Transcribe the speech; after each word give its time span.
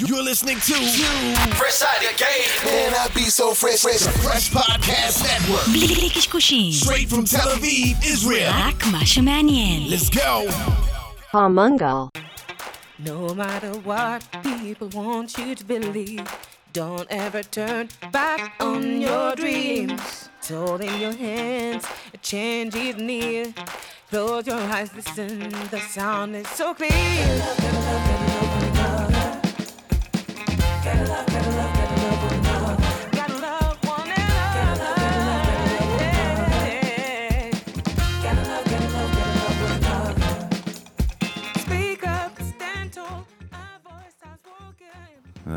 You're 0.00 0.23
listening 0.23 0.55
to 0.55 0.73
Fresh 1.55 1.81
Out 1.81 2.01
of 2.01 2.17
Game. 2.17 2.47
Man, 2.65 2.93
I 2.93 3.09
be 3.13 3.23
so 3.23 3.53
fresh, 3.53 3.81
fresh. 3.81 3.99
Fresh 4.23 4.49
Podcast 4.51 5.21
Network. 5.21 5.67
בלי 5.67 6.09
קשקושים, 6.09 6.71
Straight 6.71 7.09
from 7.09 7.25
Tel 7.25 7.49
Aviv, 7.49 8.01
Israel. 8.05 8.51
רק 8.53 8.85
מה 8.85 9.05
שמעניין. 9.05 9.89
Let's 9.89 10.09
go. 10.09 10.49
Palmungal. 11.33 12.07
No 12.99 13.35
matter 13.35 13.73
what 13.83 14.23
people 14.41 14.87
want 14.93 15.37
you 15.37 15.55
to 15.55 15.65
believe, 15.65 16.25
don't 16.71 17.07
ever 17.09 17.43
turn 17.43 17.89
back 18.13 18.53
on 18.61 19.01
your 19.01 19.35
dreams. 19.35 20.29
It's 20.39 20.51
all 20.51 20.77
in 20.77 21.01
your 21.01 21.15
hands, 21.27 21.83
a 22.13 22.17
change 22.17 22.75
is 22.75 22.95
near. 22.95 23.53
Close 24.09 24.47
your 24.47 24.61
eyes, 24.75 24.89
listen, 24.95 25.49
the 25.69 25.81
sound 25.81 26.37
is 26.37 26.47
so 26.47 26.73
clear. 26.73 28.49
Gotta 30.83 31.05
love. 31.11 31.60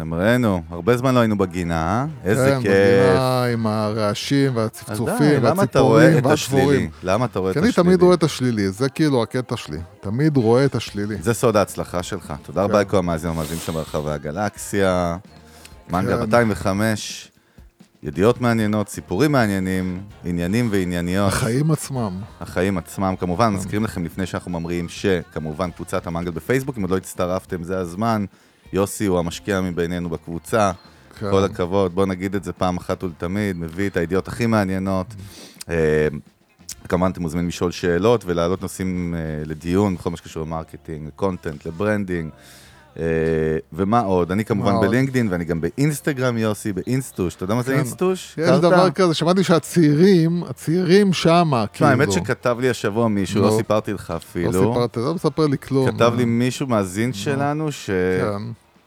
אמרנו, 0.01 0.63
הרבה 0.71 0.97
זמן 0.97 1.15
לא 1.15 1.21
היינו 1.21 1.39
בגינה, 1.39 2.07
איזה 2.25 2.51
כן, 2.51 2.63
כיף. 2.63 2.71
בגינה 2.71 3.45
עם 3.45 3.67
הרעשים 3.67 4.57
והצפצופים 4.57 5.17
די, 5.19 5.41
למה 5.41 5.63
אתה 5.63 5.81
רואה 5.81 6.05
והציפורים 6.05 6.19
את 6.19 6.33
השלילי? 6.33 6.65
והדבורים. 6.65 6.91
למה 7.03 7.25
אתה 7.25 7.39
רואה 7.39 7.51
את 7.51 7.55
כי 7.55 7.61
אני 7.61 7.69
השלילי? 7.69 7.89
תמיד 7.89 8.03
רואה 8.03 8.15
את 8.15 8.23
השלילי, 8.23 8.71
זה 8.71 8.89
כאילו 8.89 9.23
הקטע 9.23 9.57
שלי. 9.57 9.79
תמיד 10.01 10.37
רואה 10.37 10.65
את 10.65 10.75
השלילי. 10.75 11.17
זה 11.21 11.35
סוד 11.35 11.57
ההצלחה 11.57 12.03
שלך. 12.03 12.35
תודה 12.43 12.63
רבה 12.63 12.75
כן. 12.75 12.81
לכל 12.81 12.97
המאזינים 12.97 13.37
המאזינים 13.37 13.61
שם 13.67 13.73
ברחבי 13.73 14.11
הגלקסיה. 14.11 15.17
מנגה 15.91 16.17
כן. 16.17 16.21
205, 16.21 17.31
ידיעות 18.03 18.41
מעניינות, 18.41 18.89
סיפורים 18.89 19.33
מעניינים, 19.33 20.01
עניינים 20.25 20.69
וענייניות. 20.73 21.33
החיים 21.33 21.71
עצמם. 21.71 22.21
החיים 22.41 22.79
עצמם. 22.79 23.15
כמובן, 23.21 23.53
מזכירים 23.55 23.85
לכם 23.85 24.05
לפני 24.05 24.27
שאנחנו 24.27 24.51
ממריאים 24.51 24.89
שכמובן 24.89 25.71
קבוצת 25.71 26.07
המנגל 26.07 26.31
בפייסבוק, 26.31 26.77
אם 26.79 26.83
עוד 26.83 26.91
לא 26.91 26.97
הצטרפתם, 26.97 27.63
זה 27.63 27.79
הזמן. 27.79 28.25
יוסי 28.75 29.07
הוא 29.07 29.19
המשקיע 29.19 29.61
מבינינו 29.61 30.11
בקבוצה. 30.11 30.73
כן. 31.19 31.31
כל 31.31 31.45
הכבוד, 31.45 31.95
בוא 31.95 32.07
נגיד 32.07 32.35
את 32.35 32.45
זה 32.45 32.53
פעם 32.53 32.77
אחת 32.77 33.05
ולתמיד, 33.05 33.57
מביא 33.57 33.89
את 33.89 33.97
הידיעות 33.97 34.29
הכי 34.29 34.47
מעניינות. 34.47 35.07
אה, 35.69 36.09
כמובן 36.89 37.11
אתם 37.11 37.23
מוזמנים 37.23 37.49
לשאול 37.49 37.71
שאלות 37.71 38.25
ולהעלות 38.27 38.63
נושאים 38.63 39.15
אה, 39.15 39.43
לדיון 39.47 39.95
בכל 39.95 40.11
מה 40.11 40.17
שקשור 40.17 40.43
ל 40.43 40.49
marketing, 40.49 41.07
ל 41.07 41.13
content, 41.13 41.67
ל 41.67 41.73
branding. 41.73 42.31
אה, 42.99 43.05
ומה 43.73 44.01
עוד? 44.01 44.33
אני 44.33 44.45
כמובן? 44.45 44.81
בלינקדין 44.81 45.29
ואני 45.31 45.45
גם 45.45 45.61
באינסטגרם, 45.61 46.39
יוסי, 46.39 46.73
באינסטוש. 46.73 47.35
אתה 47.35 47.45
יודע 47.45 47.55
מה 47.55 47.63
זה 47.63 47.73
כן. 47.73 47.79
אינסטוש? 47.79 48.35
יש 48.39 48.49
הכרת? 48.49 48.61
דבר 48.61 48.91
כזה, 48.91 49.15
שמעתי 49.15 49.45
שהצעירים, 49.45 50.45
הצעירים 50.45 51.13
שמה, 51.13 51.67
כאילו. 51.73 51.91
האמת 51.91 52.13
שכתב 52.13 52.57
לי 52.61 52.71
השבוע 52.71 53.09
מישהו, 53.09 53.43
לא 53.43 53.51
נו. 53.51 53.57
סיפרתי 53.57 53.93
לך 53.93 54.11
לא 54.11 54.17
אפילו. 54.17 54.53
סיפרת, 54.53 54.97
לא 54.97 55.15
מספר 55.15 55.47
לי 55.47 55.59
כלום. 55.59 55.91
כתב 55.91 56.13
לי 56.17 56.25
מישהו 56.25 56.67
מאזין 56.67 57.13
שלנו 57.13 57.69
כן, 57.87 58.43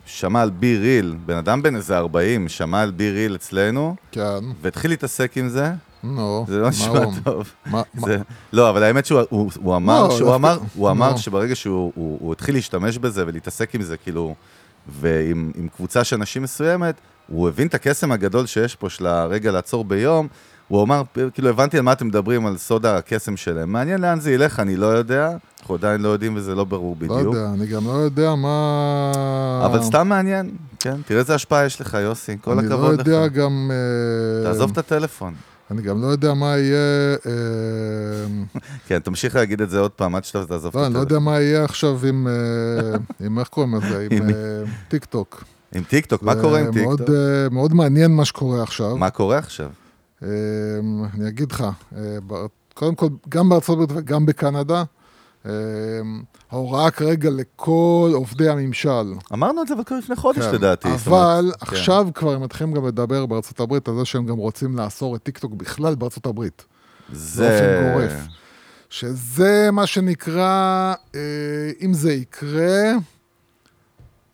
ששמע 0.08 0.42
על 0.42 0.50
BeReal, 0.50 1.16
בן 1.26 1.38
אדם 1.38 1.62
בן 1.62 1.76
איזה 1.76 1.98
40, 1.98 2.50
שמע 2.50 2.82
על 2.82 2.92
BeReal 2.92 3.36
אצלנו, 3.36 3.96
כן, 4.12 4.22
והתחיל 4.62 4.92
להתעסק 4.92 5.38
עם 5.38 5.50
זה, 5.50 5.72
נו. 6.04 6.46
זה 6.48 6.58
לא 6.58 6.64
מה 6.64 6.70
נשמע 6.70 7.00
טוב. 7.24 7.52
מה- 7.66 7.82
מה- 7.94 8.08
זה, 8.08 8.18
לא, 8.54 8.70
אבל 8.70 8.84
האמת 8.84 9.06
שהוא 9.06 9.22
הוא, 9.30 9.52
הוא 9.64 9.76
אמר, 9.76 10.04
לא, 10.04 10.10
שהוא 10.12 10.20
דווקא- 10.20 10.36
אמר, 10.36 10.60
הוא 10.76 10.90
אמר 10.90 11.12
לא. 11.12 11.18
שברגע 11.18 11.56
שהוא 11.56 11.92
הוא, 11.96 12.18
הוא 12.22 12.32
התחיל 12.34 12.56
להשתמש 12.56 12.98
בזה 12.98 13.24
ולהתעסק 13.28 13.76
עם 13.76 13.82
זה, 13.82 13.98
כאילו, 13.98 14.36
ועם 14.88 15.52
עם 15.56 15.68
קבוצה 15.68 16.04
של 16.04 16.16
אנשים 16.16 16.44
מסוימת, 16.44 16.96
הוא 17.28 17.48
הבין 17.50 17.68
את 17.68 17.74
הקסם 17.74 18.12
הגדול 18.12 18.46
שיש 18.46 18.76
פה 18.76 18.90
של 18.90 19.06
הרגע 19.08 19.52
לעצור 19.52 19.86
ביום, 19.86 20.28
הוא 20.68 20.84
אמר, 20.84 21.04
כאילו, 21.34 21.50
הבנתי 21.50 21.78
על 21.78 21.84
מה 21.84 21.94
אתם 21.94 22.08
מדברים, 22.08 22.46
על 22.46 22.58
סוד 22.58 22.86
הקסם 22.86 23.38
שלהם. 23.38 23.72
מעניין 23.72 24.02
לאן 24.02 24.20
זה 24.20 24.32
ילך, 24.32 24.60
אני 24.60 24.76
לא 24.76 24.86
יודע, 24.86 25.32
אנחנו 25.62 25.76
עדיין 25.76 26.02
לא 26.02 26.10
יודעים 26.10 26.36
וזה 26.36 26.56
לא 26.56 26.64
ברור 26.64 26.96
לא 27.02 27.08
בדיוק. 27.16 27.36
יודע, 27.36 27.50
אני 27.54 27.66
גם 27.68 27.88
לא 27.88 27.92
יודע 27.92 28.36
מה... 28.36 29.62
אבל 29.66 29.84
סתם 29.84 30.08
מעניין, 30.08 30.50
כן? 30.80 30.96
תראה 31.06 31.20
איזה 31.20 31.36
השפעה 31.36 31.66
יש 31.66 31.82
לך, 31.82 31.98
יוסי, 32.02 32.38
כל 32.42 32.52
אני 32.60 32.68
הכבוד 32.68 32.86
לא 32.86 33.02
יודע 33.02 33.26
לך. 33.26 33.32
גם... 33.34 33.72
אה, 33.74 34.44
תעזוב 34.44 34.72
את 34.72 34.78
הטלפון. 34.78 35.34
אני 35.72 35.82
גם 35.82 36.02
לא 36.02 36.08
יודע 36.08 36.34
מה 36.34 36.58
יהיה... 36.58 37.16
אה, 37.26 37.32
כן, 38.88 39.00
תמשיך 39.00 39.36
להגיד 39.36 39.62
את 39.62 39.70
זה 39.70 39.80
עוד 39.80 39.92
פעם, 39.92 40.16
עד 40.16 40.24
שאתה 40.26 40.46
תעזוב 40.46 40.70
את 40.70 40.76
לא, 40.76 40.86
אני 40.86 40.94
לא 40.94 41.00
הטלפון. 41.00 41.16
יודע 41.18 41.32
מה 41.32 41.40
יהיה 41.42 41.64
עכשיו 41.64 42.00
עם... 42.08 42.28
אה, 42.28 42.98
עם 43.26 43.40
איך 43.40 43.48
קוראים 43.48 43.76
לזה? 43.76 44.08
עם 44.12 44.30
טיקטוק. 44.88 45.44
עם 45.76 45.84
טיקטוק, 45.84 46.24
מה 46.24 46.36
זה 46.36 46.42
קורה 46.42 46.60
עם 46.60 46.66
מאוד, 46.76 46.98
טיקטוק? 46.98 47.16
אה, 47.16 47.48
מאוד 47.52 47.74
מעניין 47.74 48.12
מה 48.12 48.26
שקורה 48.26 48.64
עכשיו. 48.64 48.98
מה 48.98 49.10
קורה 49.10 49.38
עכשיו? 49.38 49.68
אה, 50.24 50.30
אני 51.14 51.28
אגיד 51.28 51.52
לך, 51.52 51.64
אה, 51.96 52.18
קודם 52.74 52.96
כל, 52.96 53.08
גם 53.30 53.50
בארצות 53.50 53.74
הברית 53.74 53.92
וגם 53.96 54.26
בקנדה, 54.26 54.84
אה, 55.46 55.52
ההוראה 56.52 56.92
כרגע 56.92 57.30
לכל 57.30 58.12
עובדי 58.14 58.50
הממשל. 58.50 59.14
אמרנו 59.34 59.62
את 59.62 59.68
זה 59.68 59.74
כבר 59.86 59.98
לפני 59.98 60.16
חודש 60.16 60.46
כן, 60.46 60.56
לדעתי. 60.56 60.88
אבל 60.94 61.40
אומרת, 61.40 61.64
כן. 61.64 61.76
עכשיו 61.76 62.08
כבר 62.14 62.34
הם 62.34 62.44
מתחילים 62.44 62.74
גם 62.74 62.88
לדבר 62.88 63.26
בארצות 63.26 63.60
הברית 63.60 63.88
על 63.88 63.96
זה 63.96 64.06
שהם 64.06 64.26
גם 64.26 64.38
רוצים 64.38 64.78
לאסור 64.78 65.16
את 65.16 65.24
טיקטוק 65.24 65.54
בכלל 65.54 65.96
בארצות 65.96 66.26
הברית. 66.26 66.66
זה... 67.12 67.50
באופן 67.50 67.94
גורף. 67.94 68.28
שזה 68.90 69.70
מה 69.72 69.88
שנקרא, 69.88 70.94
אה, 71.16 71.20
אם 71.82 71.94
זה 71.94 72.14
יקרה, 72.14 72.92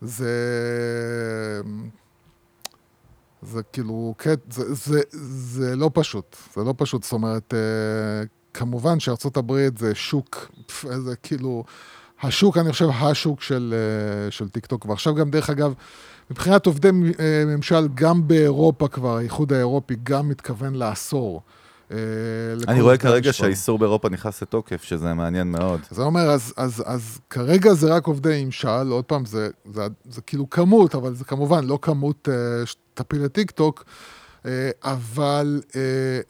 זה... 0.00 0.32
זה 3.44 3.62
כאילו, 3.72 4.14
כן, 4.18 4.34
זה, 4.50 4.74
זה, 4.74 5.00
זה 5.12 5.76
לא 5.76 5.90
פשוט, 5.94 6.36
זה 6.54 6.64
לא 6.64 6.74
פשוט, 6.76 7.02
זאת 7.02 7.12
אומרת, 7.12 7.54
אה, 7.54 8.26
כמובן 8.54 9.00
הברית 9.36 9.78
זה 9.78 9.94
שוק, 9.94 10.50
זה 10.82 11.16
כאילו, 11.16 11.64
השוק, 12.22 12.58
אני 12.58 12.72
חושב, 12.72 12.88
השוק 12.88 13.42
של, 13.42 13.74
אה, 13.76 14.30
של 14.30 14.48
טיקטוק, 14.48 14.86
ועכשיו 14.86 15.14
גם, 15.14 15.30
דרך 15.30 15.50
אגב, 15.50 15.74
מבחינת 16.30 16.66
עובדי 16.66 16.88
אה, 16.88 17.44
ממשל, 17.46 17.88
גם 17.94 18.28
באירופה 18.28 18.88
כבר, 18.88 19.16
האיחוד 19.16 19.52
האירופי 19.52 19.94
גם 20.02 20.28
מתכוון 20.28 20.74
לאסור. 20.74 21.42
אה, 21.90 21.96
אני 22.68 22.80
רואה 22.80 22.96
כרגע. 22.96 23.32
שהאיסור 23.32 23.78
באירופה 23.78 24.08
נכנס 24.08 24.42
לתוקף, 24.42 24.82
שזה 24.82 25.14
מעניין 25.14 25.50
מאוד. 25.50 25.80
זה 25.90 26.02
אומר, 26.02 26.30
אז, 26.30 26.54
אז, 26.56 26.82
אז 26.86 27.18
כרגע 27.30 27.74
זה 27.74 27.94
רק 27.94 28.06
עובדי 28.06 28.44
ממשל, 28.44 28.90
עוד 28.90 29.04
פעם, 29.04 29.24
זה, 29.24 29.50
זה, 29.74 29.82
זה 30.10 30.20
כאילו 30.20 30.50
כמות, 30.50 30.94
אבל 30.94 31.14
זה 31.14 31.24
כמובן 31.24 31.64
לא 31.64 31.78
כמות 31.82 32.28
אה, 32.32 32.66
שתפיל 32.66 33.24
לטיק 33.24 33.50
טוק, 33.50 33.84
אה, 34.46 34.70
אבל, 34.82 35.60
אה, 35.76 35.80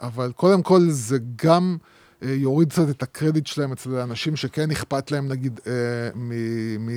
אבל 0.06 0.32
קודם 0.36 0.62
כל 0.62 0.80
זה 0.88 1.18
גם 1.36 1.76
אה, 2.22 2.30
יוריד 2.30 2.70
קצת 2.70 2.88
את 2.90 3.02
הקרדיט 3.02 3.46
שלהם 3.46 3.72
אצל 3.72 3.96
האנשים 3.98 4.36
שכן 4.36 4.70
אכפת 4.70 5.10
להם, 5.10 5.28
נגיד, 5.28 5.60
אה, 5.66 5.72
מ... 6.14 6.30
מ 6.86 6.90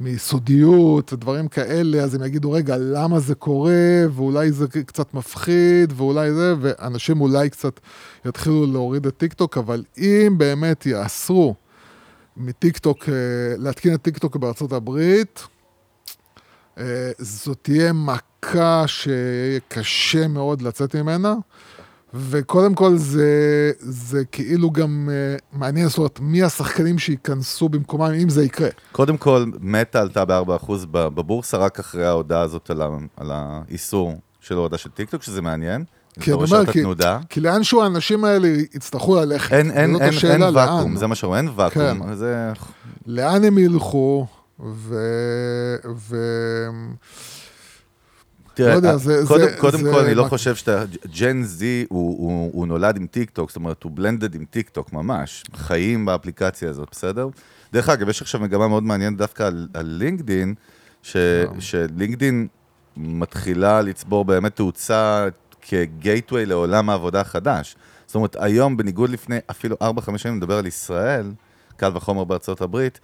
מסודיות 0.00 1.12
ודברים 1.12 1.48
כאלה, 1.48 2.02
אז 2.02 2.14
הם 2.14 2.24
יגידו, 2.24 2.52
רגע, 2.52 2.76
למה 2.76 3.20
זה 3.20 3.34
קורה, 3.34 4.02
ואולי 4.10 4.52
זה 4.52 4.66
קצת 4.86 5.14
מפחיד, 5.14 5.92
ואולי 5.96 6.32
זה, 6.32 6.54
ואנשים 6.60 7.20
אולי 7.20 7.50
קצת 7.50 7.80
יתחילו 8.24 8.66
להוריד 8.66 9.06
את 9.06 9.16
טיקטוק, 9.16 9.58
אבל 9.58 9.84
אם 9.98 10.34
באמת 10.36 10.86
יאסרו 10.86 11.54
מטיקטוק, 12.36 13.08
אה, 13.08 13.14
להתקין 13.58 13.94
את 13.94 14.02
טיקטוק 14.02 14.36
בארצות 14.36 14.72
הברית, 14.72 15.46
אה, 16.78 17.10
זאת 17.18 17.58
תהיה 17.62 17.92
מכה 17.92 18.84
שקשה 18.86 20.28
מאוד 20.28 20.62
לצאת 20.62 20.96
ממנה. 20.96 21.34
וקודם 22.14 22.74
כל 22.74 22.96
זה, 22.96 23.28
זה 23.78 24.24
כאילו 24.24 24.70
גם 24.70 25.08
אה, 25.12 25.36
מעניין, 25.58 25.88
זאת 25.88 25.98
אומרת, 25.98 26.20
מי 26.20 26.42
השחקנים 26.42 26.98
שייכנסו 26.98 27.68
במקומם, 27.68 28.12
אם 28.22 28.28
זה 28.28 28.44
יקרה. 28.44 28.68
קודם 28.92 29.16
כל, 29.16 29.44
מטא 29.60 29.98
עלתה 29.98 30.24
ב-4% 30.24 30.72
בבורסה 30.90 31.56
רק 31.56 31.78
אחרי 31.78 32.06
ההודעה 32.06 32.40
הזאת 32.40 32.70
על 32.70 32.82
ה- 32.82 32.88
על 33.16 33.30
האיסור 33.32 34.14
של 34.40 34.54
ההודעה 34.54 34.78
של 34.78 34.90
טיקטוק, 34.90 35.22
שזה 35.22 35.42
מעניין. 35.42 35.84
כי 36.20 36.32
אני 36.32 36.42
אומר, 36.42 36.66
כי. 36.66 36.82
כי 37.28 37.40
לאנשהו 37.40 37.82
האנשים 37.82 38.24
האלה 38.24 38.48
יצטרכו 38.74 39.16
ללכת. 39.16 39.52
אין, 39.52 39.70
אין, 39.70 39.94
אין, 39.94 40.02
אין 40.02 40.08
השאלה, 40.08 40.50
ואקום, 40.54 40.90
לאן? 40.90 40.96
זה 40.96 41.06
מה 41.06 41.14
שאומרים, 41.14 41.46
אין 41.46 41.54
ואקום. 41.56 42.02
כן. 42.02 42.14
זה... 42.14 42.52
לאן 43.06 43.44
הם 43.44 43.58
ילכו, 43.58 44.26
ו... 44.60 44.96
ו... 45.96 46.16
תראה, 48.54 48.70
לא 48.70 48.76
יודע, 48.76 48.96
זה- 48.96 49.22
קודם, 49.26 49.44
זה- 49.48 49.56
קודם 49.58 49.78
זה 49.78 49.90
כל, 49.92 49.98
אני 50.04 50.14
לא 50.14 50.24
חושב 50.24 50.54
שאתה... 50.54 50.84
Gen 51.18 51.42
Z 51.42 51.86
הוא, 51.88 52.18
הוא, 52.18 52.50
הוא 52.52 52.66
נולד 52.66 52.96
עם 52.96 53.06
טיק 53.06 53.30
טוק, 53.30 53.50
זאת 53.50 53.56
אומרת, 53.56 53.82
הוא 53.82 53.92
blended 53.94 54.34
עם 54.34 54.44
טיק 54.50 54.68
טוק 54.68 54.92
ממש. 54.92 55.44
חיים 55.54 56.04
באפליקציה 56.06 56.70
הזאת, 56.70 56.88
בסדר? 56.90 57.28
דרך 57.72 57.88
אגב, 57.88 58.08
יש 58.08 58.22
עכשיו 58.22 58.40
מגמה 58.40 58.68
מאוד 58.68 58.82
מעניינת 58.82 59.16
דווקא 59.16 59.42
על, 59.42 59.68
על 59.74 59.86
לינקדין, 59.86 60.54
ש, 61.02 61.16
שלינקדין 61.60 62.46
מתחילה 62.96 63.80
לצבור 63.82 64.24
באמת 64.24 64.56
תאוצה 64.56 65.26
כ 65.62 65.81
gateway 65.81 66.46
לעולם 66.46 66.90
העבודה 66.90 67.20
החדש. 67.20 67.76
זאת 68.06 68.14
אומרת, 68.14 68.36
היום, 68.40 68.76
בניגוד 68.76 69.10
לפני 69.10 69.38
אפילו 69.50 69.76
4-5 69.82 69.86
שנים, 70.18 70.36
נדבר 70.36 70.58
על 70.58 70.66
ישראל, 70.66 71.32
קל 71.76 71.90
וחומר 71.94 72.24
בארצות 72.24 72.60
הברית, 72.60 73.00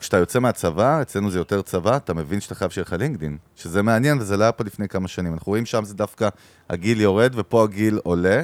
כשאתה 0.00 0.16
יוצא 0.16 0.38
מהצבא, 0.38 1.02
אצלנו 1.02 1.30
זה 1.30 1.38
יותר 1.38 1.62
צבא, 1.62 1.96
אתה 1.96 2.14
מבין 2.14 2.40
שאתה 2.40 2.54
חייב 2.54 2.70
שיהיה 2.70 2.82
לך 2.82 2.92
לינקדין. 2.92 3.36
שזה 3.56 3.82
מעניין, 3.82 4.18
וזה 4.18 4.36
לא 4.36 4.42
היה 4.42 4.52
פה 4.52 4.64
לפני 4.64 4.88
כמה 4.88 5.08
שנים. 5.08 5.32
אנחנו 5.32 5.50
רואים 5.50 5.66
שם 5.66 5.84
זה 5.84 5.94
דווקא 5.94 6.28
הגיל 6.70 7.00
יורד, 7.00 7.32
ופה 7.36 7.64
הגיל 7.64 8.00
עולה. 8.02 8.42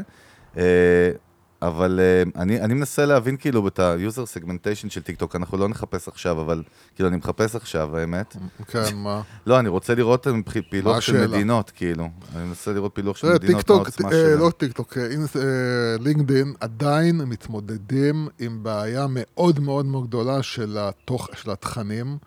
אה, 1.62 1.68
אבל 1.68 2.00
uh, 2.00 2.38
אני, 2.38 2.60
אני 2.60 2.74
מנסה 2.74 3.06
להבין 3.06 3.36
כאילו 3.36 3.68
את 3.68 3.78
ה-user 3.78 4.40
segmentation 4.40 4.90
של 4.90 5.02
טיקטוק, 5.02 5.36
אנחנו 5.36 5.58
לא 5.58 5.68
נחפש 5.68 6.08
עכשיו, 6.08 6.40
אבל 6.40 6.62
כאילו 6.94 7.08
אני 7.08 7.16
מחפש 7.16 7.56
עכשיו, 7.56 7.96
האמת. 7.96 8.36
כן, 8.66 8.96
מה? 8.96 9.22
לא, 9.46 9.58
אני 9.58 9.68
רוצה 9.68 9.94
לראות 9.94 10.26
פילוח 10.70 11.00
של 11.00 11.16
השאלה? 11.16 11.36
מדינות, 11.36 11.70
כאילו. 11.70 12.08
אני 12.36 12.44
מנסה 12.44 12.72
לראות 12.72 12.94
פילוח 12.94 13.16
של 13.16 13.26
תראה, 13.26 13.36
מדינות, 13.36 13.54
מה 13.54 13.60
טיקטוק, 13.60 13.86
העוצמה 13.86 14.08
אה, 14.08 14.12
שלהם. 14.12 14.38
לא 14.38 14.50
טיקטוק, 14.50 14.98
אה, 14.98 15.02
אה, 15.02 15.96
לינקדין 16.00 16.54
עדיין 16.60 17.16
מתמודדים 17.16 18.28
עם 18.38 18.62
בעיה 18.62 19.06
מאוד 19.10 19.60
מאוד 19.60 19.86
מאוד 19.86 20.06
גדולה 20.06 20.42
של 20.42 20.76
התוך, 20.80 21.28
של 21.34 21.50
התכנים. 21.50 22.18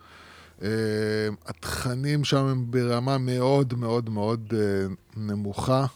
אה, 0.62 0.68
התכנים 1.46 2.24
שם 2.24 2.46
הם 2.46 2.70
ברמה 2.70 3.18
מאוד 3.18 3.74
מאוד 3.74 4.10
מאוד 4.10 4.54
אה, 4.56 4.86
נמוכה. 5.16 5.86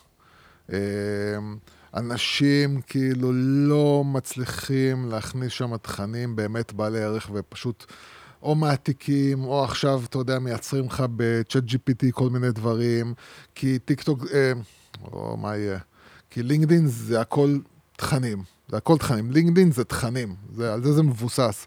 אנשים 1.95 2.81
כאילו 2.81 3.33
לא 3.69 4.03
מצליחים 4.07 5.09
להכניס 5.09 5.53
שם 5.53 5.77
תכנים 5.77 6.37
באמת 6.37 6.73
בעלי 6.73 7.03
ערך 7.03 7.31
ופשוט 7.35 7.85
או 8.43 8.55
מעתיקים, 8.55 9.45
או 9.45 9.65
עכשיו, 9.65 10.03
אתה 10.05 10.19
יודע, 10.19 10.39
מייצרים 10.39 10.85
לך 10.85 11.05
בצ'אט 11.17 11.65
GPT 11.65 12.13
כל 12.13 12.31
מיני 12.31 12.53
דברים, 12.53 13.15
כי 13.55 13.79
טיק 13.79 14.03
טוק, 14.03 14.25
אה, 14.33 14.53
או 15.13 15.37
מה 15.37 15.57
יהיה? 15.57 15.79
כי 16.31 16.43
לינקדין 16.43 16.87
זה 16.87 17.21
הכל 17.21 17.59
תכנים, 17.97 18.43
זה 18.69 18.77
הכל 18.77 18.99
תכנים. 18.99 19.31
לינקדין 19.31 19.73
זה 19.73 19.85
תכנים, 19.85 20.35
זה, 20.55 20.75
על 20.75 20.83
זה 20.83 20.93
זה 20.93 21.03
מבוסס. 21.03 21.67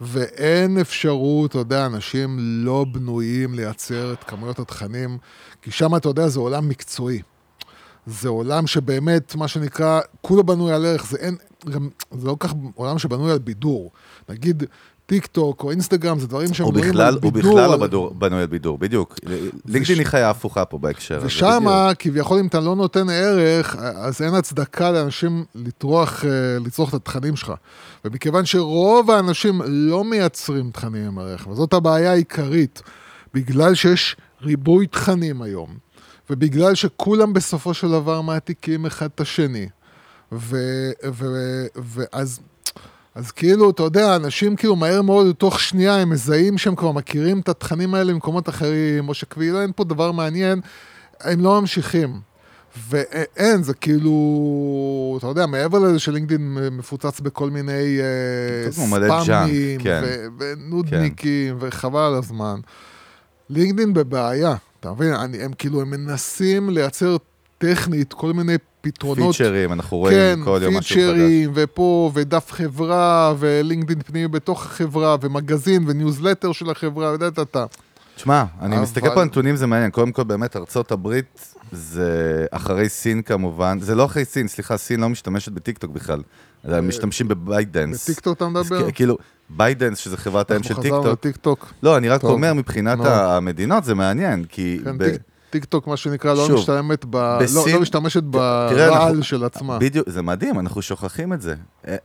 ואין 0.00 0.78
אפשרות, 0.78 1.50
אתה 1.50 1.58
יודע, 1.58 1.86
אנשים 1.86 2.36
לא 2.38 2.86
בנויים 2.92 3.54
לייצר 3.54 4.12
את 4.12 4.24
כמויות 4.24 4.58
התכנים, 4.58 5.18
כי 5.62 5.70
שם, 5.70 5.96
אתה 5.96 6.08
יודע, 6.08 6.28
זה 6.28 6.40
עולם 6.40 6.68
מקצועי. 6.68 7.22
זה 8.06 8.28
עולם 8.28 8.66
שבאמת, 8.66 9.34
מה 9.34 9.48
שנקרא, 9.48 10.00
כולו 10.20 10.44
בנוי 10.44 10.72
על 10.72 10.86
ערך, 10.86 11.06
זה 11.10 11.16
אין, 11.18 11.36
גם, 11.70 11.88
זה 12.18 12.26
לא 12.26 12.36
כך 12.40 12.52
עולם 12.74 12.98
שבנוי 12.98 13.32
על 13.32 13.38
בידור. 13.38 13.90
נגיד, 14.28 14.64
טיק 15.06 15.26
טוק 15.26 15.64
או 15.64 15.70
אינסטגרם, 15.70 16.18
זה 16.18 16.26
דברים 16.26 16.54
שהם 16.54 16.66
הוא 16.66 16.74
בנויים 16.74 17.00
על 17.00 17.18
הוא 17.22 17.32
בידור. 17.32 17.52
בכלל 17.52 17.66
לא 17.78 17.84
על- 17.84 18.18
בנוי 18.18 18.40
על 18.40 18.46
בידור, 18.46 18.78
בדיוק. 18.78 19.14
לינקדאין 19.66 19.98
היא 19.98 20.06
חיה 20.06 20.30
הפוכה 20.30 20.64
פה 20.64 20.78
בהקשר 20.78 21.16
הזה. 21.16 21.26
ושם. 21.26 21.64
כביכול, 21.98 22.38
אם 22.38 22.46
אתה 22.46 22.60
לא 22.60 22.76
נותן 22.76 23.10
ערך, 23.10 23.76
אז 23.76 24.22
אין 24.22 24.34
הצדקה 24.34 24.90
לאנשים 24.90 25.44
לטרוח, 25.54 26.24
אה, 26.24 26.30
לצרוך 26.66 26.88
את 26.88 26.94
התכנים 26.94 27.36
שלך. 27.36 27.52
ומכיוון 28.04 28.44
שרוב 28.44 29.10
האנשים 29.10 29.60
לא 29.66 30.04
מייצרים 30.04 30.70
תכנים 30.70 31.06
עם 31.06 31.18
ערך, 31.18 31.46
וזאת 31.46 31.72
הבעיה 31.72 32.12
העיקרית, 32.12 32.82
בגלל 33.34 33.74
שיש 33.74 34.16
ריבוי 34.42 34.86
תכנים 34.86 35.42
היום, 35.42 35.68
ובגלל 36.32 36.74
שכולם 36.74 37.32
בסופו 37.32 37.74
של 37.74 37.88
דבר 37.88 38.20
מעתיקים 38.20 38.86
אחד 38.86 39.08
את 39.14 39.20
השני, 39.20 39.68
ו... 40.32 40.56
ו... 41.12 41.26
ואז... 41.76 42.40
אז 43.14 43.30
כאילו, 43.30 43.70
אתה 43.70 43.82
יודע, 43.82 44.16
אנשים 44.16 44.56
כאילו 44.56 44.76
מהר 44.76 45.02
מאוד, 45.02 45.34
תוך 45.38 45.60
שנייה, 45.60 45.96
הם 45.96 46.10
מזהים 46.10 46.58
שהם 46.58 46.74
כבר 46.74 46.92
מכירים 46.92 47.40
את 47.40 47.48
התכנים 47.48 47.94
האלה 47.94 48.12
ממקומות 48.12 48.48
אחרים, 48.48 49.08
או 49.08 49.14
שכאילו 49.14 49.62
אין 49.62 49.70
פה 49.76 49.84
דבר 49.84 50.12
מעניין, 50.12 50.60
הם 51.20 51.40
לא 51.40 51.60
ממשיכים. 51.60 52.20
ואין, 52.88 53.62
זה 53.62 53.74
כאילו, 53.74 55.16
אתה 55.18 55.26
יודע, 55.26 55.46
מעבר 55.46 55.78
לזה 55.78 55.98
שלינקדאין 55.98 56.58
מפוצץ 56.72 57.20
בכל 57.20 57.50
מיני 57.50 58.00
ג'אנק, 58.64 59.24
ספאמים, 59.24 59.80
כן. 59.80 60.02
ו- 60.04 60.26
ונודניקים, 60.38 61.56
וחבל 61.60 62.00
על 62.00 62.14
הזמן. 62.14 62.60
לינקדאין 63.50 63.94
בבעיה, 63.94 64.54
אתה 64.82 64.92
מבין? 64.92 65.14
אני, 65.14 65.42
הם 65.42 65.52
כאילו, 65.58 65.80
הם 65.80 65.90
מנסים 65.90 66.70
לייצר 66.70 67.16
טכנית 67.58 68.12
כל 68.12 68.32
מיני 68.32 68.54
פתרונות. 68.80 69.36
פיצ'רים, 69.36 69.72
אנחנו 69.72 69.96
רואים 69.96 70.16
כן, 70.16 70.44
כל 70.44 70.60
יום 70.62 70.76
משהו 70.76 70.96
חדש. 70.96 71.04
פיצ'רים, 71.12 71.50
ופה, 71.54 72.10
ודף 72.14 72.46
חברה, 72.52 73.34
ולינקדאין 73.38 74.02
פנימי 74.02 74.28
בתוך 74.28 74.66
החברה, 74.66 75.16
ומגזין, 75.20 75.84
וניוזלטר 75.86 76.52
של 76.52 76.70
החברה, 76.70 77.06
יודעת 77.06 77.38
אתה. 77.38 77.64
תשמע, 78.16 78.44
אני 78.60 78.74
אבל- 78.74 78.82
מסתכל 78.82 79.14
פה 79.14 79.20
על 79.20 79.26
נתונים, 79.26 79.56
זה 79.56 79.66
מעניין. 79.66 79.90
קודם 79.90 80.12
כל, 80.12 80.22
באמת, 80.24 80.56
ארצות 80.56 80.92
הברית 80.92 81.51
זה 81.72 82.46
אחרי 82.50 82.88
סין 82.88 83.22
כמובן. 83.22 83.78
זה 83.80 83.94
לא 83.94 84.04
אחרי 84.04 84.24
סין, 84.24 84.48
סליחה, 84.48 84.76
סין 84.76 85.00
לא 85.00 85.08
משתמשת 85.08 85.52
בטיקטוק 85.52 85.90
בכלל. 85.90 86.22
אלא 86.68 86.76
הם 86.76 86.88
משתמשים 86.88 87.28
ב 87.28 87.35
ByteDance. 87.35 88.02
בטיקטוק 88.10 88.36
אתה 88.36 88.48
מדבר? 88.48 88.90
כאילו, 88.90 89.18
ByteDance, 89.50 89.98
שזה 89.98 90.16
חברת 90.16 90.50
האם 90.50 90.62
של 90.62 90.68
אנחנו 90.68 90.82
חזרנו 90.82 91.02
טיקטוק. 91.02 91.26
לטיקטוק. 91.26 91.72
לא, 91.82 91.96
אני 91.96 92.08
רק 92.08 92.24
אומר, 92.24 92.54
מבחינת 92.54 92.98
נו. 92.98 93.06
המדינות 93.06 93.84
זה 93.84 93.94
מעניין, 93.94 94.44
כי... 94.44 94.80
כן, 94.84 94.96
טיק- 95.52 95.62
טיקטוק, 95.62 95.86
מה 95.86 95.96
שנקרא, 95.96 96.34
לא 96.34 96.48
משתמשת 96.54 97.04
ב... 97.10 97.16
לא- 97.16 97.38
בסין- 97.40 97.74
לא 97.74 97.80
משתמשת 97.80 98.22
תראה, 98.32 98.70
ברעל 98.88 99.02
אנחנו- 99.08 99.22
של 99.22 99.44
עצמה. 99.44 99.78
בדיוק, 99.78 100.08
זה 100.10 100.22
מדהים, 100.22 100.58
אנחנו 100.58 100.82
שוכחים 100.82 101.32
את 101.32 101.40
זה. 101.42 101.54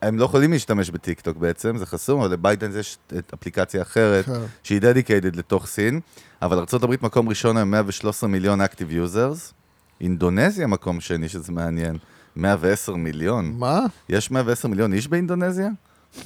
הם 0.02 0.18
לא 0.20 0.26
יכולים 0.26 0.52
להשתמש 0.52 0.90
בטיקטוק 0.90 1.38
בעצם, 1.38 1.78
זה 1.78 1.86
חסום, 1.86 2.22
אבל 2.22 2.32
ל 2.32 2.35
ByteDance 2.35 2.70
יש 2.80 2.98
אפליקציה 3.34 3.82
אחרת, 3.82 4.26
כן. 4.26 4.32
שהיא 4.64 4.82
dedicated 4.82 5.36
לתוך 5.36 5.68
סין, 5.68 6.00
אבל 6.42 6.58
ארה"ב 6.58 6.96
מקום 7.02 7.30
ראשון 7.30 7.58
היום 7.58 7.72
113 7.72 8.30
מיליון 8.30 8.62
active 8.62 8.92
users, 8.92 9.54
אינדונזיה 10.02 10.68
מקום 10.68 11.00
שני, 11.00 11.30
שזה 11.30 11.52
מעניין, 11.52 11.98
110 12.36 12.96
מיליון. 12.96 13.54
מה? 13.58 13.80
יש 14.10 14.32
110 14.32 14.68
מיליון 14.68 14.94
איש 14.94 15.08
באינדונזיה? 15.08 15.68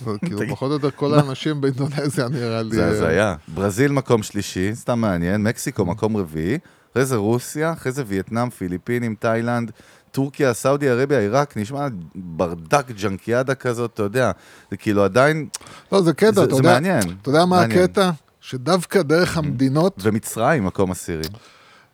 זה 0.06 0.12
כאילו, 0.25 0.39
פחות 0.50 0.69
או 0.69 0.74
יותר 0.74 0.91
כל 0.91 1.13
האנשים 1.13 1.62
באינדונזיה 1.62 2.27
נראה 2.27 2.62
לי... 2.63 2.75
זה 2.75 2.83
אה, 2.83 2.89
הזיה. 2.89 3.35
ברזיל 3.47 3.91
מקום 3.91 4.24
שלישי, 4.24 4.75
סתם 4.75 5.00
מעניין, 5.01 5.44
מקסיקו 5.44 5.85
מקום 5.85 6.17
רביעי, 6.17 6.57
אחרי 6.91 7.05
זה 7.05 7.15
רוסיה, 7.15 7.73
אחרי 7.73 7.91
זה 7.91 8.03
וייטנאם, 8.07 8.49
פיליפינים, 8.49 9.15
תאילנד, 9.19 9.71
טורקיה, 10.11 10.53
סעודי 10.53 10.89
ערביה, 10.89 11.19
עיראק, 11.19 11.57
נשמע 11.57 11.88
ברדק 12.15 12.91
ג'נקיאדה 12.91 13.55
כזאת, 13.55 13.93
אתה 13.93 14.03
יודע, 14.03 14.31
זה 14.71 14.77
כאילו 14.77 15.03
עדיין, 15.03 15.47
לא, 15.91 16.01
זה 16.01 16.13
קטע, 16.13 16.31
זה- 16.31 16.43
אתה 16.43 16.55
זה 16.55 16.59
יודע... 16.59 16.73
מעניין. 16.73 17.01
אתה 17.21 17.29
יודע 17.29 17.45
מה 17.45 17.59
מעניין. 17.59 17.79
הקטע? 17.83 18.09
שדווקא 18.41 19.01
דרך 19.01 19.38
המדינות, 19.38 19.95
ומצרים 20.01 20.65
מקום 20.65 20.91
עשירי. 20.91 21.23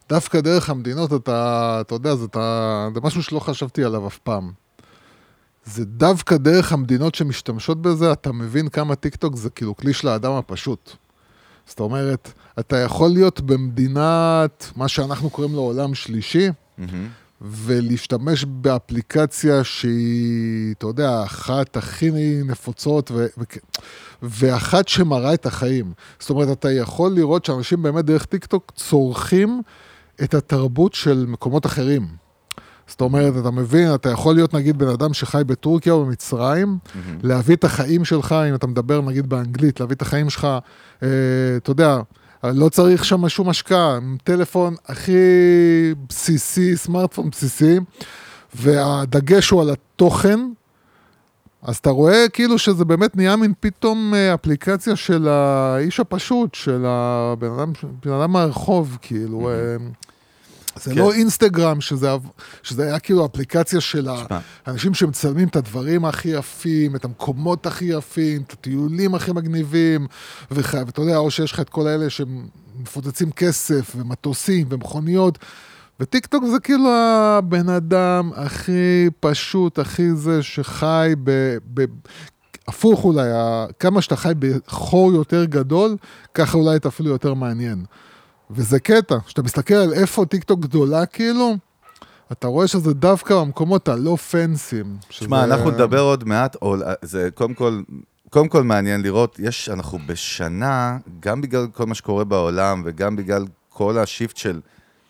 דווקא 0.09 0.41
דרך 0.41 0.69
המדינות, 0.69 1.13
אתה, 1.13 1.77
אתה 1.81 1.95
יודע, 1.95 2.15
זה, 2.15 2.25
אתה, 2.25 2.87
זה 2.93 2.99
משהו 3.03 3.23
שלא 3.23 3.39
חשבתי 3.39 3.83
עליו 3.83 4.07
אף 4.07 4.17
פעם. 4.17 4.51
זה 5.65 5.85
דווקא 5.85 6.37
דרך 6.37 6.71
המדינות 6.73 7.15
שמשתמשות 7.15 7.81
בזה, 7.81 8.11
אתה 8.11 8.31
מבין 8.31 8.69
כמה 8.69 8.95
טיקטוק 8.95 9.35
זה 9.35 9.49
כאילו 9.49 9.75
כלי 9.75 9.93
של 9.93 10.07
האדם 10.07 10.31
הפשוט. 10.31 10.95
זאת 11.67 11.79
אומרת, 11.79 12.33
אתה 12.59 12.77
יכול 12.77 13.09
להיות 13.09 13.41
במדינת, 13.41 14.71
מה 14.75 14.87
שאנחנו 14.87 15.29
קוראים 15.29 15.53
לו 15.53 15.61
עולם 15.61 15.95
שלישי, 15.95 16.49
מהמם. 16.77 17.07
ולהשתמש 17.41 18.45
באפליקציה 18.45 19.63
שהיא, 19.63 20.73
אתה 20.77 20.87
יודע, 20.87 21.23
אחת 21.23 21.77
הכי 21.77 22.11
נפוצות, 22.45 23.11
ו- 23.11 23.25
ו- 23.37 23.43
ואחת 24.21 24.87
שמראה 24.87 25.33
את 25.33 25.45
החיים. 25.45 25.91
זאת 26.19 26.29
אומרת, 26.29 26.51
אתה 26.51 26.71
יכול 26.71 27.11
לראות 27.11 27.45
שאנשים 27.45 27.81
באמת 27.81 28.05
דרך 28.05 28.25
טיקטוק 28.25 28.71
צורכים 28.75 29.61
את 30.23 30.33
התרבות 30.33 30.93
של 30.93 31.25
מקומות 31.27 31.65
אחרים. 31.65 32.07
זאת 32.87 33.01
אומרת, 33.01 33.33
אתה 33.41 33.51
מבין, 33.51 33.95
אתה 33.95 34.09
יכול 34.09 34.35
להיות 34.35 34.53
נגיד 34.53 34.77
בן 34.77 34.87
אדם 34.87 35.13
שחי 35.13 35.41
בטורקיה 35.45 35.93
או 35.93 36.05
במצרים, 36.05 36.77
להביא 37.23 37.55
את 37.55 37.63
החיים 37.63 38.05
שלך, 38.05 38.35
אם 38.49 38.55
אתה 38.55 38.67
מדבר 38.67 39.01
נגיד 39.01 39.29
באנגלית, 39.29 39.79
להביא 39.79 39.95
את 39.95 40.01
החיים 40.01 40.29
שלך, 40.29 40.47
אתה 40.97 41.71
יודע, 41.71 41.99
לא 42.43 42.69
צריך 42.69 43.05
שם 43.05 43.29
שום 43.29 43.49
השקעה, 43.49 43.95
עם 43.95 44.17
טלפון 44.23 44.75
הכי 44.85 45.11
בסיסי, 46.09 46.77
סמארטפון 46.77 47.29
בסיסי, 47.29 47.79
והדגש 48.55 49.49
הוא 49.49 49.61
על 49.61 49.69
התוכן, 49.69 50.39
אז 51.61 51.77
אתה 51.77 51.89
רואה 51.89 52.29
כאילו 52.33 52.57
שזה 52.57 52.85
באמת 52.85 53.15
נהיה 53.15 53.35
מין 53.35 53.53
פתאום 53.59 54.13
אה, 54.13 54.33
אפליקציה 54.33 54.95
של 54.95 55.27
האיש 55.27 55.99
הפשוט, 55.99 56.55
של 56.55 56.85
הבן 56.87 57.51
אדם, 57.51 57.71
בן 58.05 58.11
אדם 58.11 58.31
מהרחוב, 58.31 58.97
כאילו. 59.01 59.49
אה, 59.49 59.55
זה 60.83 60.91
כן. 60.91 60.97
לא 60.97 61.13
אינסטגרם, 61.13 61.81
שזה, 61.81 62.09
שזה 62.63 62.83
היה 62.83 62.99
כאילו 62.99 63.25
אפליקציה 63.25 63.81
של. 63.81 64.07
האנשים 64.65 64.93
שמצלמים 64.93 65.47
את 65.47 65.55
הדברים 65.55 66.05
הכי 66.05 66.29
יפים, 66.29 66.95
את 66.95 67.05
המקומות 67.05 67.65
הכי 67.65 67.85
יפים, 67.85 68.41
את 68.41 68.53
הטיולים 68.53 69.15
הכי 69.15 69.31
מגניבים, 69.31 70.07
וכ- 70.51 70.73
ואתה 70.85 71.01
יודע, 71.01 71.17
או 71.17 71.31
שיש 71.31 71.51
לך 71.51 71.59
את 71.59 71.69
כל 71.69 71.87
האלה 71.87 72.05
שמפוצצים 72.09 73.31
כסף, 73.31 73.93
ומטוסים, 73.95 74.67
ומכוניות, 74.69 75.37
וטיקטוק 75.99 76.43
זה 76.51 76.59
כאילו 76.59 76.89
הבן 76.91 77.69
אדם 77.69 78.31
הכי 78.35 79.09
פשוט, 79.19 79.79
הכי 79.79 80.15
זה 80.15 80.43
שחי 80.43 81.13
ב... 81.23 81.57
ב 81.73 81.85
הפוך 82.67 83.03
אולי, 83.03 83.29
כמה 83.79 84.01
שאתה 84.01 84.15
חי 84.15 84.33
בחור 84.39 85.11
יותר 85.11 85.45
גדול, 85.45 85.97
ככה 86.33 86.57
אולי 86.57 86.75
אתה 86.75 86.87
אפילו 86.87 87.09
יותר 87.09 87.33
מעניין. 87.33 87.85
וזה 88.51 88.79
קטע, 88.79 89.15
כשאתה 89.25 89.43
מסתכל 89.43 89.73
על 89.73 89.93
איפה 89.93 90.25
טיקטוק 90.25 90.59
גדולה 90.59 91.05
כאילו, 91.05 91.55
אתה 92.31 92.47
רואה 92.47 92.67
שזה 92.67 92.93
דווקא 92.93 93.35
במקומות 93.35 93.87
הלא 93.87 94.15
fancyים. 94.15 94.97
שמע, 95.09 95.43
אנחנו 95.43 95.71
נדבר 95.71 95.99
עוד 95.99 96.23
מעט, 96.23 96.55
או, 96.61 96.75
זה 97.01 97.29
קודם 97.33 97.53
כל, 97.53 97.81
קודם 98.29 98.47
כל 98.47 98.63
מעניין 98.63 99.01
לראות, 99.01 99.39
יש, 99.39 99.69
אנחנו 99.69 99.99
בשנה, 100.05 100.97
גם 101.19 101.41
בגלל 101.41 101.67
כל 101.73 101.85
מה 101.85 101.95
שקורה 101.95 102.23
בעולם 102.23 102.81
וגם 102.85 103.15
בגלל 103.15 103.45
כל 103.69 103.97
ה 103.97 104.04
shift 104.04 104.37
של, 104.37 104.59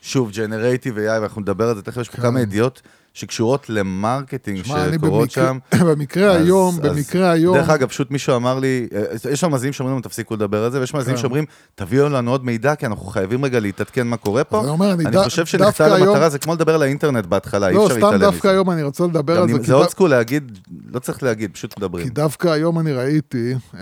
שוב, 0.02 0.32
generative 0.32 0.98
AI, 0.98 1.20
ואנחנו 1.22 1.42
נדבר 1.42 1.70
על 1.70 1.76
זה 1.76 1.82
תכף, 1.82 1.98
יש 1.98 2.10
פה 2.10 2.18
כן. 2.18 2.22
כמה 2.24 2.42
ידיעות 2.42 2.82
שקשורות 3.22 3.70
למרקטינג 3.70 4.64
שקורות 4.66 5.32
שם. 5.32 5.58
במקרה 5.90 6.32
אז- 6.32 6.42
היום, 6.46 6.76
אז- 6.76 6.80
במקרה 6.96 7.32
היום, 7.32 7.58
דרך 7.58 7.70
אגב, 7.70 7.88
פשוט 7.88 8.12
מישהו 8.12 8.36
אמר 8.36 8.60
לי, 8.60 8.88
אה, 8.96 9.32
יש 9.32 9.40
שם 9.40 9.52
מאזינים 9.52 9.74
שאומרים 9.74 9.96
לנו, 9.96 10.02
תפסיקו 10.02 10.34
לדבר 10.34 10.64
על 10.64 10.72
זה, 10.72 10.80
ויש 10.80 10.94
מאזינים 10.94 11.16
כן. 11.16 11.22
שאומרים, 11.22 11.46
תביאו 11.76 12.10
לנו 12.10 12.32
עוד 12.32 12.46
מידע, 12.46 12.76
כי 12.76 12.86
אנחנו 12.86 13.06
חייבים 13.06 13.46
רגע 13.46 13.60
להתעדכן 13.60 14.08
מה 14.08 14.18
קורה 14.18 14.44
פה. 14.44 14.58
אז 14.60 14.64
אני 14.64 14.72
אומר, 14.72 14.94
אני 14.94 15.06
אני 15.06 15.16
ד- 15.18 15.24
חושב 15.24 15.42
דווקא 15.42 15.58
שלחצה 15.58 15.86
על 15.86 15.94
היום- 15.94 16.30
זה 16.30 16.40
כמו 16.40 16.54
לדבר 16.54 16.76
על 16.76 16.82
האינטרנט 16.82 17.26
בהתחלה, 17.26 17.70
אי 17.70 17.74
לא, 17.74 17.84
אפשר 17.86 17.96
סתם 17.96 18.04
להתעלם 18.06 18.22
דווקא 18.22 18.48
מזה. 18.48 18.52
היום 18.56 18.72
אני 18.72 18.84
רוצה 18.84 19.04
לדבר 19.04 19.42
על 19.42 19.48
זה, 19.48 19.58
זה 19.62 19.74
אולד 19.74 19.90
סקול 19.90 20.10
להגיד, 20.10 20.60
לא 20.94 21.00
צריך 21.00 21.24
להגיד, 21.24 21.52
פשוט 21.54 21.78
מדברים. 21.78 22.04
כי 22.04 22.10
דווקא 22.10 22.48
היום 22.48 22.80
אני 22.80 22.94
ראיתי, 22.94 23.54
אה, 23.80 23.82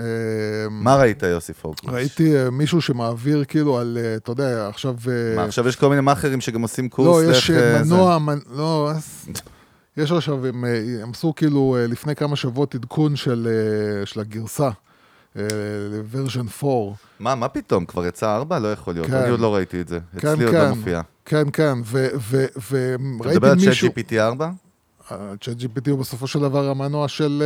מה 0.72 0.96
ראית, 0.96 1.24
יוסי 1.24 1.54
פורקוש? 1.54 1.90
ראיתי 1.94 2.38
אה, 2.38 2.50
מישהו 2.50 2.82
שמעביר 2.82 3.44
כאילו 3.48 3.78
על, 3.78 3.98
אתה 4.16 4.32
יודע, 4.32 4.68
עכשיו... 4.68 4.96
מה, 5.36 5.44
עכשיו 5.44 5.68
יש 5.68 5.76
כל 5.76 5.90
מיני 5.90 6.02
מאכערים 6.02 6.42
שגם 6.42 6.62
עושים 6.62 6.90
קורס 6.90 7.08
לא, 7.26 7.32
יש 7.32 7.52
דרך, 7.52 7.60
זה. 7.60 7.82
מנוע, 7.86 8.18
מנ- 8.20 8.56
לא, 8.58 8.92
אז- 8.92 9.25
יש 9.98 10.12
עכשיו, 10.12 10.46
הם, 10.46 10.66
אה, 10.66 11.04
הם 11.04 11.12
עשו 11.12 11.34
כאילו 11.36 11.76
אה, 11.80 11.88
לפני 11.88 12.16
כמה 12.16 12.36
שבועות 12.36 12.76
עדכון 12.76 13.16
של, 13.16 13.48
אה, 13.52 14.06
של 14.06 14.20
הגרסה, 14.20 14.70
ל 15.92 15.98
version 15.99 16.46
4. 16.64 16.96
מה, 17.20 17.36
מה 17.36 17.48
פתאום? 17.48 17.86
כבר 17.86 18.06
יצא 18.06 18.36
ארבע? 18.36 18.60
לא 18.60 18.72
יכול 18.72 18.94
להיות. 18.94 19.08
כן. 19.08 19.14
אני 19.14 19.30
עוד 19.30 19.40
לא 19.40 19.56
ראיתי 19.56 19.82
את 19.82 19.88
זה. 19.88 20.00
כן, 20.20 20.28
אצלי 20.28 20.46
עוד 20.46 20.54
לא 20.54 20.60
כן. 20.60 20.70
מופיע. 20.70 21.02
כן, 21.26 21.44
כן, 21.54 21.78
ו- 21.86 22.08
ו- 22.32 22.46
אתה 22.46 22.64
וראיתי 23.20 23.38
מדבר 23.38 23.50
על 23.52 23.56
מישהו... 23.56 23.90
ChatGPT 23.90 24.14
4? 24.20 24.52
ChatGPT 25.42 25.90
הוא 25.92 26.00
בסופו 26.00 26.28
של 26.28 26.40
דבר 26.40 26.70
המנוע 26.70 27.08
של, 27.08 27.44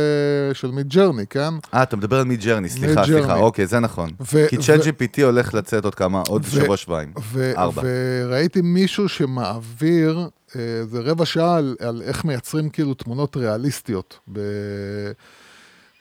אה, 0.48 0.54
של 0.54 0.70
Midjourney, 0.70 1.26
כן? 1.26 1.54
אה, 1.74 1.82
אתה 1.82 1.96
מדבר 1.96 2.18
על 2.18 2.24
Midjourney, 2.24 2.68
סליחה. 2.68 3.04
סליחה, 3.04 3.36
אוקיי, 3.36 3.66
זה 3.66 3.80
נכון. 3.80 4.10
ו- 4.20 4.46
כי 4.48 4.58
ו- 4.58 4.62
ChatGPT 4.62 5.22
הולך 5.24 5.54
לצאת 5.54 5.84
עוד 5.84 5.94
כמה, 5.94 6.22
עוד 6.28 6.42
ו- 6.44 6.50
שבוע 6.50 6.76
שבועיים. 6.76 7.12
ו- 7.32 7.52
ארבע. 7.56 7.82
וראיתי 7.84 8.60
מישהו 8.60 9.08
שמעביר, 9.08 10.28
אה, 10.56 10.60
זה 10.90 11.00
רבע 11.00 11.24
שעה 11.26 11.56
על, 11.56 11.76
על 11.80 12.02
איך 12.02 12.24
מייצרים 12.24 12.68
כאילו 12.70 12.94
תמונות 12.94 13.36
ריאליסטיות. 13.36 14.18
ב... 14.32 14.40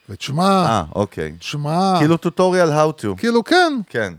ותשמע, 0.10 0.66
אה, 0.66 0.84
אוקיי. 0.96 1.32
תשמע, 1.40 1.96
כאילו 2.00 2.18
טוטוריאל 2.18 2.70
how 2.70 3.02
to. 3.02 3.08
כאילו 3.18 3.44
כן, 3.44 3.74
כן. 3.90 4.14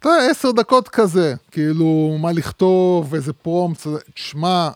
אתה 0.00 0.08
יודע, 0.08 0.30
עשר 0.30 0.50
דקות 0.50 0.88
כזה, 0.88 1.34
כאילו, 1.50 2.16
מה 2.20 2.32
לכתוב, 2.32 3.14
איזה 3.14 3.32
פרומפט, 3.32 3.86
תשמע, 4.14 4.68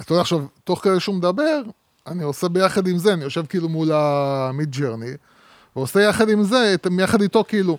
אתה 0.00 0.12
יודע 0.12 0.20
עכשיו, 0.20 0.40
תוך 0.64 0.84
כדי 0.84 1.00
שהוא 1.00 1.14
מדבר, 1.14 1.60
אני 2.06 2.22
עושה 2.22 2.48
ביחד 2.48 2.86
עם 2.86 2.98
זה, 2.98 3.12
אני 3.12 3.24
יושב 3.24 3.46
כאילו 3.46 3.68
מול 3.68 3.92
המיד 3.92 4.70
ג'רני, 4.70 5.10
ועושה 5.76 6.00
יחד 6.00 6.28
עם 6.28 6.44
זה, 6.44 6.74
יחד 7.00 7.22
איתו 7.22 7.44
כאילו, 7.48 7.78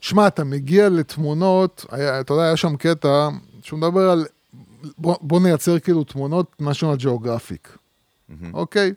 תשמע, 0.00 0.26
אתה 0.26 0.44
מגיע 0.44 0.88
לתמונות, 0.88 1.86
היה, 1.90 2.20
אתה 2.20 2.32
יודע, 2.32 2.44
היה 2.44 2.56
שם 2.56 2.76
קטע, 2.76 3.28
שהוא 3.62 3.78
מדבר 3.78 4.10
על, 4.10 4.26
בוא, 4.98 5.16
בוא 5.20 5.40
נייצר 5.40 5.78
כאילו 5.78 6.04
תמונות 6.04 6.62
national 6.62 7.02
geographic, 7.02 7.68
אוקיי? 8.54 8.92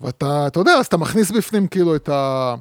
ואתה, 0.00 0.46
אתה 0.46 0.60
יודע, 0.60 0.72
אז 0.72 0.86
אתה 0.86 0.96
מכניס 0.96 1.30
בפנים 1.30 1.66
כאילו 1.66 1.96
את 1.96 2.08
ה... 2.08 2.54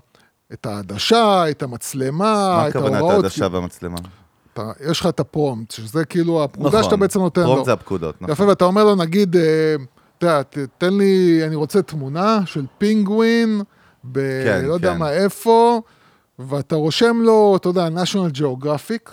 את 0.53 0.65
העדשה, 0.65 1.50
את 1.50 1.63
המצלמה, 1.63 2.55
מה 2.58 2.65
הכוונת 2.65 2.96
ההוראות. 2.96 3.24
העדשה 3.24 3.48
והמצלמה? 3.51 3.98
אתה, 4.54 4.72
יש 4.90 5.00
לך 5.00 5.08
את 5.08 5.20
הפרומפט, 5.20 5.72
שזה 5.72 6.06
כאילו 6.06 6.44
הפקודה 6.44 6.84
שאתה 6.84 6.96
בעצם 6.96 7.20
נותן 7.20 7.42
לו. 7.42 7.48
פרומפט 7.48 7.66
זה 7.66 7.74
הפקודות, 7.74 8.22
נכון. 8.22 8.32
יפה, 8.34 8.48
ואתה 8.48 8.66
אומר 8.66 8.84
לו, 8.84 8.96
נגיד, 8.96 9.36
אה, 9.36 9.76
אתה 10.18 10.26
יודע, 10.26 10.42
תן 10.78 10.94
לי, 10.98 11.42
אני 11.48 11.56
רוצה 11.56 11.82
תמונה 11.82 12.40
של 12.46 12.66
פינגווין, 12.78 13.62
ב... 14.12 14.20
כן, 14.46 14.66
לא 14.66 14.74
יודע 14.74 14.94
כן. 14.94 15.00
מה, 15.00 15.12
איפה, 15.12 15.82
ואתה 16.40 16.76
רושם 16.76 17.18
לו, 17.22 17.56
אתה 17.56 17.70
יודע, 17.70 17.88
national 17.88 18.38
geographic, 18.38 19.12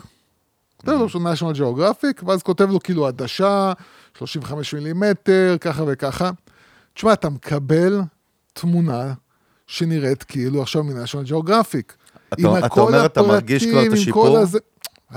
כותב. 0.76 0.92
לו 0.92 1.08
שהוא 1.08 1.22
national 1.22 1.56
geographic, 1.56 2.24
ואז 2.26 2.42
כותב 2.42 2.70
לו 2.70 2.80
כאילו 2.80 3.06
עדשה, 3.06 3.72
35 4.18 4.74
מילימטר, 4.74 5.56
ככה 5.60 5.82
וככה. 5.86 6.30
תשמע, 6.94 7.12
אתה 7.12 7.28
מקבל 7.30 8.00
תמונה 8.52 9.12
שנראית 9.66 10.22
כאילו 10.22 10.62
עכשיו 10.62 10.84
מ-national 10.84 11.28
geographic. 11.30 11.92
אתה- 12.32 12.36
עם 12.48 12.56
אתה 12.56 12.68
כל 12.68 12.80
אומר, 12.80 13.06
אתה 13.06 13.22
מרגיש 13.22 13.62
כבר 13.62 13.72
את 13.72 13.76
הפרטים, 13.76 13.92
השיפור? 13.92 14.38
הזה- 14.38 14.58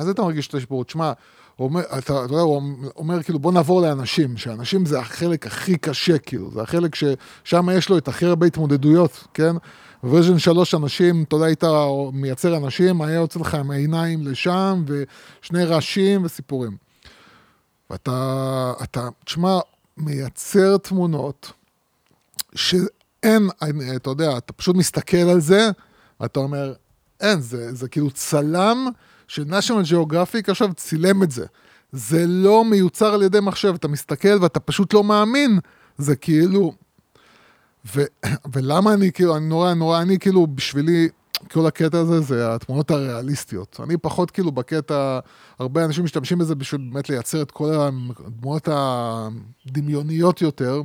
זה 0.01 0.11
אתה 0.11 0.21
מרגיש 0.21 0.47
את 0.47 0.53
השיפור? 0.53 0.83
תשמע, 0.83 1.13
אומר, 1.59 1.81
אתה, 1.97 2.13
יודע, 2.13 2.39
הוא 2.39 2.61
אומר 2.95 3.23
כאילו 3.23 3.39
בוא 3.39 3.51
נעבור 3.51 3.81
לאנשים, 3.81 4.37
שאנשים 4.37 4.85
זה 4.85 4.99
החלק 4.99 5.47
הכי 5.47 5.77
קשה 5.77 6.17
כאילו, 6.17 6.51
זה 6.51 6.61
החלק 6.61 6.95
ששם 6.95 7.69
יש 7.73 7.89
לו 7.89 7.97
את 7.97 8.07
הכי 8.07 8.25
הרבה 8.25 8.47
התמודדויות, 8.47 9.27
כן? 9.33 9.55
ורז'ן 10.03 10.39
3 10.39 10.75
אנשים, 10.75 11.23
אתה 11.23 11.35
יודע, 11.35 11.45
היית 11.45 11.63
מייצר 12.13 12.57
אנשים, 12.57 13.01
היה 13.01 13.15
יוצא 13.15 13.39
לך 13.39 13.55
עם 13.55 13.71
העיניים 13.71 14.27
לשם, 14.27 14.83
ושני 14.87 15.65
רעשים 15.65 16.25
וסיפורים. 16.25 16.77
ואתה, 17.89 18.73
אתה, 18.83 19.09
תשמע, 19.25 19.59
מייצר 19.97 20.77
תמונות 20.77 21.51
שאין, 22.55 23.49
אתה 23.95 24.09
יודע, 24.09 24.37
אתה 24.37 24.53
פשוט 24.53 24.75
מסתכל 24.75 25.17
על 25.17 25.39
זה, 25.39 25.69
ואתה 26.19 26.39
אומר, 26.39 26.73
אין, 27.19 27.41
זה, 27.41 27.73
זה 27.73 27.87
כאילו 27.87 28.11
צלם 28.11 28.87
ש-National 29.27 29.91
Geographic 29.91 30.51
עכשיו 30.51 30.73
צילם 30.73 31.23
את 31.23 31.31
זה. 31.31 31.45
זה 31.91 32.25
לא 32.27 32.65
מיוצר 32.65 33.13
על 33.13 33.23
ידי 33.23 33.39
מחשב, 33.39 33.73
אתה 33.75 33.87
מסתכל 33.87 34.37
ואתה 34.41 34.59
פשוט 34.59 34.93
לא 34.93 35.03
מאמין, 35.03 35.59
זה 35.97 36.15
כאילו... 36.15 36.73
ו, 37.95 38.03
ולמה 38.53 38.93
אני 38.93 39.11
כאילו, 39.11 39.37
אני 39.37 39.47
נורא 39.47 39.73
נורא, 39.73 40.01
אני 40.01 40.19
כאילו, 40.19 40.47
בשבילי, 40.47 41.09
כל 41.51 41.65
הקטע 41.65 41.99
הזה 41.99 42.21
זה 42.21 42.55
התמונות 42.55 42.91
הריאליסטיות. 42.91 43.79
אני 43.83 43.97
פחות 43.97 44.31
כאילו 44.31 44.51
בקטע, 44.51 45.19
הרבה 45.59 45.85
אנשים 45.85 46.03
משתמשים 46.03 46.37
בזה 46.37 46.55
בשביל 46.55 46.89
באמת 46.91 47.09
לייצר 47.09 47.41
את 47.41 47.51
כל 47.51 47.69
הדמויות 47.73 48.67
הדמיוניות 48.71 50.41
יותר. 50.41 50.81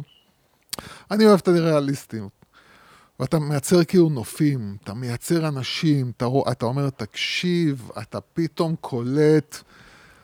אני 1.10 1.26
אוהב 1.26 1.38
את 1.42 1.48
הריאליסטיות. 1.48 2.37
ואתה 3.20 3.38
מייצר 3.38 3.84
כאילו 3.84 4.08
נופים, 4.08 4.76
אתה 4.84 4.94
מייצר 4.94 5.48
אנשים, 5.48 6.12
אתה, 6.16 6.24
רוא, 6.24 6.52
אתה 6.52 6.66
אומר, 6.66 6.90
תקשיב, 6.90 7.90
אתה 7.98 8.18
פתאום 8.20 8.74
קולט, 8.80 9.62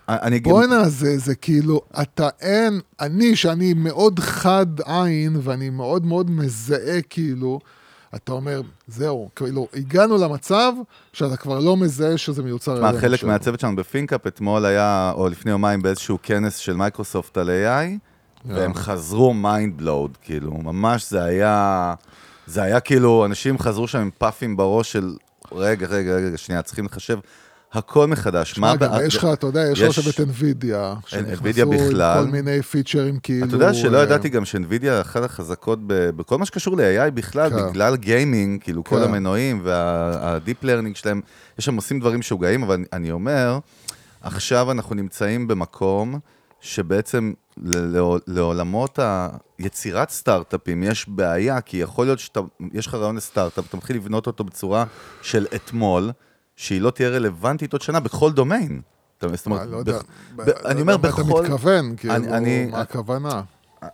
אני 0.08 0.40
בואנה, 0.40 0.88
זה, 0.88 1.18
זה 1.18 1.34
כאילו, 1.34 1.80
אתה 2.02 2.28
אין, 2.40 2.80
אני, 3.00 3.36
שאני 3.36 3.74
מאוד 3.74 4.20
חד 4.20 4.66
עין, 4.84 5.36
ואני 5.42 5.70
מאוד 5.70 6.06
מאוד 6.06 6.30
מזהה, 6.30 7.02
כאילו, 7.10 7.60
אתה 8.14 8.32
אומר, 8.32 8.60
זהו, 8.88 9.28
כאילו, 9.36 9.68
הגענו 9.74 10.18
למצב 10.18 10.72
שאתה 11.12 11.36
כבר 11.36 11.58
לא 11.58 11.76
מזהה 11.76 12.18
שזה 12.18 12.42
מיוצר 12.42 12.80
מה, 12.82 13.00
חלק. 13.00 13.24
מהצוות 13.24 13.60
שלנו 13.60 13.76
בפינקאפ 13.76 14.26
אתמול 14.26 14.64
היה, 14.64 15.12
או 15.14 15.28
לפני 15.28 15.50
יומיים, 15.50 15.82
באיזשהו 15.82 16.18
כנס 16.22 16.56
של 16.56 16.76
מייקרוסופט 16.76 17.36
על 17.36 17.50
AI, 17.50 17.98
והם 18.44 18.74
חזרו 18.74 19.34
mind 19.34 19.76
blowed, 19.76 20.16
כאילו, 20.22 20.52
ממש 20.52 21.10
זה 21.10 21.24
היה, 21.24 21.94
זה 22.46 22.62
היה 22.62 22.80
כאילו, 22.80 23.24
אנשים 23.24 23.58
חזרו 23.58 23.88
שם 23.88 23.98
עם 23.98 24.10
פאפים 24.18 24.56
בראש 24.56 24.92
של, 24.92 25.16
רגע, 25.52 25.86
רגע, 25.86 26.12
רגע, 26.16 26.36
שנייה, 26.36 26.62
צריכים 26.62 26.84
לחשב 26.84 27.18
הכל 27.72 28.06
מחדש. 28.06 28.58
מה, 28.58 28.76
גם 28.76 28.90
בא- 28.90 29.02
יש 29.02 29.16
לך, 29.16 29.26
אתה 29.32 29.46
יודע, 29.46 29.60
יש 29.72 29.80
לך 29.80 29.88
עכשיו 29.88 30.04
את 30.10 30.20
NVIDIA, 30.28 31.06
שנכנסו 31.06 31.72
עם. 31.72 32.24
כל 32.24 32.30
מיני 32.30 32.62
פיצ'רים, 32.62 33.18
כאילו... 33.22 33.46
אתה 33.46 33.54
יודע 33.54 33.74
שלא 33.74 33.98
אה, 33.98 34.02
ידעתי 34.02 34.28
גם 34.28 34.44
ש 34.44 34.58
NVIDIA 34.58 35.00
אחת 35.00 35.22
החזקות 35.22 35.78
בכל 35.86 36.38
מה 36.38 36.46
שקשור 36.46 36.76
ל-AI 36.76 37.10
בכלל, 37.10 37.50
כן. 37.50 37.70
בגלל 37.70 37.96
גיימינג, 37.96 38.62
כאילו 38.62 38.84
כל 38.84 38.96
כן. 38.96 39.02
המנועים 39.02 39.60
וה-deep 39.64 40.64
learning 40.64 40.94
שלהם, 40.94 41.20
יש 41.58 41.64
שם 41.64 41.76
עושים 41.76 42.00
דברים 42.00 42.18
משוגעים, 42.20 42.62
אבל 42.62 42.84
אני 42.92 43.10
אומר, 43.10 43.58
עכשיו 44.22 44.70
אנחנו 44.70 44.94
נמצאים 44.94 45.48
במקום 45.48 46.18
שבעצם 46.64 47.32
לעולמות 48.26 48.98
היצירת 49.58 50.10
סטארט-אפים 50.10 50.82
יש 50.82 51.08
בעיה, 51.08 51.60
כי 51.60 51.76
יכול 51.76 52.06
להיות 52.06 52.18
שיש 52.18 52.86
לך 52.86 52.94
רעיון 52.94 53.16
לסטארט-אפ, 53.16 53.68
אתה 53.68 53.76
מתחיל 53.76 53.96
לבנות 53.96 54.26
אותו 54.26 54.44
בצורה 54.44 54.84
של 55.22 55.46
אתמול, 55.54 56.10
שהיא 56.56 56.80
לא 56.80 56.90
תהיה 56.90 57.08
רלוונטית 57.08 57.72
עוד 57.72 57.82
שנה 57.82 58.00
בכל 58.00 58.32
דומיין. 58.32 58.80
זאת 59.20 59.46
אומרת, 59.46 59.62
אני 59.62 59.70
לא 59.70 59.82
אני 60.64 60.80
אומר, 60.80 60.92
לא 60.92 60.98
מה 61.02 61.08
בכל... 61.08 61.22
אתה 61.22 61.42
מתכוון, 61.42 61.96
כאילו, 61.96 62.14
מה 62.70 62.80
הכוונה? 62.80 63.42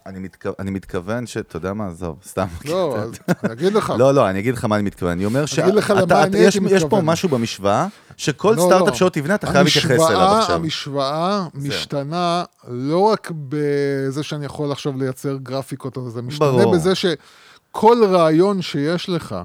אני, 0.06 0.18
מתכו... 0.18 0.48
אני 0.58 0.70
מתכוון 0.70 1.26
ש... 1.26 1.36
אתה 1.36 1.56
יודע 1.56 1.72
מה, 1.72 1.86
עזוב, 1.88 2.18
סתם. 2.26 2.46
לא, 2.64 2.96
אני 3.44 3.52
אגיד 3.52 3.72
לך. 3.72 3.92
לא, 3.98 4.14
לא, 4.14 4.30
אני 4.30 4.38
אגיד 4.38 4.54
לך 4.54 4.64
מה 4.64 4.76
אני 4.76 4.82
מתכוון. 4.82 5.12
אני 5.12 5.24
אומר 5.24 5.44
אגיד 5.62 5.74
לך 5.74 5.90
למה 5.90 6.22
אני 6.22 6.38
הייתי 6.38 6.46
יש 6.46 6.58
פה 6.58 6.86
מתכוון. 6.86 7.04
משהו 7.04 7.28
במשוואה, 7.28 7.86
שכל 8.16 8.54
לא, 8.56 8.62
סטארט-אפ 8.62 8.88
לא. 8.88 8.94
שעוד 8.94 9.12
תבנה, 9.12 9.34
אתה 9.34 9.46
חייב 9.46 9.64
להתייחס 9.64 10.10
אליו 10.10 10.38
עכשיו. 10.38 10.56
המשוואה 10.56 11.46
משתנה 11.54 12.44
לא 12.68 12.98
רק 12.98 13.30
בזה 13.48 14.22
שאני 14.22 14.44
יכול 14.46 14.72
עכשיו 14.72 14.92
לייצר 14.98 15.36
גרפיקות, 15.36 15.96
אבל 15.96 16.10
זה 16.10 16.22
משתנה. 16.22 16.66
בזה 16.72 16.94
שכל 16.94 18.04
רעיון 18.04 18.62
שיש 18.62 19.08
לך, 19.08 19.36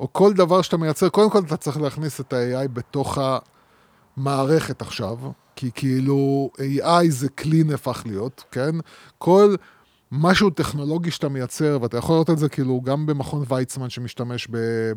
או 0.00 0.12
כל 0.12 0.32
דבר 0.32 0.62
שאתה 0.62 0.76
מייצר, 0.76 1.08
קודם 1.08 1.30
כל 1.30 1.38
אתה 1.38 1.56
צריך 1.56 1.80
להכניס 1.80 2.20
את 2.20 2.32
ה-AI 2.32 2.68
בתוך 2.68 3.18
המערכת 4.16 4.82
עכשיו, 4.82 5.16
כי 5.56 5.70
כאילו 5.74 6.50
AI 6.58 7.08
זה 7.08 7.28
כלי 7.28 7.64
נהפך 7.64 8.02
להיות, 8.06 8.44
כן? 8.50 8.70
כל 9.18 9.54
משהו 10.12 10.50
טכנולוגי 10.50 11.10
שאתה 11.10 11.28
מייצר, 11.28 11.78
ואתה 11.82 11.96
יכול 11.96 12.14
לראות 12.14 12.30
את 12.30 12.38
זה 12.38 12.48
כאילו 12.48 12.80
גם 12.80 13.06
במכון 13.06 13.44
ויצמן 13.48 13.90
שמשתמש 13.90 14.48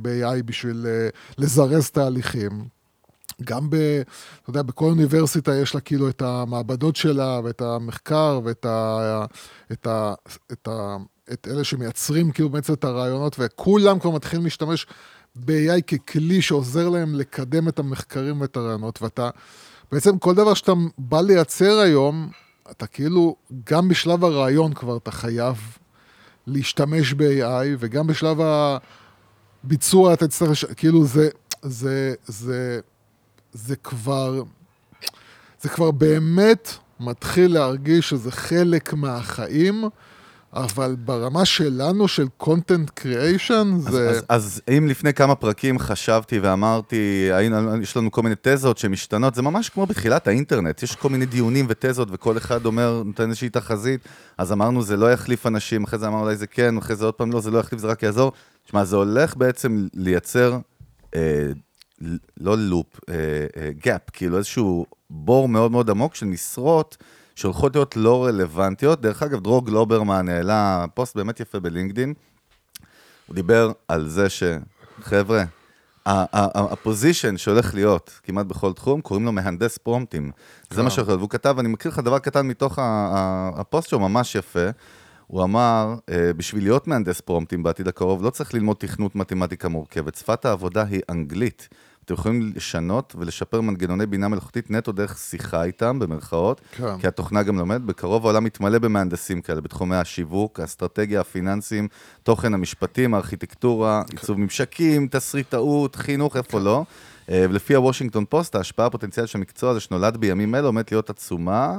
ב-AI 0.02 0.44
בשביל 0.46 0.86
אה, 0.88 1.10
לזרז 1.38 1.90
תהליכים. 1.90 2.76
גם 3.44 3.70
ב... 3.70 3.76
אתה 4.42 4.50
יודע, 4.50 4.62
בכל 4.62 4.86
אוניברסיטה 4.86 5.56
יש 5.56 5.76
לה 5.76 5.82
כאילו 5.82 6.10
את 6.10 6.22
המעבדות 6.22 6.96
שלה, 6.96 7.40
ואת 7.44 7.62
המחקר, 7.62 8.40
ואת 8.44 8.66
ה... 8.66 9.26
את 9.72 9.88
ה... 9.88 10.14
את 10.52 10.68
ה... 10.68 10.98
את 11.34 11.48
אלה 11.52 11.64
שמייצרים 11.64 12.32
כאילו 12.32 12.50
בעצם 12.50 12.74
את 12.74 12.84
הרעיונות, 12.84 13.36
וכולם 13.40 14.00
כבר 14.00 14.12
מתחילים 14.12 14.44
להשתמש 14.44 14.88
ב-AI 15.36 15.82
ככלי 15.82 16.42
שעוזר 16.42 16.90
להם 16.90 17.16
לקדם 17.16 17.68
את 17.68 17.80
המחקרים 17.80 18.42
ואת 18.42 18.58
הרעיונות, 18.58 19.02
ואתה... 19.02 19.30
בעצם 19.96 20.18
כל 20.18 20.36
דבר 20.36 20.54
שאתה 20.54 20.72
בא 20.98 21.22
לייצר 21.22 21.80
היום, 21.80 22.30
אתה 22.72 22.88
כאילו, 22.88 23.36
גם 23.70 23.88
בשלב 23.88 24.24
הרעיון 24.24 24.74
כבר 24.74 24.98
אתה 24.98 25.12
חייב 25.12 25.78
להשתמש 26.48 27.14
ב-AI, 27.14 27.66
וגם 27.80 28.08
בשלב 28.08 28.38
הביצוע 29.64 30.14
אתה 30.14 30.28
תצטרך, 30.28 30.64
כאילו 30.78 31.06
זה, 31.06 31.30
זה, 31.62 32.14
זה, 32.26 32.80
זה 33.54 33.76
כבר, 33.76 34.44
זה 35.62 35.70
כבר 35.70 35.92
באמת 35.92 36.72
מתחיל 37.00 37.54
להרגיש 37.54 38.10
שזה 38.10 38.32
חלק 38.32 38.94
מהחיים. 38.94 39.84
אבל 40.56 40.96
ברמה 41.00 41.46
שלנו, 41.46 42.08
של 42.08 42.28
content 42.44 43.02
creation, 43.02 43.66
זה... 43.78 44.10
אז, 44.10 44.18
אז, 44.18 44.24
אז 44.30 44.62
אם 44.78 44.88
לפני 44.88 45.14
כמה 45.14 45.36
פרקים 45.36 45.80
חשבתי 45.80 46.40
ואמרתי, 46.40 47.30
יש 47.82 47.98
לנו 47.98 48.12
כל 48.12 48.24
מיני 48.24 48.36
תזות 48.42 48.78
שמשתנות, 48.78 49.36
זה 49.36 49.42
ממש 49.42 49.70
כמו 49.70 49.86
בתחילת 49.86 50.28
האינטרנט, 50.28 50.84
יש 50.84 50.96
כל 50.96 51.10
מיני 51.10 51.26
דיונים 51.26 51.66
ותזות, 51.70 52.08
וכל 52.12 52.38
אחד 52.38 52.66
אומר, 52.66 53.04
נותן 53.06 53.30
איזושהי 53.30 53.50
תחזית, 53.50 54.02
אז 54.38 54.52
אמרנו, 54.52 54.82
זה 54.82 54.98
לא 54.98 55.12
יחליף 55.12 55.48
אנשים, 55.48 55.84
אחרי 55.84 56.00
זה 56.00 56.08
אמרנו, 56.08 56.24
אולי 56.24 56.36
זה 56.36 56.48
כן, 56.48 56.78
אחרי 56.78 56.96
זה 56.96 57.06
עוד 57.06 57.14
פעם 57.14 57.32
לא, 57.32 57.42
זה 57.42 57.52
לא 57.52 57.60
יחליף, 57.60 57.82
זה 57.82 57.88
רק 57.88 58.04
יעזור. 58.04 58.32
תשמע, 58.66 58.84
זה 58.84 58.96
הולך 58.96 59.38
בעצם 59.38 59.88
לייצר, 59.94 60.58
אה, 61.16 61.48
לא 62.40 62.58
loop, 62.58 63.00
אה, 63.10 63.16
אה, 63.58 63.70
gap, 63.86 64.02
כאילו 64.14 64.38
איזשהו 64.38 64.86
בור 65.10 65.50
מאוד 65.50 65.72
מאוד 65.72 65.90
עמוק 65.90 66.16
של 66.16 66.26
משרות. 66.26 66.98
שהולכות 67.36 67.76
להיות 67.76 67.96
לא 67.96 68.26
רלוונטיות. 68.26 69.02
דרך 69.02 69.24
אגב, 69.24 69.40
דרור 69.40 69.66
גלוברמן 69.66 70.30
העלה 70.30 70.86
פוסט 70.94 71.16
באמת 71.16 71.40
יפה 71.40 71.60
ב 71.60 71.65
LinkedIn. 71.65 72.14
הוא 73.28 73.36
דיבר 73.36 73.72
על 73.88 74.08
זה 74.08 74.28
שחבר'ה, 74.30 75.44
ה 76.06 76.21
position 76.21 77.38
שהולך 77.38 77.76
להיות 77.76 78.20
כמעט 78.24 78.46
בכל 78.46 78.74
תחום, 78.74 79.02
קוראים 79.02 79.26
לו 79.26 79.32
מהנדס 79.32 79.78
פרומפטים. 79.78 80.32
זה 80.70 80.84
מה 80.84 80.90
שהולך 80.90 81.08
להיות. 81.08 81.20
והוא 81.20 81.30
כתב, 81.30 81.56
אני 81.60 81.68
מכיר 81.68 81.92
לך 81.92 82.00
דבר 82.00 82.20
קטן 82.20 82.48
מתוך 82.48 82.80
הפוסט 83.56 83.90
שלו, 83.90 84.00
ממש 84.00 84.36
יפה. 84.36 84.70
הוא 85.28 85.44
אמר, 85.44 85.96
אה, 86.10 86.34
בשביל 86.34 86.64
להיות 86.64 86.88
מהנדס 86.88 87.22
פרומפטים 87.22 87.64
בעתיד 87.64 87.88
הקרוב, 87.88 88.24
לא 88.24 88.30
צריך 88.30 88.54
ללמוד 88.54 88.78
תכנות 88.78 89.16
מתמטיקה 89.16 89.70
מורכבת. 89.70 90.16
שפת 90.16 90.46
העבודה 90.46 90.84
היא 90.84 91.02
אנגלית. 91.10 91.70
אתם 92.06 92.14
יכולים 92.14 92.52
לשנות 92.56 93.16
ולשפר 93.20 93.62
מנגנוני 93.62 94.06
בינה 94.06 94.28
מלאכותית 94.28 94.72
נטו 94.72 94.92
דרך 94.92 95.18
שיחה 95.18 95.64
איתם, 95.64 96.00
במרכאות, 96.00 96.62
כן. 96.72 97.00
כי 97.00 97.08
התוכנה 97.08 97.44
גם 97.44 97.58
לומדת. 97.58 97.82
בקרוב 97.82 98.26
העולם 98.26 98.44
מתמלא 98.44 98.80
במהנדסים 98.80 99.42
כאלה, 99.42 99.62
בתחומי 99.62 99.96
השיווק, 99.96 100.60
האסטרטגיה, 100.60 101.22
הפיננסים, 101.22 101.88
תוכן 102.24 102.54
המשפטים, 102.54 103.14
הארכיטקטורה, 103.14 104.04
כן. 104.08 104.18
עיצוב 104.18 104.40
ממשקים, 104.40 105.08
תסריטאות, 105.08 105.96
חינוך, 105.96 106.38
איפה 106.38 106.58
כן. 106.58 106.64
לא. 106.64 106.84
אה, 107.30 107.46
ולפי 107.50 107.76
הוושינגטון 107.76 108.26
פוסט, 108.30 108.56
ההשפעה 108.56 108.86
הפוטנציאלית 108.86 109.32
של 109.32 109.38
המקצוע 109.38 109.72
הזה 109.72 109.80
שנולד 109.80 110.18
בימים 110.18 110.56
אלה 110.56 110.68
עומדת 110.68 110.92
להיות 110.92 111.10
עצומה. 111.10 111.78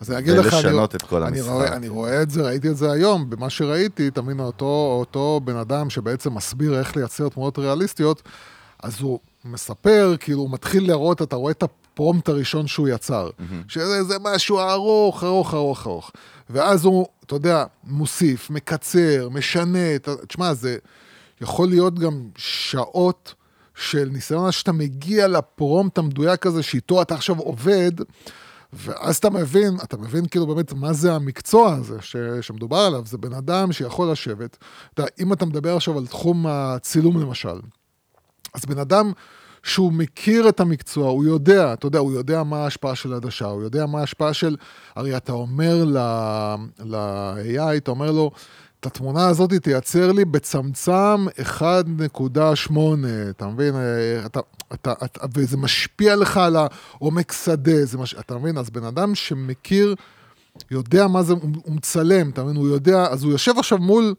אז 0.00 0.10
אני 0.10 0.18
אגיד 0.18 0.34
לך, 0.34 0.54
אני, 0.54 0.84
את 0.84 1.02
כל 1.02 1.22
אני, 1.22 1.40
רואה, 1.40 1.76
אני 1.76 1.88
רואה 1.88 2.22
את 2.22 2.30
זה, 2.30 2.42
ראיתי 2.42 2.68
את 2.68 2.76
זה 2.76 2.92
היום, 2.92 3.30
במה 3.30 3.50
שראיתי, 3.50 4.10
תמיד 4.10 4.40
אותו, 4.40 4.96
אותו 5.00 5.40
בן 5.44 5.56
אדם 5.56 5.90
שבעצם 5.90 6.34
מסביר 6.34 6.78
איך 6.78 6.96
לייצר 6.96 7.28
תמונות 7.28 7.58
ריאליסטיות, 7.58 8.22
אז 8.84 9.00
הוא 9.00 9.18
מספר, 9.44 10.14
כאילו, 10.20 10.40
הוא 10.40 10.50
מתחיל 10.50 10.88
להראות, 10.88 11.22
אתה 11.22 11.36
רואה 11.36 11.52
את 11.52 11.62
הפרומפט 11.62 12.28
הראשון 12.28 12.66
שהוא 12.66 12.88
יצר, 12.88 13.30
mm-hmm. 13.30 13.42
שזה 13.68 14.16
משהו 14.20 14.58
ארוך, 14.60 15.24
ארוך, 15.24 15.54
ארוך, 15.54 15.86
ארוך. 15.86 16.10
ואז 16.50 16.84
הוא, 16.84 17.06
אתה 17.26 17.34
יודע, 17.34 17.64
מוסיף, 17.84 18.50
מקצר, 18.50 19.28
משנה, 19.32 19.98
תשמע, 20.28 20.54
זה 20.54 20.76
יכול 21.40 21.68
להיות 21.68 21.98
גם 21.98 22.28
שעות 22.36 23.34
של 23.74 24.08
ניסיון 24.12 24.52
שאתה 24.52 24.72
מגיע 24.72 25.28
לפרומפט 25.28 25.98
המדויק 25.98 26.46
הזה, 26.46 26.62
שאיתו 26.62 27.02
אתה 27.02 27.14
עכשיו 27.14 27.38
עובד, 27.38 27.92
ואז 28.72 29.16
אתה 29.16 29.30
מבין, 29.30 29.76
אתה 29.84 29.96
מבין 29.96 30.26
כאילו 30.26 30.46
באמת 30.46 30.72
מה 30.72 30.92
זה 30.92 31.14
המקצוע 31.14 31.74
הזה 31.74 31.96
ש, 32.00 32.16
שמדובר 32.40 32.78
עליו, 32.78 33.02
זה 33.06 33.18
בן 33.18 33.32
אדם 33.32 33.72
שיכול 33.72 34.10
לשבת. 34.10 34.56
אתה 34.94 35.02
יודע, 35.02 35.12
אם 35.20 35.32
אתה 35.32 35.46
מדבר 35.46 35.76
עכשיו 35.76 35.98
על 35.98 36.06
תחום 36.06 36.46
הצילום 36.46 37.20
למשל, 37.20 37.60
אז 38.54 38.64
בן 38.64 38.78
אדם 38.78 39.12
שהוא 39.62 39.92
מכיר 39.92 40.48
את 40.48 40.60
המקצוע, 40.60 41.10
הוא 41.10 41.24
יודע, 41.24 41.72
אתה 41.72 41.86
יודע, 41.86 41.98
הוא 41.98 42.12
יודע 42.12 42.42
מה 42.42 42.56
ההשפעה 42.56 42.94
של 42.94 43.14
עדשה, 43.14 43.44
הוא 43.46 43.62
יודע 43.62 43.86
מה 43.86 44.00
ההשפעה 44.00 44.34
של... 44.34 44.56
הרי 44.94 45.16
אתה 45.16 45.32
אומר 45.32 45.84
ל-AI, 45.84 47.76
אתה 47.76 47.90
אומר 47.90 48.10
לו, 48.10 48.30
את 48.80 48.86
התמונה 48.86 49.28
הזאת 49.28 49.52
תייצר 49.52 50.12
לי 50.12 50.24
בצמצם 50.24 51.26
1.8, 51.60 51.62
אתה 53.30 53.46
מבין? 53.46 53.74
אתה, 54.26 54.40
אתה, 54.72 54.92
אתה, 55.04 55.26
וזה 55.34 55.56
משפיע 55.56 56.16
לך 56.16 56.36
על 56.36 56.56
העומק 56.56 57.32
שדה, 57.32 57.84
זה 57.84 57.98
מש, 57.98 58.14
אתה 58.14 58.38
מבין? 58.38 58.58
אז 58.58 58.70
בן 58.70 58.84
אדם 58.84 59.14
שמכיר, 59.14 59.94
יודע 60.70 61.06
מה 61.06 61.22
זה, 61.22 61.32
הוא, 61.32 61.50
הוא 61.64 61.74
מצלם, 61.74 62.30
אתה 62.30 62.44
מבין? 62.44 62.56
הוא 62.56 62.68
יודע, 62.68 63.06
אז 63.06 63.24
הוא 63.24 63.32
יושב 63.32 63.58
עכשיו 63.58 63.78
מול 63.78 64.14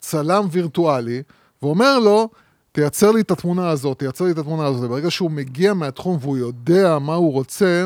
צלם 0.00 0.46
וירטואלי, 0.50 1.22
ואומר 1.62 1.98
לו, 1.98 2.28
תייצר 2.72 3.10
לי 3.10 3.20
את 3.20 3.30
התמונה 3.30 3.68
הזאת, 3.68 3.98
תייצר 3.98 4.24
לי 4.24 4.30
את 4.30 4.38
התמונה 4.38 4.66
הזאת. 4.66 4.90
ברגע 4.90 5.10
שהוא 5.10 5.30
מגיע 5.30 5.74
מהתחום 5.74 6.18
והוא 6.20 6.36
יודע 6.38 6.98
מה 6.98 7.14
הוא 7.14 7.32
רוצה, 7.32 7.84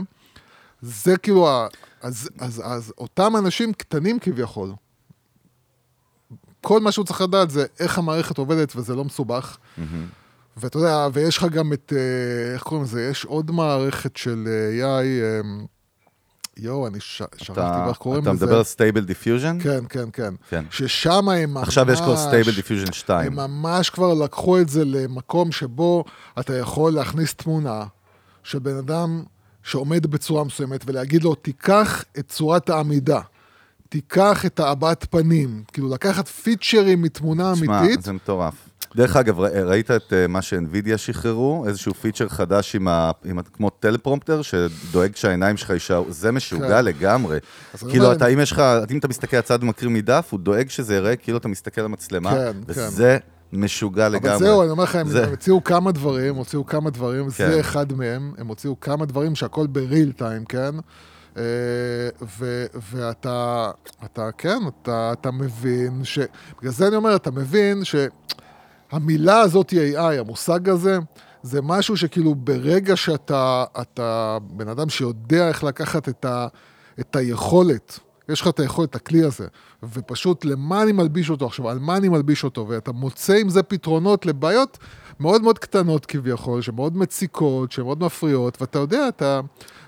זה 0.83 1.16
כאילו, 1.16 1.49
ה... 1.49 1.66
אז, 2.03 2.31
אז, 2.38 2.62
אז 2.64 2.92
אותם 2.99 3.37
אנשים 3.37 3.73
קטנים 3.73 4.18
כביכול, 4.18 4.73
כל 6.61 6.81
מה 6.81 6.92
שהוא 6.92 7.05
צריך 7.05 7.20
לדעת 7.20 7.51
זה 7.51 7.66
איך 7.81 7.99
המערכת 7.99 8.38
עובדת 8.38 8.77
וזה 8.77 8.94
לא 8.94 9.05
מסובך. 9.05 9.57
Mm-hmm. 9.57 9.83
ואתה 10.57 10.79
יודע, 10.79 11.09
ויש 11.12 11.37
לך 11.37 11.44
גם 11.44 11.73
את, 11.73 11.92
אה, 11.97 12.55
איך 12.55 12.62
קוראים 12.62 12.85
לזה, 12.85 13.09
יש 13.11 13.25
עוד 13.25 13.51
מערכת 13.51 14.16
של 14.16 14.44
אה, 14.47 15.01
AI, 15.01 15.05
אמ, 15.44 15.66
יואו, 16.58 16.86
אני 16.86 17.00
ש... 17.00 17.22
שכחתי 17.36 17.88
איך 17.88 17.96
קוראים 17.96 18.22
לזה. 18.22 18.30
אתה 18.30 18.44
מדבר 18.44 18.56
על 18.56 18.64
Stable 18.64 19.04
Diffusion? 19.04 19.59
כן, 19.60 19.84
כן, 19.88 20.08
כן. 20.12 20.34
כן. 20.50 20.64
ששם 20.70 21.28
הם 21.28 21.50
ממש... 21.50 21.62
עכשיו 21.62 21.90
יש 21.90 22.00
כבר 22.00 22.16
Stable 22.16 22.52
Diffusion 22.52 22.92
2. 22.92 23.26
הם 23.26 23.50
ממש 23.50 23.90
כבר 23.90 24.14
לקחו 24.14 24.60
את 24.60 24.68
זה 24.68 24.84
למקום 24.84 25.52
שבו 25.52 26.04
אתה 26.40 26.58
יכול 26.58 26.92
להכניס 26.92 27.34
תמונה 27.34 27.84
של 28.42 28.58
בן 28.58 28.76
אדם 28.76 29.22
שעומד 29.62 30.06
בצורה 30.06 30.44
מסוימת 30.44 30.80
ולהגיד 30.86 31.22
לו, 31.22 31.34
תיקח 31.34 32.04
את 32.18 32.28
צורת 32.28 32.70
העמידה. 32.70 33.20
תיקח 33.88 34.46
את 34.46 34.60
הבעת 34.60 35.06
פנים, 35.10 35.62
כאילו 35.72 35.88
לקחת 35.88 36.28
פיצ'רים 36.28 37.02
מתמונה 37.02 37.52
אמיתית. 37.52 37.92
שמע, 37.92 38.02
זה 38.02 38.12
מטורף. 38.12 38.54
דרך 38.96 39.16
אגב, 39.16 39.40
ראית 39.40 39.90
את 39.90 40.12
אה, 40.12 40.26
מה 40.26 40.42
שאנווידיה 40.42 40.98
שחררו? 40.98 41.64
איזשהו 41.68 41.94
פיצ'ר 41.94 42.28
חדש 42.28 42.74
עם 42.74 42.88
ה... 42.88 43.11
עם 43.24 43.38
ה 43.38 43.42
כמו 43.42 43.70
טלפרומפטר, 43.70 44.42
שדואג 44.42 45.16
שהעיניים 45.16 45.57
שלך 45.57 45.70
יישארו, 45.70 46.12
זה 46.12 46.33
משוגע 46.33 46.78
כן. 46.78 46.85
לגמרי. 46.85 47.38
כאילו, 47.88 48.12
אתה, 48.12 48.26
אם 48.26 48.40
יש 48.40 48.52
לך, 48.52 48.62
אם 48.90 48.98
אתה 48.98 49.09
מסתכל 49.09 49.37
הצד 49.37 49.62
ומקריא 49.62 49.90
מדף, 49.90 50.28
הוא 50.30 50.40
דואג 50.40 50.70
שזה 50.70 50.94
יראה 50.94 51.16
כאילו 51.16 51.38
אתה 51.38 51.48
מסתכל 51.48 51.80
על 51.80 51.85
המצלמה, 51.85 52.30
כן, 52.30 52.57
וזה 52.66 53.18
כן. 53.52 53.61
משוגע 53.61 54.09
לגמרי. 54.09 54.30
אבל 54.30 54.38
זהו, 54.38 54.62
אני 54.62 54.70
אומר 54.70 54.85
לך, 54.85 54.96
הם 54.96 55.09
זה... 55.09 55.26
הוציאו 55.26 55.64
כמה 55.64 55.92
דברים, 55.92 56.35
הוציאו 56.35 56.66
כמה 56.66 56.90
דברים, 56.90 57.24
כן. 57.24 57.30
זה 57.30 57.61
אחד 57.61 57.92
מהם, 57.92 58.33
הם 58.38 58.46
הוציאו 58.46 58.80
כמה 58.80 59.07
דברים 59.07 59.35
שהכל 59.35 59.66
בריל 59.66 60.12
טיים, 60.12 60.44
כן? 60.44 60.70
Uh, 61.35 61.37
ו, 62.38 62.66
ואתה, 62.92 63.70
אתה, 64.04 64.28
כן, 64.38 64.59
אתה, 64.83 65.12
אתה 65.12 65.30
מבין 65.30 66.04
ש... 66.04 66.18
בגלל 66.59 66.72
זה 66.72 66.88
אני 66.88 66.96
אומר, 66.96 67.16
אתה 67.16 67.30
מבין 67.30 67.85
ש... 67.85 67.94
המילה 68.94 69.40
הזאת 69.40 69.70
היא 69.70 69.98
AI, 69.98 70.20
המושג 70.20 70.68
הזה, 70.68 70.98
זה 71.42 71.62
משהו 71.62 71.96
שכאילו 71.96 72.35
ברגע 72.35 72.96
שאתה 72.96 73.64
אתה 73.80 74.38
בן 74.42 74.68
אדם 74.68 74.88
שיודע 74.88 75.48
איך 75.48 75.64
לקחת 75.64 76.09
את, 76.09 76.24
ה, 76.24 76.46
את 77.00 77.16
היכולת, 77.16 77.98
יש 78.28 78.40
לך 78.40 78.48
את 78.48 78.61
היכולת, 78.61 78.90
את 78.90 78.94
הכלי 78.94 79.24
הזה, 79.24 79.46
ופשוט 79.83 80.44
למה 80.44 80.83
אני 80.83 80.92
מלביש 80.92 81.30
אותו 81.30 81.46
עכשיו, 81.46 81.68
על 81.68 81.78
מה 81.78 81.96
אני 81.96 82.09
מלביש 82.09 82.44
אותו, 82.44 82.66
ואתה 82.68 82.92
מוצא 82.92 83.35
עם 83.35 83.48
זה 83.48 83.62
פתרונות 83.62 84.26
לבעיות 84.26 84.78
מאוד 85.20 85.42
מאוד 85.42 85.59
קטנות 85.59 86.07
כביכול, 86.07 86.62
שמאוד 86.62 86.96
מציקות, 86.96 87.72
שמאוד 87.72 88.02
מפריעות, 88.02 88.61
ואתה 88.61 88.78
יודע, 88.78 89.09
אתה 89.09 89.40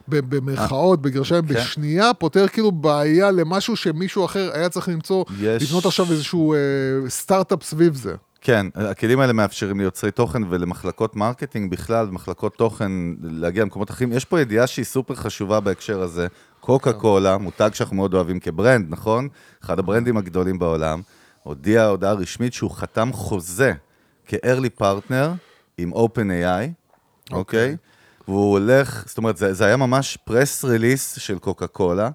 במרכאות, 0.08 1.02
בגרשיים, 1.02 1.46
כן. 1.46 1.54
בשנייה 1.54 2.14
פותר 2.14 2.48
כאילו 2.48 2.72
בעיה 2.72 3.30
למשהו 3.30 3.76
שמישהו 3.76 4.24
אחר 4.24 4.50
היה 4.54 4.68
צריך 4.68 4.88
למצוא, 4.88 5.24
יש... 5.40 5.62
לבנות 5.62 5.86
עכשיו 5.86 6.06
איזשהו 6.10 6.54
אה, 6.54 6.58
סטארט-אפ 7.08 7.62
סביב 7.62 7.94
זה. 7.94 8.14
כן, 8.46 8.66
הכלים 8.74 9.20
האלה 9.20 9.32
מאפשרים 9.32 9.80
ליוצרי 9.80 10.10
תוכן 10.10 10.42
ולמחלקות 10.48 11.16
marketing 11.16 11.70
בכלל, 11.70 12.08
ומחלקות 12.08 12.56
תוכן 12.56 12.92
להגיע 13.22 13.62
למקומות 13.62 13.90
אחרים. 13.90 14.12
יש 14.12 14.24
פה 14.24 14.40
ידיעה 14.40 14.66
שהיא 14.66 14.84
סופר 14.84 15.14
חשובה 15.14 15.60
בהקשר 15.60 16.00
הזה. 16.00 16.26
קוקה 16.60 16.92
קולה, 16.92 17.38
מותג 17.38 17.70
שאנחנו 17.72 17.96
מאוד 17.96 18.14
אוהבים 18.14 18.40
כ 18.40 18.52
brand, 18.52 18.86
נכון? 18.90 19.28
אחד 19.64 19.78
הברנדים 19.78 20.16
הגדולים 20.16 20.58
בעולם, 20.58 21.00
הודיע 21.42 21.84
הודעה 21.84 22.12
רשמית 22.12 22.52
שהוא 22.52 22.70
חתם 22.70 23.12
חוזה 23.12 23.72
כ-early 24.26 24.80
partner 24.80 25.26
עם 25.78 25.92
OpenAI, 25.92 26.68
אוקיי? 27.32 27.76
והוא 28.28 28.52
הולך, 28.52 29.04
זאת 29.06 29.18
אומרת, 29.18 29.36
זה, 29.36 29.54
זה 29.54 29.66
היה 29.66 29.76
ממש 29.76 30.18
press 30.24 30.64
release 30.64 31.18
של 31.18 31.38
קוקה 31.38 31.66
קולה, 31.66 32.10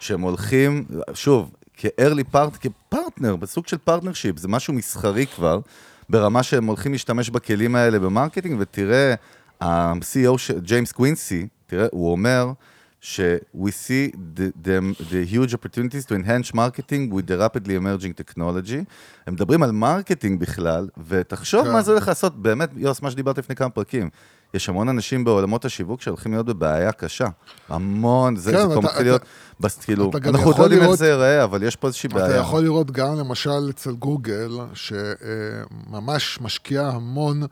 שהם 0.00 0.20
הולכים, 0.20 0.84
שוב, 1.14 1.50
כ-early 1.76 2.34
part, 2.34 2.58
כפרטנר, 2.60 3.36
בסוג 3.36 3.66
של 3.66 3.78
partnership, 3.78 4.38
זה 4.38 4.48
משהו 4.48 4.72
מסחרי 4.74 5.26
כבר, 5.26 5.60
ברמה 6.08 6.42
שהם 6.42 6.66
הולכים 6.66 6.92
להשתמש 6.92 7.30
בכלים 7.30 7.74
האלה 7.76 7.98
ב 7.98 8.03
marketing, 8.03 8.56
ותראה, 8.60 9.14
ה-CEO 9.60 10.38
שלה, 10.38 10.60
ג'יימס 10.60 10.92
קווינסי, 10.92 11.46
תראה, 11.66 11.86
הוא 11.92 12.12
אומר, 12.12 12.52
ש- 13.00 13.20
we 13.56 13.68
see 13.68 14.14
the, 14.36 14.66
the, 14.66 15.02
the 15.10 15.32
huge 15.34 15.54
opportunities 15.54 16.04
to 16.08 16.14
enhance 16.14 16.54
marketing 16.54 17.12
with 17.12 17.26
the 17.26 17.36
rapidly 17.38 17.74
emerging 17.80 18.14
technology. 18.22 18.84
הם 19.26 19.34
מדברים 19.34 19.62
על 19.62 19.70
marketing 19.72 20.40
בכלל, 20.40 20.88
ותחשוב 21.08 21.64
כן. 21.64 21.72
מה 21.72 21.82
זה 21.82 21.90
הולך 21.92 22.08
לעשות, 22.08 22.42
באמת, 22.42 22.70
יוס, 22.76 23.02
מה 23.02 23.10
שדיברת 23.10 23.38
לפני 23.38 23.54
כמה 23.56 23.70
פרקים. 23.70 24.10
יש 24.54 24.68
המון 24.68 24.88
אנשים 24.88 25.24
בעולמות 25.24 25.64
השיווק 25.64 26.02
שהולכים 26.02 26.32
להיות 26.32 26.46
בבעיה 26.46 26.92
קשה. 26.92 27.26
המון, 27.68 28.36
זה, 28.36 28.52
כן, 28.52 28.58
זה 28.58 28.64
כבר 28.64 28.80
מתחיל 28.80 29.02
להיות, 29.02 29.22
בס, 29.60 29.78
כאילו, 29.78 30.10
אנחנו 30.24 30.46
עוד 30.50 30.58
לא 30.58 30.64
יודעים 30.64 30.82
איך 30.82 30.94
זה 30.94 31.06
ייראה, 31.08 31.44
אבל 31.44 31.62
יש 31.62 31.76
פה 31.76 31.86
איזושהי 31.86 32.08
בעיה. 32.08 32.26
אתה 32.26 32.36
יכול 32.36 32.62
לראות 32.62 32.90
גם 32.90 33.16
למשל 33.18 33.70
אצל 33.70 33.92
גוגל, 33.92 34.50
שממש 34.74 36.38
משקיע 36.40 36.82
המון 36.86 37.42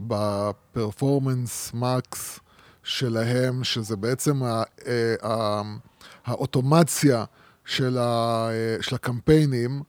בפרפורמנס 0.00 1.70
מקס 1.74 2.40
שלהם, 2.82 3.64
שזה 3.64 3.96
בעצם 3.96 4.42
ה- 4.42 4.62
אה, 4.86 5.14
ה- 5.30 5.62
האוטומציה 6.26 7.24
של 7.64 7.98
ה- 7.98 8.48
אה, 8.50 8.76
של 8.82 8.94
הקמפיינים. 8.94 9.82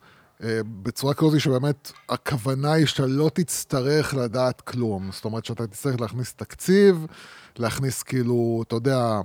אה, 0.44 0.60
בצורה 0.84 1.14
כזאת 1.14 1.40
שבאמת 1.40 1.92
הכוונה 2.10 2.74
היא 2.74 2.86
שאתה 2.86 3.06
לא 3.06 3.32
תצטרך 3.34 4.14
לדעת 4.14 4.62
כלום. 4.62 5.10
זאת 5.12 5.26
אומרת 5.26 5.46
שאתה 5.46 5.68
תצטרך 5.68 6.02
להכניס 6.02 6.34
תקציב, 6.34 7.06
להכניס 7.58 8.04
כאילו, 8.04 8.64
אתה 8.68 8.76
יודע, 8.76 9.22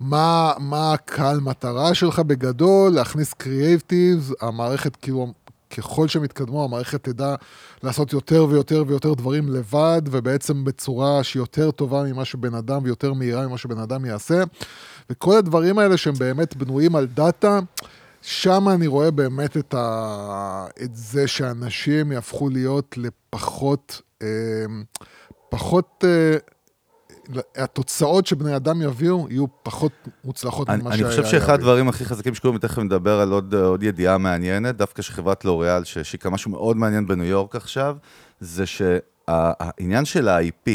מה, 0.00 0.52
מה 0.58 0.92
הקהל 0.92 1.40
מטרה 1.40 1.94
שלך 1.94 2.18
בגדול, 2.18 2.92
להכניס 2.92 3.34
קריאייטיבס, 3.34 4.32
המערכת 4.40 4.96
כאילו, 4.96 5.32
ככל 5.76 6.08
שהם 6.08 6.24
יתקדמו, 6.24 6.64
המערכת 6.64 7.04
תדע 7.04 7.34
לעשות 7.82 8.12
יותר 8.12 8.46
ויותר 8.48 8.84
ויותר 8.86 9.14
דברים 9.14 9.48
לבד, 9.48 10.02
ובעצם 10.10 10.64
בצורה 10.64 11.24
שהיא 11.24 11.40
יותר 11.40 11.70
טובה 11.70 12.02
ממה 12.02 12.24
שבן 12.24 12.54
אדם 12.54 12.80
ויותר 12.84 13.12
מהירה 13.12 13.46
ממה 13.46 13.58
שבן 13.58 13.78
אדם 13.78 14.04
יעשה. 14.04 14.42
וכל 15.10 15.36
הדברים 15.36 15.78
האלה 15.78 15.96
שהם 15.96 16.14
באמת 16.14 16.56
בנויים 16.56 16.96
על 16.96 17.06
דאטה, 17.06 17.60
שם 18.22 18.68
אני 18.68 18.86
רואה 18.86 19.10
באמת 19.10 19.56
את, 19.56 19.74
ה... 19.74 20.66
את 20.82 20.96
זה 20.96 21.28
שאנשים 21.28 22.12
יהפכו 22.12 22.48
להיות 22.48 22.98
לפחות, 22.98 24.02
אה, 24.22 24.28
פחות, 25.48 26.04
אה, 26.04 26.36
התוצאות 27.56 28.26
שבני 28.26 28.56
אדם 28.56 28.82
יביאו 28.82 29.26
יהיו 29.30 29.46
פחות 29.62 29.92
מוצלחות 30.24 30.70
אני, 30.70 30.82
ממה 30.82 30.90
אני 30.90 30.98
שהיה. 30.98 31.10
חושב 31.10 31.24
שאחד. 31.24 31.54
הדברים 31.54 31.88
הכי 31.88 32.04
חזקים 32.04 32.34
שקורים, 32.34 32.56
ותכף 32.56 32.78
נדבר 32.78 33.20
על 33.20 33.32
עוד, 33.32 33.54
עוד 33.54 33.82
ידיעה 33.82 34.18
מעניינת, 34.18 34.76
דווקא 34.76 35.02
שחברת 35.02 35.44
לוריאל, 35.44 35.84
שהשיקה 35.84 36.30
משהו 36.30 36.50
מאוד 36.50 36.76
מעניין 36.76 37.06
בניו 37.06 37.26
יורק 37.26 37.56
עכשיו, 37.56 37.96
זה 38.40 38.64
שהעניין 38.66 40.04
של 40.04 40.28
ה-IP, 40.28 40.70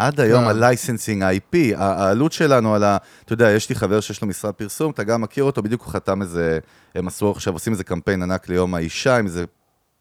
עד 0.00 0.20
היום 0.20 0.44
כן. 0.44 0.50
ה 0.50 0.57
licensing, 0.57 1.22
ה-IP, 1.22 1.76
העלות 1.76 2.32
שלנו 2.32 2.74
על 2.74 2.84
ה... 2.84 2.96
אתה 3.24 3.32
יודע, 3.32 3.50
יש 3.50 3.68
לי 3.68 3.74
חבר 3.74 4.00
שיש 4.00 4.22
לו 4.22 4.28
משרד 4.28 4.54
פרסום, 4.54 4.90
אתה 4.90 5.04
גם 5.04 5.20
מכיר 5.20 5.44
אותו, 5.44 5.62
בדיוק 5.62 5.82
הוא 5.82 5.92
חתם 5.92 6.22
איזה... 6.22 6.58
הם 6.94 7.08
עשו 7.08 7.30
עכשיו, 7.30 7.52
עושים 7.52 7.72
איזה 7.72 7.84
קמפיין 7.84 8.22
ענק 8.22 8.48
ליום 8.48 8.74
האישה, 8.74 9.16
עם 9.16 9.26
איזה 9.26 9.44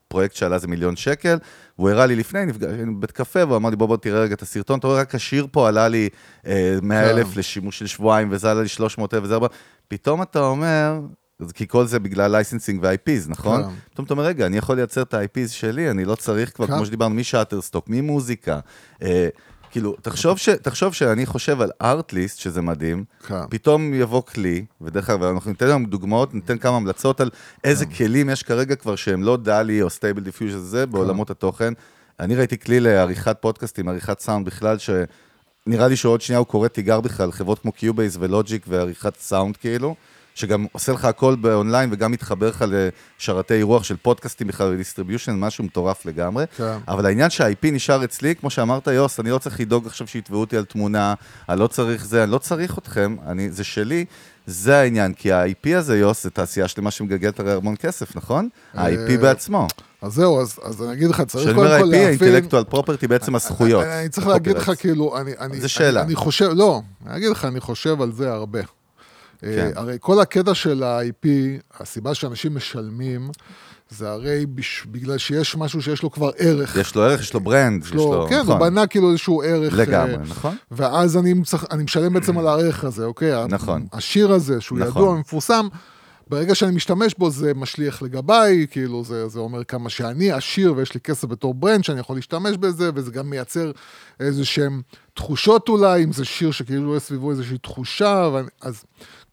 פרויקט 0.08 0.36
שעלה 0.36 0.56
איזה 0.56 0.68
מיליון 0.68 0.96
שקל, 0.96 1.38
והוא 1.78 1.90
הראה 1.90 2.06
לי 2.06 2.16
לפני, 2.16 2.46
נפגש, 2.46 2.68
היינו 2.74 2.96
בבית 2.96 3.12
קפה, 3.12 3.46
והוא 3.46 3.58
אמר 3.58 3.70
לי, 3.70 3.76
בוא 3.76 3.88
בוא 3.88 3.98
תראה 3.98 4.22
רגע 4.22 4.34
את 4.34 4.42
הסרטון, 4.42 4.80
אתה 4.80 4.88
רואה, 4.88 5.00
רק 5.00 5.16
השיר 5.16 5.48
פה 5.52 5.68
עלה 5.68 5.88
לי 5.88 6.10
אה, 6.48 6.78
100 6.82 7.10
אלף 7.10 7.34
כן. 7.34 7.40
לשימוש 7.40 7.80
של 7.80 7.88
שבועיים, 7.88 8.28
וזה 8.32 8.52
עלה 8.52 8.62
לי 8.62 8.68
300 8.68 9.14
אלף 9.14 9.24
וזה 9.24 9.34
הרבה, 9.34 9.48
פתאום 9.88 10.22
אתה 10.22 10.40
אומר, 10.40 11.00
כי 11.54 11.68
כל 11.68 11.86
זה 11.86 12.00
בגלל 12.00 12.32
licensing 12.32 12.80
ו-IPs, 12.84 13.30
נכון? 13.30 13.64
כן. 13.64 13.70
פתאום 13.92 14.06
אתה 14.06 14.14
אומר, 14.14 14.24
רגע, 14.24 14.46
אני 14.46 14.58
יכול 14.58 14.76
לייצר 14.76 15.02
את 15.02 15.14
ה-IPs 15.14 15.48
שלי, 15.48 15.92
אני 15.92 16.06
לא 16.06 16.16
צריך 16.16 16.56
כבר, 16.56 16.68
כן. 16.68 16.76
כמו 16.76 16.86
שדיברנו, 16.86 17.16
מ 17.16 17.21
Shutterstock, 17.21 17.86
ממוזיקה. 17.88 18.60
אה, 19.02 19.30
כאילו, 19.72 19.96
תחשוב, 20.02 20.38
ש, 20.38 20.50
תחשוב 20.50 20.94
שאני 20.94 21.26
חושב 21.26 21.62
על 21.62 21.72
Artlist, 21.82 22.40
שזה 22.40 22.62
מדהים, 22.62 23.04
כן. 23.28 23.48
פתאום 23.50 23.94
יבוא 23.94 24.22
כלי, 24.22 24.66
ודרך 24.82 25.10
אגב, 25.10 25.24
אנחנו 25.24 25.52
ניתן 25.52 25.68
היום 25.68 25.86
דוגמאות, 25.86 26.34
ניתן 26.34 26.58
כמה 26.58 26.78
המלצות 26.78 27.22
על 27.22 27.30
איזה 27.64 27.86
כן. 27.86 27.94
כלים 27.94 28.30
יש 28.30 28.44
כרגע 28.44 28.76
כבר 28.76 28.96
שהם 28.96 29.24
לא 29.24 29.38
DALL-E 29.38 29.82
או 29.82 29.90
Stable 29.90 30.22
Diffusion 30.22 30.70
זה 30.70 30.86
בעולמות 30.86 31.30
התוכן. 31.30 31.74
אני 32.20 32.36
ראיתי 32.36 32.58
כלי 32.58 32.80
לעריכת 32.80 33.38
פודקאסטים, 33.42 33.90
עריכת 33.90 34.20
סאונד 34.20 34.46
בכלל, 34.46 34.78
שנראה 34.78 35.88
לי 35.88 35.96
שעוד 35.96 36.22
שנייה 36.22 36.40
הוא 36.40 36.48
קורא 36.48 36.68
תיגר 36.68 37.02
בכלל, 37.02 37.32
חברות 37.32 37.60
כמו 37.60 37.72
Cubase 37.72 38.18
ו 38.20 38.28
Logic 38.28 38.66
ועריכת 38.68 39.16
סאונד 39.20 39.58
כאילו, 39.58 39.96
שגם 40.40 40.66
עושה 40.72 40.92
לך 40.92 41.06
הכל 41.06 41.36
באונליין 41.36 41.90
וגם 41.94 42.12
מתחבר 42.12 42.50
לך 42.50 42.66
לשרתי 43.20 43.54
אירוח 43.54 43.84
של 43.84 43.96
פודקאסטים 43.98 44.48
בכלל 44.48 44.74
ו 44.74 44.78
distribution, 44.78 45.36
משהו 45.36 45.64
מטורף 45.64 46.06
לגמרי. 46.06 46.46
כן. 46.58 46.78
אבל 46.88 47.06
העניין 47.06 47.30
שה-IP 47.30 47.72
נשאר 47.72 48.04
אצלי, 48.04 48.36
כמו 48.36 48.50
שאמרת, 48.50 48.88
יוס, 48.88 49.20
אני 49.20 49.30
לא 49.30 49.38
צריך 49.38 49.60
לדאוג 49.60 49.88
עכשיו 49.88 50.08
שיתבעו 50.08 50.40
אותי 50.40 50.58
על 50.58 50.66
תמונה, 50.66 51.14
אני 51.50 51.60
לא 51.60 51.68
צריך 51.68 52.06
זה, 52.06 52.24
אני 52.24 52.32
לא 52.32 52.38
צריך 52.38 52.78
אתכם, 52.78 53.16
אני, 53.28 53.52
זה 53.52 53.64
שלי, 53.64 54.06
זה 54.46 54.78
העניין, 54.78 55.14
כי 55.14 55.32
ה-IP 55.32 55.78
הזה, 55.78 55.98
יוס, 55.98 56.24
זה 56.24 56.30
תעשייה 56.30 56.68
שלמה 56.68 56.92
שמגלגלת 56.92 57.40
הרי 57.40 57.54
המון 57.54 57.76
כסף, 57.76 58.16
נכון? 58.16 58.50
ה-IP 58.74 59.10
אה, 59.10 59.18
בעצמו. 59.18 59.68
אז 60.02 60.14
זהו, 60.14 60.42
אז, 60.42 60.60
אז 60.64 60.84
אני 60.84 60.94
אגיד 60.94 61.10
לך, 61.10 61.22
צריך 61.22 61.44
כשאני 61.44 61.56
קודם 61.56 61.68
אומר 61.68 61.80
כל 61.80 61.88
IP, 61.88 61.92
להבין... 61.92 62.08
האינטלקטואל 62.08 62.64
פרופרטי 62.64 63.08
בעצם 63.08 63.36
הזכויות. 63.36 63.84
אני, 63.84 64.00
אני 64.00 64.10
צריך 64.10 64.28
להגיד 64.28 64.58
לך. 64.58 64.72
כאילו, 64.78 65.18
אני, 65.18 65.32
אני, 65.40 65.60
זה 65.60 65.68
שאלה. 65.68 66.00
אני, 66.00 66.08
אני 66.08 66.16
חושב, 66.16 66.50
לא, 66.54 66.82
אני 67.08 67.18
אגיד 67.18 67.30
לך, 67.30 67.46
אני 67.46 67.60
חושב 67.60 68.02
על 68.02 68.12
זה 68.12 68.32
הרבה. 68.32 68.60
כן. 69.40 69.56
כן. 69.56 69.72
הרי 69.76 69.98
כל 70.00 70.20
הקטע 70.20 70.54
של 70.54 70.84
ה-IP, 70.84 71.28
הסיבה 71.80 72.14
שאנשים 72.14 72.56
משלמים, 72.56 73.30
זה 73.90 74.10
הרי 74.10 74.46
בש, 74.46 74.86
בגלל 74.92 75.18
שיש 75.18 75.56
משהו 75.56 75.82
שיש 75.82 76.04
לו 76.04 76.12
כבר 76.12 76.30
ערך. 76.38 76.76
יש 76.76 76.96
לו 76.96 77.04
ערך, 77.04 77.22
יש 77.22 77.34
לו 77.34 77.40
ברנד, 77.40 77.84
יש 77.84 77.94
לו, 77.94 78.26
כן, 78.30 78.40
נכון. 78.40 78.52
הוא 78.52 78.60
בנה 78.60 78.88
כאילו 78.88 79.10
איזשהו 79.10 79.42
ערך. 79.42 79.74
לגמרי, 79.74 80.14
אה, 80.14 80.18
נכון? 80.18 80.56
ואז 80.72 81.18
אני, 81.18 81.34
צריך, 81.44 81.66
אני 81.72 81.84
משלם 81.84 82.14
בעצם 82.14 82.38
על 82.38 82.48
הערך 82.48 82.84
הזה, 82.84 83.06
אוקיי? 83.06 83.48
נכון. 83.48 83.88
השיר 83.94 84.32
הזה, 84.32 84.62
שהוא 84.62 84.80
נכון. 84.80 85.02
ידוע, 85.02 85.16
מפורסם, 85.16 85.68
ברגע 86.30 86.56
שאני 86.56 86.72
משתמש 86.72 87.16
בו, 87.18 87.30
זה 87.30 87.54
משליך 87.54 88.04
לגביי, 88.04 88.68
כאילו, 88.72 89.04
זה, 89.04 89.28
זה 89.28 89.40
אומר 89.40 89.64
כמה 89.64 89.90
שאני 89.90 90.32
עשיר 90.32 90.74
ויש 90.76 90.94
לי 90.94 91.00
כסף 91.00 91.26
בתור 91.28 91.54
ברנד, 91.54 91.84
שאני 91.84 92.00
יכול 92.00 92.16
להשתמש 92.16 92.58
בזה, 92.58 92.90
וזה 92.96 93.12
גם 93.12 93.30
מייצר 93.30 93.72
איזה 94.20 94.46
שהם 94.46 94.82
תחושות 95.14 95.70
אולי, 95.70 96.04
אם 96.04 96.12
זה 96.12 96.26
שיר 96.26 96.52
שכאילו 96.52 96.96
יש 96.96 97.04
סביבו 97.04 97.32
איזושהי 97.32 97.58
תחושה, 97.58 98.30
ואני, 98.34 98.48
אז 98.62 98.84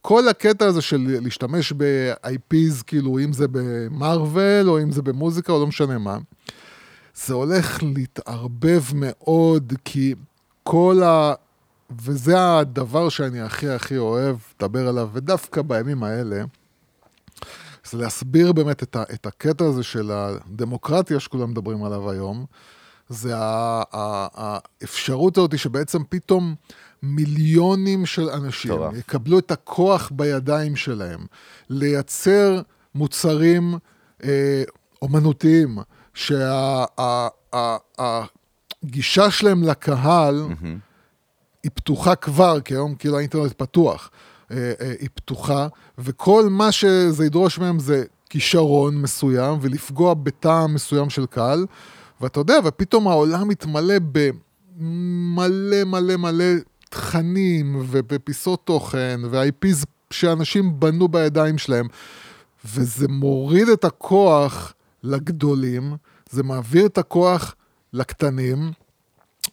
כל 0.09 0.29
הקטע 0.29 0.67
הזה 0.67 0.83
של 0.83 1.19
להשתמש 1.23 1.73
ב-IPs, 1.73 2.85
כאילו, 2.87 3.19
אם 3.19 3.33
זה 3.33 3.47
במרוויל, 3.49 4.69
או 4.69 4.83
אם 4.83 4.93
זה 4.93 5.03
במוזיקה, 5.03 5.53
או 5.53 5.61
לא 5.61 5.67
משנה 5.67 5.99
מה, 5.99 6.19
זה 7.15 7.35
הולך 7.35 7.83
להתערבב 7.83 8.83
מאוד, 8.95 9.73
כי 9.85 10.15
כל 10.63 11.03
ה... 11.05 11.35
וזה 11.99 12.59
הדבר 12.59 13.09
שאני 13.09 13.41
הכי 13.41 13.69
הכי 13.69 13.97
אוהב 13.97 14.37
לדבר 14.61 14.89
עליו, 14.89 15.09
ודווקא 15.13 15.63
בימים 15.63 16.03
האלה, 16.03 16.45
זה 17.91 17.99
להסביר 17.99 18.53
באמת 18.53 18.83
את, 18.83 18.97
ה, 18.97 19.03
את 19.15 19.27
הקטע 19.27 19.65
הזה 19.65 19.83
של 19.83 20.11
הדמוקרטיה 20.11 21.21
שכולם 21.21 21.51
מדברים 21.51 21.85
עליו 21.85 22.11
היום, 22.11 22.47
זה 23.09 23.33
האפשרות 23.37 25.39
הזאת 25.39 25.59
שבעצם 25.59 26.03
פתאום 26.09 26.55
מיליונים 27.03 28.07
של 28.07 28.31
אנשים 28.31 28.73
מטורף. 28.73 28.95
יקבלו 28.97 29.39
את 29.39 29.51
הכוח 29.51 30.11
בידיים 30.15 30.77
שלהם, 30.77 31.27
לייצר 31.71 32.61
מוצרים 32.95 33.75
אה, 34.25 34.63
אומנותיים, 35.03 35.79
שהגישה 36.15 36.51
שלהם 39.31 39.63
לקהל, 39.63 40.43
היא 41.63 41.71
פתוחה 41.75 42.15
כבר, 42.15 42.61
כי 42.61 42.75
היום 42.75 42.95
כאילו 42.95 43.19
האינטרנט 43.19 43.53
פתוח. 43.53 44.11
אה, 44.51 44.73
אה, 44.81 44.95
היא 45.01 45.09
פתוחה, 45.15 45.69
וכל 45.99 46.47
מה 46.51 46.73
שזה 46.73 47.27
ידרוש 47.27 47.59
מהם 47.59 47.79
זה 47.79 48.05
כישרון 48.31 48.97
מסוים, 48.97 49.59
ולפגוע 49.61 50.15
בטעם 50.15 50.75
מסוים 50.75 51.11
של 51.11 51.27
קהל. 51.27 51.67
ואתה 52.21 52.41
יודע, 52.41 52.55
ופתאום 52.65 53.09
העולם 53.09 53.49
מתמלא 53.49 53.95
במלא 54.13 55.85
מלא 55.85 56.17
מלא 56.17 56.45
תכנים, 56.91 57.83
ופיסות 57.91 58.67
תוכן, 58.67 59.21
ו-IPs 59.31 59.87
שאנשים 60.11 60.81
בנו 60.81 61.09
בידיים 61.09 61.59
שלהם. 61.59 61.87
וזה 62.65 63.09
מוריד 63.09 63.69
את 63.69 63.85
הכוח 63.85 64.75
לגדולים, 65.03 65.97
זה 66.31 66.43
מעביר 66.43 66.87
את 66.87 66.99
הכוח 66.99 67.55
לקטנים, 67.93 68.71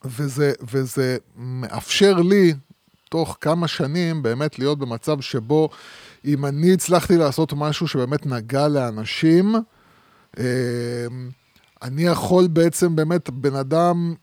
וזה, 0.05 0.53
וזה 0.71 1.17
מאפשר 1.35 2.13
לי, 2.13 2.53
תוך 3.09 3.37
כמה 3.41 3.67
שנים 3.67 4.23
באמת 4.23 4.59
להיות 4.59 4.79
במצב 4.79 5.21
שבו 5.21 5.69
אם 6.25 6.45
אני 6.45 6.73
הצלחתי 6.73 7.17
לעשות 7.17 7.53
משהו 7.53 7.87
שבאמת 7.87 8.25
נגע 8.25 8.67
לאנשים, 8.67 9.55
אה, 10.39 10.43
אני 11.83 12.03
יכול 12.03 12.47
בעצם 12.47 12.95
באמת, 12.95 13.29
בן 13.29 13.55
אדם 13.55 14.13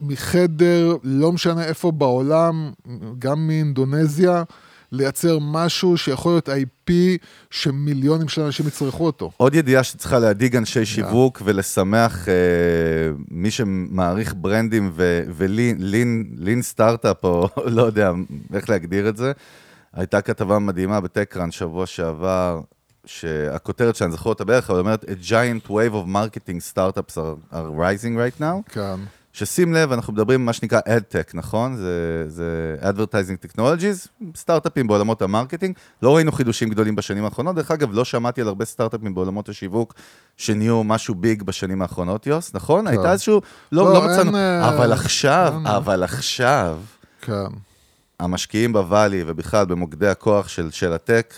מחדר, 0.00 0.96
לא 1.04 1.32
משנה 1.32 1.64
איפה 1.64 1.90
בעולם, 1.90 2.70
גם 3.18 3.46
מאינדונזיה, 3.46 4.42
לייצר 4.92 5.38
משהו 5.40 5.96
שיכול 5.96 6.32
להיות 6.32 6.48
IP 6.48 6.92
שמיליונים 7.50 8.28
של 8.28 8.42
אנשים 8.42 8.66
יצרכו 8.66 9.06
אותו. 9.06 9.30
עוד 9.36 9.54
ידיעה 9.54 9.82
שצריכה 9.82 10.18
להדאיג 10.18 10.56
אנשי 10.56 10.84
שיווק 10.84 11.42
ולשמח 11.44 12.28
אה, 12.28 12.34
מי 13.30 13.50
שמעריך 13.50 14.34
ברנדים 14.36 14.92
ו 15.36 15.61
lean 15.61 16.62
startup, 16.62 17.24
או 17.24 17.48
לא 17.76 17.82
יודע 17.82 18.12
איך 18.54 18.70
להגדיר 18.70 19.08
את 19.08 19.16
זה. 19.16 19.32
הייתה 19.92 20.20
כתבה 20.20 20.58
מדהימה 20.58 21.00
ב 21.00 21.05
TechCrunch 21.05 21.52
שבוע 21.52 21.86
שעבר, 21.86 22.60
שהכותרת 23.06 23.96
שאני 23.96 24.12
זוכר 24.12 24.28
אותה 24.28 24.44
בערך, 24.44 24.70
אבל 24.70 24.78
אומרת, 24.78 25.04
A 25.04 25.28
giant 25.30 25.68
wave 25.68 25.92
of 25.92 26.08
marketing 26.08 26.74
startups 26.74 27.16
are, 27.16 27.54
are 27.54 27.78
rising 27.78 28.16
right 28.16 28.40
now. 28.40 28.72
כן. 28.72 29.00
ששים 29.32 29.74
לב, 29.74 29.92
אנחנו 29.92 30.12
מדברים 30.12 30.44
מה 30.44 30.52
שנקרא 30.52 30.80
AdTech, 30.80 31.30
נכון? 31.34 31.76
זה, 31.76 32.24
זה 32.28 32.76
Advertising 32.82 33.46
Technologies, 33.46 34.26
סטארט-אפים 34.36 34.86
בעולמות 34.86 35.22
ה 35.22 35.27
marketing. 35.27 35.76
לא 36.02 36.16
ראינו 36.16 36.32
חידושים 36.32 36.68
גדולים 36.68 36.96
בשנים 36.96 37.24
האחרונות. 37.24 37.56
דרך 37.56 37.70
אגב, 37.70 37.88
לא 37.92 38.04
שמעתי 38.04 38.40
על 38.40 38.48
הרבה 38.48 38.64
סטארט-אפים 38.64 39.14
בעולמות 39.14 39.48
השיווק 39.48 39.94
שנהיו 40.36 40.84
משהו 40.84 41.14
big 41.14 41.42
בשנים 41.42 41.82
האחרונות, 41.82 42.26
יוס, 42.26 42.54
נכון? 42.54 42.80
כן. 42.80 42.86
הייתה 42.86 43.12
איזשהו... 43.12 43.40
לא, 43.72 43.84
לא, 43.84 43.92
לא 43.94 44.06
מצאנו... 44.06 44.36
אה, 44.36 44.68
אבל 44.68 44.92
עכשיו, 44.92 45.52
אין... 45.56 45.66
אבל 45.66 46.02
עכשיו... 46.02 46.78
כן. 47.22 47.32
המשקיעים 48.20 48.72
ב 48.72 48.79
Valley 48.79 49.24
ובכלל 49.26 49.66
במוקדי 49.66 50.08
הכוח 50.08 50.48
של, 50.48 50.70
של 50.70 50.92
ה 50.92 50.99
tech, 50.99 51.34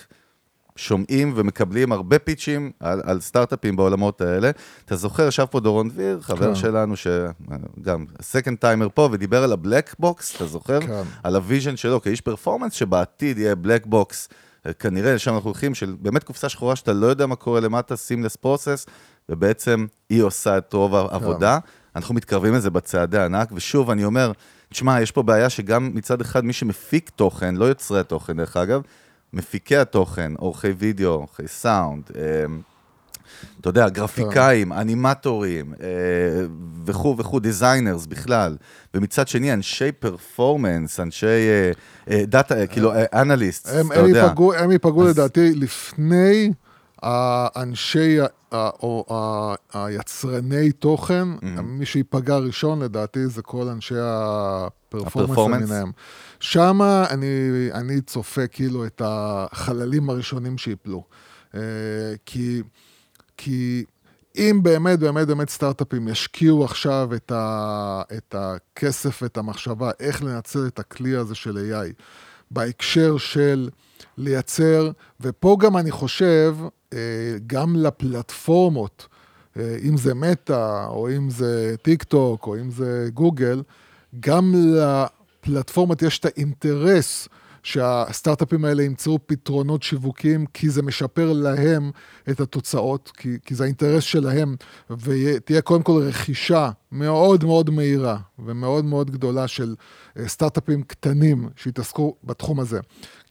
שומעים 0.78 1.32
ומקבלים 1.36 1.92
הרבה 1.92 2.18
פיצ'ים 2.18 2.70
על, 2.80 3.00
על 3.04 3.20
סטארט-אפים 3.20 3.76
בעולמות 3.76 4.20
האלה. 4.20 4.50
אתה 4.84 4.96
זוכר, 4.96 5.28
ישב 5.28 5.44
פה 5.50 5.60
דורון 5.60 5.88
דביר, 5.88 6.18
חבר 6.20 6.48
כן. 6.48 6.54
שלנו, 6.54 6.94
שגם 6.96 8.04
second 8.22 8.58
timer 8.58 8.88
פה, 8.94 9.08
ודיבר 9.12 9.44
על 9.44 9.52
ה 9.52 9.59
black 9.59 9.94
box, 9.98 10.36
אתה 10.36 10.46
זוכר? 10.46 10.80
כן. 10.80 11.02
על 11.22 11.36
ה 11.36 11.42
vision 11.42 11.76
שלו 11.76 12.00
כאיש 12.00 12.20
performance, 12.20 12.72
שבעתיד 12.72 13.38
יהיה 13.38 13.54
black 13.54 13.86
box. 13.86 14.28
כנראה 14.78 15.14
לשם 15.14 15.34
אנחנו 15.34 15.50
הולכים, 15.50 15.74
של 15.74 15.96
באמת 16.00 16.24
קופסה 16.24 16.48
שחורה 16.48 16.76
שאתה 16.76 16.92
לא 16.92 17.06
יודע 17.06 17.26
מה 17.26 17.36
קורה 17.36 17.60
למטה, 17.60 17.96
seamless 17.96 18.36
process, 18.36 18.86
ובעצם 19.28 19.86
היא 20.10 20.22
עושה 20.22 20.58
את 20.58 20.72
רוב 20.72 20.94
העבודה. 20.94 21.58
כן. 21.62 21.68
אנחנו 21.96 22.14
מתקרבים 22.14 22.54
לזה 22.54 22.70
בצעדי 22.70 23.18
ענק, 23.18 23.48
ושוב, 23.54 23.90
אני 23.90 24.04
אומר, 24.04 24.32
תשמע, 24.68 25.00
יש 25.00 25.10
פה 25.10 25.22
בעיה 25.22 25.50
שגם 25.50 25.90
מצד 25.94 26.20
אחד 26.20 26.44
מי 26.44 26.52
שמפיק 26.52 27.10
תוכן, 27.10 27.56
לא 27.56 27.64
יוצרי 27.64 28.00
התוכן 28.00 28.36
דרך 28.36 28.56
אגב, 28.56 28.82
מפיקי 29.32 29.76
התוכן, 29.76 30.32
עורכי 30.38 30.68
וידאו, 30.78 31.10
עורכי 31.10 31.48
סאונד, 31.48 32.02
אה, 32.16 32.22
אתה 33.60 33.68
יודע, 33.68 33.88
גרפיקאים, 33.88 34.72
אנימטורים 34.72 35.74
אה, 35.80 35.86
וכו' 36.84 37.16
וכו', 37.18 37.40
designers 37.40 38.06
בכלל. 38.06 38.56
ומצד 38.94 39.28
שני, 39.28 39.52
אנשי 39.52 39.92
performance, 39.92 41.00
אנשי 41.00 41.26
דאטה, 42.08 42.66
כאילו, 42.66 42.92
אנליסט, 43.14 43.68
אתה 43.68 44.00
יודע. 44.00 44.32
הם 44.58 44.70
ייפגעו 44.70 45.04
לדעתי 45.04 45.54
לפני 45.54 46.52
האנשי, 47.02 48.18
או 48.52 49.54
היצרני 49.72 50.72
תוכן, 50.72 51.28
mm-hmm. 51.34 51.60
מי 51.62 51.86
שייפגע 51.86 52.36
ראשון 52.36 52.82
לדעתי 52.82 53.26
זה 53.26 53.42
כל 53.42 53.68
אנשי 53.68 53.94
הפרפורמנס 53.98 55.38
למיניהם. 55.38 55.92
שם 56.40 56.82
אני, 57.10 57.68
אני 57.72 58.00
צופה 58.00 58.46
כאילו 58.46 58.86
את 58.86 59.02
החללים 59.04 60.10
הראשונים 60.10 60.58
שיפלו. 60.58 61.04
אה, 61.54 61.60
כי, 62.26 62.62
כי 63.36 63.84
אם 64.36 64.60
באמת, 64.62 64.98
באמת, 64.98 65.26
באמת 65.26 65.48
סטארט-אפים 65.48 66.08
ישקיעו 66.08 66.64
עכשיו 66.64 67.10
את, 67.14 67.32
ה, 67.32 68.02
את 68.16 68.34
הכסף 68.38 69.22
ואת 69.22 69.36
המחשבה 69.36 69.90
איך 70.00 70.22
לנצל 70.22 70.66
את 70.66 70.78
הכלי 70.78 71.16
הזה 71.16 71.34
של 71.34 71.56
AI 71.56 72.02
בהקשר 72.50 73.16
של 73.16 73.68
לייצר, 74.16 74.90
ופה 75.20 75.56
גם 75.60 75.76
אני 75.76 75.90
חושב, 75.90 76.56
גם 77.46 77.76
לפלטפורמות, 77.76 79.06
אה, 79.58 79.76
אם 79.82 79.96
זה 79.96 80.14
מטא, 80.14 80.86
או 80.88 81.08
אם 81.10 81.30
זה 81.30 81.74
טיק 81.82 82.02
טוק, 82.02 82.46
או 82.46 82.56
אם 82.56 82.70
זה 82.70 83.08
גוגל, 83.14 83.62
גם 84.20 84.54
לפלטפורמות 84.54 86.02
יש 86.02 86.18
את 86.18 86.24
האינטרס 86.24 87.28
שהסטארט-אפים 87.62 88.64
האלה 88.64 88.82
ימצאו 88.82 89.18
פתרונות 89.26 89.82
שיווקים, 89.82 90.46
כי 90.46 90.70
זה 90.70 90.82
משפר 90.82 91.32
להם 91.32 91.90
את 92.30 92.40
התוצאות, 92.40 93.12
כי, 93.16 93.38
כי 93.44 93.54
זה 93.54 93.64
האינטרס 93.64 94.04
שלהם, 94.04 94.56
ותהיה 94.90 95.62
קודם 95.62 95.82
כל 95.82 96.02
רכישה 96.08 96.70
מאוד 96.92 97.44
מאוד 97.44 97.70
מהירה 97.70 98.18
ומאוד 98.38 98.84
מאוד 98.84 99.10
גדולה 99.10 99.48
של 99.48 99.74
אה, 100.18 100.28
סטארט-אפים 100.28 100.82
קטנים 100.82 101.48
שיתעסקו 101.56 102.14
בתחום 102.24 102.60
הזה. 102.60 102.80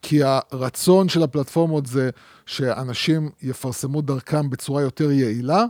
כי 0.01 0.19
הרצון 0.23 1.09
של 1.09 1.23
הפלטפורמות 1.23 1.85
זה 1.85 2.09
שאנשים 2.45 3.29
יפרסמו 3.43 4.01
דרכם 4.01 4.49
בצורה 4.49 4.81
יותר 4.81 5.11
יעילה, 5.11 5.63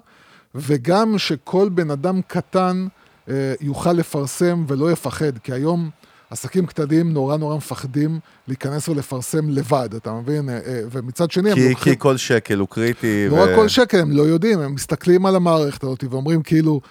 וגם 0.56 1.18
שכל 1.18 1.70
בן 1.70 1.92
אדם 1.92 2.22
קטן 2.28 2.88
אה, 3.30 3.54
יוכל 3.62 3.94
לפרסם 3.94 4.66
ולא 4.68 4.92
יפחד, 4.92 5.38
כי 5.38 5.54
היום 5.54 5.90
עסקים 6.30 6.66
קטנים 6.66 7.13
נורא 7.13 7.38
נורא 7.38 7.58
מפחדים 7.58 8.20
להיכנס 8.48 8.90
ולפרסם 8.90 9.50
לבד, 9.50 9.90
אתה 9.96 10.13
מבין? 10.13 10.50
אה, 10.50 10.60
אה, 10.66 10.82
ומצד 10.92 11.32
שני 11.32 11.54
כי, 11.54 11.62
הם 11.63 11.70
לוקחים... 11.70 11.94
כי 11.94 12.00
כל 12.00 12.18
שקל 12.18 12.58
הוא 12.58 12.68
קריטי. 12.68 13.28
לא 13.30 13.36
ו... 13.36 13.38
רק 13.44 13.50
כל 13.56 13.68
שקל, 13.68 14.00
הם 14.00 14.12
לא 14.12 14.22
יודעים, 14.22 14.60
הם 14.60 14.74
מסתכלים 14.74 15.26
על 15.26 15.36
המערכת 15.36 15.84
הזאת 15.84 16.04
ואומרים 16.10 16.42
כאילו... 16.42 16.82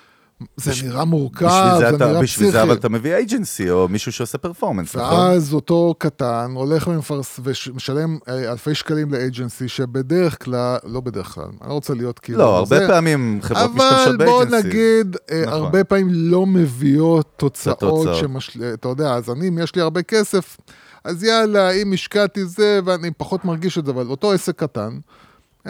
זה 0.57 0.71
בש... 0.71 0.83
נראה 0.83 1.05
מורכב, 1.05 1.49
זה, 1.79 1.79
זה 1.79 1.97
נראה 1.97 2.09
פסיכי. 2.09 2.23
בשביל 2.23 2.51
זה 2.51 2.63
אבל 2.63 2.75
אתה 2.75 2.89
מביא 2.89 3.15
אייג'נסי, 3.15 3.71
או 3.71 3.89
מישהו 3.89 4.13
שעושה 4.13 4.39
פרפורמנס, 4.39 4.97
נכון? 4.97 5.19
ואז 5.19 5.55
אותו 5.55 5.95
קטן 5.99 6.53
הולך 6.55 6.87
ומפרס... 6.87 7.41
ומשלם 7.43 8.19
אה, 8.29 8.53
אלפי 8.53 8.75
שקלים 8.75 9.13
לאייג'נסי, 9.13 9.69
שבדרך 9.69 10.45
כלל, 10.45 10.77
לא 10.85 11.01
בדרך 11.01 11.27
כלל, 11.27 11.45
אני 11.61 11.69
לא 11.69 11.75
רוצה 11.75 11.95
להיות 11.95 12.19
כאילו... 12.19 12.39
לא, 12.39 12.57
הרבה 12.57 12.79
זה, 12.79 12.87
פעמים 12.89 13.39
חברות 13.43 13.71
משתמשות 13.75 14.19
באייג'נסי. 14.19 14.45
אבל 14.45 14.51
בוא 14.51 14.59
נגיד, 14.59 15.17
אה, 15.31 15.43
נכון. 15.47 15.53
הרבה 15.53 15.85
פעמים 15.85 16.09
לא 16.11 16.47
מביאות 16.47 17.33
תוצאות 17.37 18.09
שמש... 18.15 18.59
אתה 18.75 18.89
יודע, 18.89 19.15
אז 19.15 19.31
אני, 19.31 19.49
אם 19.49 19.59
יש 19.59 19.75
לי 19.75 19.83
הרבה 19.83 20.03
כסף, 20.03 20.57
אז 21.05 21.25
יאללה, 21.25 21.71
אם 21.71 21.93
השקעתי 21.93 22.45
זה, 22.45 22.81
ואני 22.85 23.11
פחות 23.11 23.45
מרגיש 23.45 23.79
את 23.79 23.87
זה, 23.87 23.93
אבל 23.93 24.07
אותו 24.07 24.33
עסק 24.33 24.57
קטן, 24.57 24.99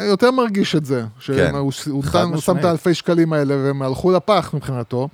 יותר 0.04 0.30
מרגיש 0.30 0.76
את 0.76 0.85
זה, 0.85 1.04
כן, 1.26 1.52
שהוא 1.70 2.04
הוא 2.32 2.40
שם 2.40 2.59
את 2.59 2.64
האלפי 2.64 2.94
שקלים 2.94 3.32
האלה 3.32 3.56
והם 3.56 3.82
הלכו 3.82 4.11
לפח 4.11 4.50
מבחינתו, 4.54 5.09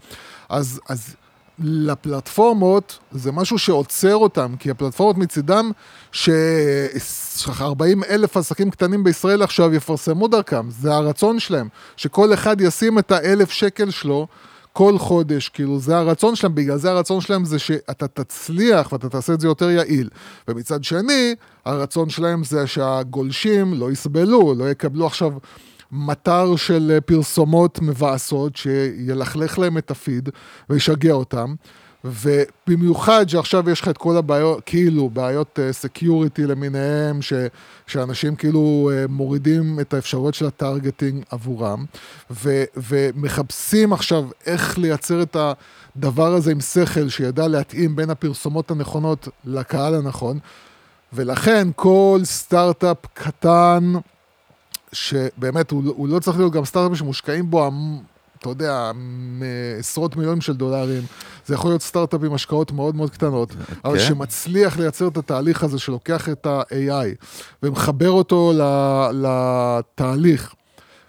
אז, 0.48 0.80
אז 0.88 1.14
לפלטפורמות 1.58 2.98
זה 3.12 3.32
משהו 3.32 3.58
שעוצר 3.58 4.16
אותם, 4.16 4.54
כי 4.58 4.70
הפלטפורמות 4.70 5.18
מצידם, 5.18 5.70
ש-40 6.12 7.82
אלף 8.08 8.36
עסקים 8.36 8.70
קטנים 8.70 9.04
בישראל 9.04 9.42
עכשיו 9.42 9.74
יפרסמו 9.74 10.28
דרכם, 10.28 10.70
זה 10.70 10.94
הרצון 10.94 11.38
שלהם, 11.38 11.68
שכל 11.96 12.34
אחד 12.34 12.60
ישים 12.60 12.98
את 12.98 13.12
האלף 13.12 13.50
שקל 13.50 13.90
שלו. 13.90 14.26
כל 14.72 14.98
חודש, 14.98 15.48
כאילו 15.48 15.78
זה 15.78 15.98
הרצון 15.98 16.36
שלהם, 16.36 16.54
בגלל 16.54 16.76
זה 16.76 16.90
הרצון 16.90 17.20
שלהם 17.20 17.44
זה 17.44 17.58
שאתה 17.58 18.08
תצליח 18.08 18.92
ואתה 18.92 19.08
תעשה 19.08 19.32
את 19.32 19.40
זה 19.40 19.46
יותר 19.46 19.70
יעיל. 19.70 20.08
ומצד 20.48 20.84
שני, 20.84 21.34
הרצון 21.64 22.10
שלהם 22.10 22.44
זה 22.44 22.66
שהגולשים 22.66 23.74
לא 23.74 23.90
יסבלו, 23.90 24.54
לא 24.54 24.70
יקבלו 24.70 25.06
עכשיו 25.06 25.32
מטר 25.92 26.56
של 26.56 26.98
פרסומות 27.06 27.78
מבאסות 27.82 28.56
שילכלך 28.56 29.58
להם 29.58 29.78
את 29.78 29.90
הפיד 29.90 30.28
וישגע 30.70 31.12
אותם. 31.12 31.54
ובמיוחד 32.04 33.28
שעכשיו 33.28 33.70
יש 33.70 33.80
לך 33.80 33.88
את 33.88 33.98
כל 33.98 34.16
הבעיות, 34.16 34.60
כאילו, 34.66 35.10
בעיות 35.10 35.58
security 35.70 36.44
uh, 36.44 36.46
למיניהם, 36.46 37.22
ש, 37.22 37.32
שאנשים 37.86 38.36
כאילו 38.36 38.90
uh, 38.92 39.10
מורידים 39.10 39.80
את 39.80 39.94
האפשרויות 39.94 40.34
של 40.34 40.46
ה 40.46 40.54
targeting 40.54 41.24
עבורם, 41.30 41.84
ו, 42.30 42.64
ומחפשים 42.76 43.92
עכשיו 43.92 44.24
איך 44.46 44.78
לייצר 44.78 45.22
את 45.22 45.36
הדבר 45.96 46.34
הזה 46.34 46.50
עם 46.52 46.60
שכל, 46.60 47.08
שידע 47.08 47.48
להתאים 47.48 47.96
בין 47.96 48.10
הפרסומות 48.10 48.70
הנכונות 48.70 49.28
לקהל 49.44 49.94
הנכון, 49.94 50.38
ולכן 51.12 51.68
כל 51.76 52.20
סטארט-אפ 52.24 52.96
קטן, 53.14 53.92
שבאמת 54.92 55.70
הוא, 55.70 55.82
הוא 55.96 56.08
לא 56.08 56.18
צריך 56.18 56.38
להיות 56.38 56.52
גם 56.52 56.64
סטארט-אפ 56.64 56.98
שמושקעים 56.98 57.50
בו 57.50 57.70
אתה 58.42 58.50
יודע, 58.50 58.90
עשרות 59.78 60.16
מיליונים 60.16 60.40
של 60.40 60.56
דולרים. 60.56 61.02
זה 61.46 61.54
יכול 61.54 61.70
להיות 61.70 61.82
סטארט-אפ 61.82 62.20
עם 62.24 62.34
השקעות 62.34 62.72
מאוד 62.72 62.96
מאוד 62.96 63.10
קטנות, 63.10 63.50
okay. 63.50 63.74
אבל 63.84 63.98
כן. 63.98 64.04
שמצליח 64.04 64.78
לייצר 64.78 65.08
את 65.08 65.16
התהליך 65.16 65.64
הזה, 65.64 65.78
שלוקח 65.78 66.28
את 66.28 66.46
ה-AI 66.46 67.24
ומחבר 67.62 68.10
אותו 68.10 68.52
לתהליך, 69.12 70.54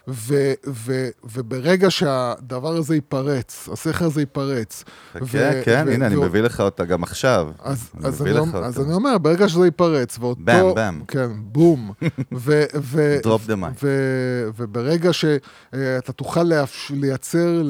ו, 0.08 0.52
ו, 0.66 1.08
וברגע 1.24 1.90
שהדבר 1.90 2.76
הזה 2.76 2.94
ייפרץ, 2.94 3.68
הסכר 3.72 4.04
הזה 4.04 4.20
ייפרץ. 4.20 4.84
כן, 5.30 5.60
כן, 5.64 5.88
הנה, 5.88 6.06
אני 6.06 6.16
מביא 6.16 6.40
לך 6.40 6.60
אותה 6.60 6.84
גם 6.84 7.02
עכשיו. 7.02 7.50
אז, 7.62 7.90
אני 7.98 8.06
אז, 8.08 8.22
אני, 8.22 8.38
אומר- 8.38 8.64
אז 8.64 8.78
אותה. 8.78 8.86
אני 8.88 8.94
אומר, 8.94 9.18
ברגע 9.18 9.48
שזה 9.48 9.64
ייפרץ, 9.64 10.18
ואותו... 10.20 10.40
באם, 10.44 10.74
באם. 10.74 11.04
כן, 11.08 11.30
בום. 11.36 11.92
ו, 12.32 12.64
ו, 12.76 13.18
mic. 13.48 13.66
ו, 13.82 13.88
וברגע 14.56 15.12
שאתה 15.12 16.12
תוכל 16.12 16.42
לאפש, 16.42 16.92
לייצר 16.94 17.62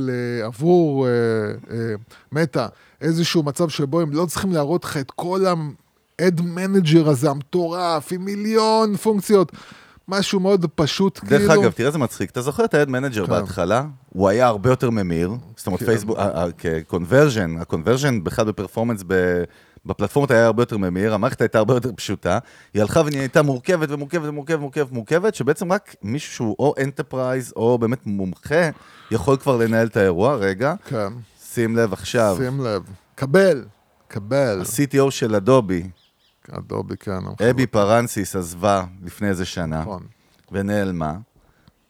עבור 0.44 1.06
אה, 1.06 1.12
אה, 1.70 1.94
מטא 2.32 2.66
איזשהו 3.00 3.42
מצב 3.42 3.68
שבו 3.68 4.00
הם 4.00 4.12
לא 4.12 4.26
צריכים 4.26 4.52
להראות 4.52 4.84
לך 4.84 4.96
את 4.96 5.10
כל 5.10 5.46
ה-ad 5.46 6.40
manager 6.40 7.08
הזה 7.08 7.30
המטורף, 7.30 8.12
עם 8.12 8.24
מיליון 8.24 8.96
פונקציות, 8.96 9.52
משהו 10.08 10.40
מאוד 10.40 10.66
פשוט, 10.74 11.24
דרך 11.24 11.48
כאילו... 11.48 11.62
אגב, 11.62 11.70
תראה 11.70 11.86
איזה 11.86 11.98
מצחיק, 11.98 12.30
אתה 12.30 12.42
זוכר 12.42 12.64
את 12.64 12.74
ה-ad 12.74 12.88
manager 12.88 13.26
כן. 13.26 13.30
בהתחלה? 13.30 13.84
הוא 14.08 14.28
היה 14.28 14.46
הרבה 14.46 14.70
יותר 14.70 14.90
ממיר, 14.90 15.32
זאת 15.56 15.66
אומרת 15.66 15.80
כן. 15.80 15.86
פייסבוק, 15.86 16.18
כ-conversion, 16.58 17.60
ה-conversion 17.60 18.22
בכלל 18.22 18.44
ב 18.44 18.49
performance 18.49 19.02
ב- 19.06 19.44
בפלטפורמות 19.86 20.30
היה 20.30 20.46
הרבה 20.46 20.62
יותר 20.62 20.76
ממיר, 20.78 21.14
המערכת 21.14 21.40
הייתה 21.40 21.58
הרבה 21.58 21.74
יותר 21.74 21.90
פשוטה, 21.96 22.38
היא 22.74 22.82
הלכה 22.82 23.02
ונהייתה 23.06 23.42
מורכבת 23.42 23.90
ומורכבת 23.90 24.28
ומורכבת 24.28 24.58
ומורכבת 24.58 24.90
ומורכבת, 24.90 25.34
שבעצם 25.34 25.72
רק 25.72 25.94
מישהו 26.02 26.32
שהוא 26.32 26.56
או 26.58 26.74
enterprise 26.82 27.52
או 27.56 27.78
באמת 27.78 28.06
מומחה, 28.06 28.70
יכול 29.10 29.36
כבר 29.36 29.56
לנהל 29.56 29.86
את 29.86 29.96
האירוע. 29.96 30.34
רגע, 30.34 30.74
כן, 30.88 31.12
שים 31.52 31.76
לב 31.76 31.92
עכשיו, 31.92 32.36
שים 32.38 32.60
לב. 32.60 32.82
קבל, 33.14 33.64
קבל. 34.08 34.60
ה-CTO 34.60 35.10
של 35.10 35.34
Adobe, 35.34 35.82
Adobe, 36.50 36.96
כן. 36.96 37.18
אביי 37.50 37.66
פרסניס 37.66 38.36
עזב 38.36 38.84
לפני 39.04 39.28
איזה 39.28 39.44
שנה. 39.44 39.80
נכון. 39.80 40.02
ונעלמה, 40.52 41.14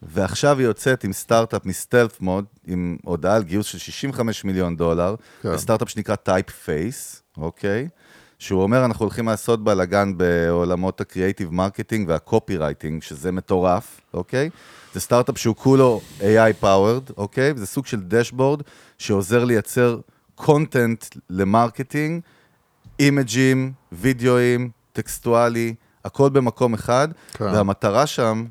ועכשיו 0.02 0.58
היא 0.58 0.66
יוצאת 0.66 1.04
עם 1.04 1.12
סטארט-אפ 1.12 1.66
מ 1.66 1.73
stealth 1.73 2.20
mode, 2.20 2.44
עם 2.66 2.96
הודעה 3.04 3.36
על 3.36 3.42
גיוס 3.42 3.66
של 3.66 3.78
65 3.78 4.44
מיליון 4.44 4.76
דולר, 4.76 5.14
כן. 5.42 5.58
סטארט-אפ 5.58 5.88
שנקרא 5.88 6.16
Typeface, 6.16 7.22
אוקיי? 7.36 7.88
שהוא 8.38 8.62
אומר, 8.62 8.84
אנחנו 8.84 9.02
הולכים 9.04 9.26
לעשות 9.26 9.64
בלאגן 9.64 10.16
בעולמות 10.16 11.00
ה 11.00 11.06
creative 11.06 11.52
marketing 11.52 11.98
וה 11.98 12.08
copywriting, 12.08 13.02
שזה 13.02 13.32
מטורף, 13.32 14.00
אוקיי? 14.14 14.50
זה 14.94 15.00
סטארט-אפ 15.00 15.38
שהוא 15.38 15.56
כולו 15.56 16.00
AI 16.20 16.62
powered, 16.64 17.12
אוקיי? 17.16 17.52
וזה 17.52 17.66
סוג 17.66 17.86
של 17.86 18.00
dashboard 18.00 18.62
שעוזר 18.98 19.44
לייצר 19.44 20.00
content 20.34 21.04
ל 21.30 21.38
marketing, 21.38 22.20
אימג'ים, 23.00 23.72
וידאוים, 23.92 24.70
טקסטואלי, 24.92 25.74
הכל 26.04 26.30
במקום 26.30 26.74
אחד, 26.74 27.08
כן. 27.32 27.44
והמטרה 27.44 28.06
שם, 28.06 28.44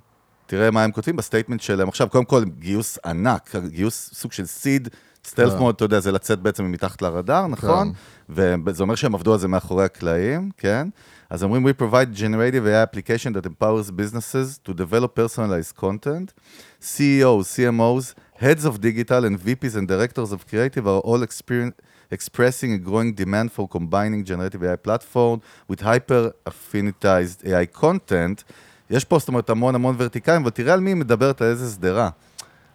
תראה 0.45 0.71
מה 0.71 0.83
הם 0.83 0.91
כותבים 0.91 1.15
ב 1.15 1.20
statement 1.20 1.61
שלהם. 1.61 1.87
עכשיו, 1.87 2.09
קודם 2.09 2.25
כל, 2.25 2.43
גיוס 2.59 2.97
ענק, 3.05 3.55
גיוס 3.67 4.09
סוג 4.13 4.31
של 4.31 4.45
seed, 4.45 4.89
stealth 5.25 5.53
כן. 5.53 5.59
mode, 5.59 5.75
אתה 5.75 5.85
יודע, 5.85 5.99
זה 5.99 6.11
לצאת 6.11 6.39
בעצם 6.39 6.71
מתחת 6.71 7.01
לרדאר, 7.01 7.47
נכון? 7.47 7.93
וזה 8.29 8.83
אומר 8.83 8.95
שהם 8.95 9.15
עבדו 9.15 9.33
על 9.33 9.39
זה 9.39 9.47
מאחורי 9.47 9.85
הקלעים, 9.85 10.49
כן? 10.57 10.87
אז 11.29 11.43
אומרים, 11.43 11.67
we 11.67 11.81
provide 11.81 12.17
generative 12.17 12.65
AI 12.65 12.83
application 12.83 13.33
that 13.33 13.45
empowers 13.45 13.91
businesses 13.91 14.59
to 14.67 14.73
develop 14.73 15.19
personalized 15.19 15.75
content. 15.81 16.33
CEOs, 16.81 17.47
CMOs, 17.55 18.13
heads 18.43 18.65
of 18.65 18.81
digital 18.81 19.25
and 19.25 19.35
VPs 19.45 19.75
and 19.79 19.87
directors 19.87 20.31
of 20.31 20.39
creative 20.49 20.85
are 20.85 21.01
all 21.09 21.23
experience, 21.23 21.75
expressing 22.13 22.71
a 22.73 22.87
growing 22.87 23.11
demand 23.21 23.49
for 23.55 23.67
combining 23.77 24.23
generative 24.29 24.61
AI 24.63 24.87
platform 24.87 25.37
with 25.71 25.81
hyper-affinitized 25.81 27.45
AI 27.45 27.81
content. 27.81 28.43
יש 28.89 29.05
פה, 29.05 29.19
זאת 29.19 29.27
אומרת, 29.27 29.49
המון 29.49 29.75
המון 29.75 29.95
ורטיקלים, 29.97 30.41
אבל 30.41 30.49
תראה 30.49 30.73
על 30.73 30.79
מי 30.79 30.89
היא 30.89 30.95
מדברת, 30.95 31.41
על 31.41 31.47
איזה 31.47 31.71
שדרה. 31.71 32.09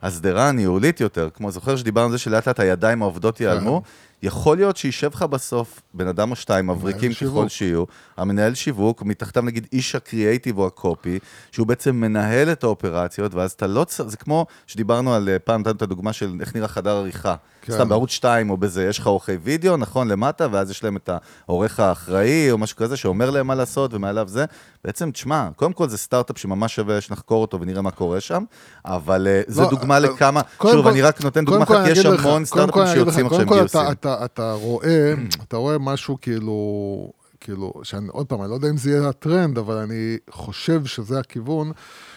השדרה 0.03 0.49
הניהולית 0.49 1.01
יותר, 1.01 1.29
כמו 1.35 1.51
זוכר 1.51 1.77
שדיברנו 1.77 2.07
על 2.07 2.13
זה 2.13 2.19
שלאט 2.19 2.49
לאט 2.49 2.61
הידיים 2.61 3.03
העובדות 3.03 3.41
ייעלמו, 3.41 3.83
יכול 4.23 4.57
להיות 4.57 4.77
שישב 4.77 5.11
לך 5.15 5.23
בסוף 5.23 5.81
בן 5.95 6.09
אדם 6.09 6.31
או 6.31 6.37
שתיים, 6.37 6.67
מבריקים 6.67 7.11
ככל. 7.13 7.49
שיהיו, 7.49 7.85
המנהל 8.17 8.55
שיווק, 8.55 9.03
מתחתיו 9.03 9.43
נגיד 9.43 9.67
איש 9.73 9.95
הקריאייטיב 9.95 10.59
או 10.59 10.67
הקופי, 10.67 11.19
שהוא 11.53 11.67
בעצם 11.67 11.97
מנהל 11.97 12.53
את 12.53 12.65
האופרציות, 12.65 13.35
ואז 13.35 13.51
אתה 13.53 13.67
לא 13.67 13.85
צריך, 13.85 14.09
זה 14.09 14.17
כמו 14.17 14.47
שדיברנו 14.67 15.15
על, 15.15 15.29
אה, 15.29 15.39
פעם 15.39 15.61
נתנו 15.61 15.73
את 15.73 15.83
הדוגמה 15.83 16.13
של 16.13 16.33
איך 16.41 16.55
נראה 16.57 16.69
חדר 16.69 16.97
עריכה. 16.97 17.35
כן. 17.63 17.73
סתם 17.73 17.89
בערוץ 17.89 18.11
2 18.11 18.51
או 18.51 18.57
בזה, 18.57 18.85
יש 18.89 18.99
לך 18.99 19.07
עורכי 19.07 19.33
וידאו, 19.43 19.77
נכון, 19.77 20.09
למטה, 20.09 20.47
ואז 20.53 20.71
יש 20.71 20.85
להם 20.85 20.97
את 20.97 21.11
העורך 21.47 21.81
האחראי 21.81 22.51
או 22.51 22.59
משהו 22.59 22.77
כזה, 22.77 22.97
שאומר 22.97 23.31
להם 23.31 23.47
מה 23.47 23.55
לעשות 23.55 23.95
ומעליו 23.95 24.29
זה. 24.29 24.45
בעצם, 24.85 25.11
תשמע, 25.11 25.49
קודם 25.57 25.73
כל 25.73 25.89
זה 25.89 25.99
סטארט-אפ 25.99 26.39
שממש 26.39 26.75
שווה 26.75 27.01
שנחקור 27.01 27.43
אותו 27.43 27.61
ונראה 27.61 27.83
מה 27.83 27.91
קורה 27.91 28.21
שם, 28.21 28.45
אבל 28.85 29.27
אה, 29.27 29.41
לא, 29.57 29.71
דוגמה 29.71 29.97
אז 29.97 30.03
לכמה, 30.05 30.41
שוב, 30.63 30.83
כל- 30.83 30.89
אני 30.89 31.03
רק 31.03 31.25
נותן 31.25 31.45
דוגמה 31.45 31.65
אחת, 31.65 31.87
יש 31.87 31.99
המון 32.07 32.45
סטארט-אפים 32.45 32.87
שיוצאים 32.95 33.27
עכשיו 33.27 33.47
כל 33.47 33.55
גיוסים. 33.55 33.81
אתה, 34.15 34.25
אתה, 34.25 34.53
רואה, 34.53 35.15
אתה 35.49 35.57
רואה 35.57 35.79
משהו 35.79 36.19
כאילו, 36.21 37.13
כאילו, 37.41 37.73
שאני, 37.83 38.09
עוד 38.09 38.27
פעם, 38.27 38.43
אני 38.43 38.51
לא 38.51 38.55
יודע 38.55 38.71
אם 38.71 38.77
זה 38.77 38.91
יהיה 38.91 39.09
הטרנד, 39.09 39.59
אבל 39.59 39.77
אני 39.77 40.17
חושב 40.31 40.85
שזה 40.85 41.19
הכיוון, 41.19 41.73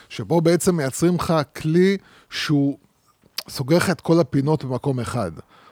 שבו 0.09 0.41
בעצם 0.41 0.75
מייצרים 0.75 1.15
לך 1.15 1.33
כלי 1.55 1.97
שהוא 2.29 2.77
סוגר 3.49 3.77
לך 3.77 3.89
את 3.89 4.01
כל 4.01 4.19
הפינות 4.19 4.63
במקום 4.63 4.99
אחד, 4.99 5.31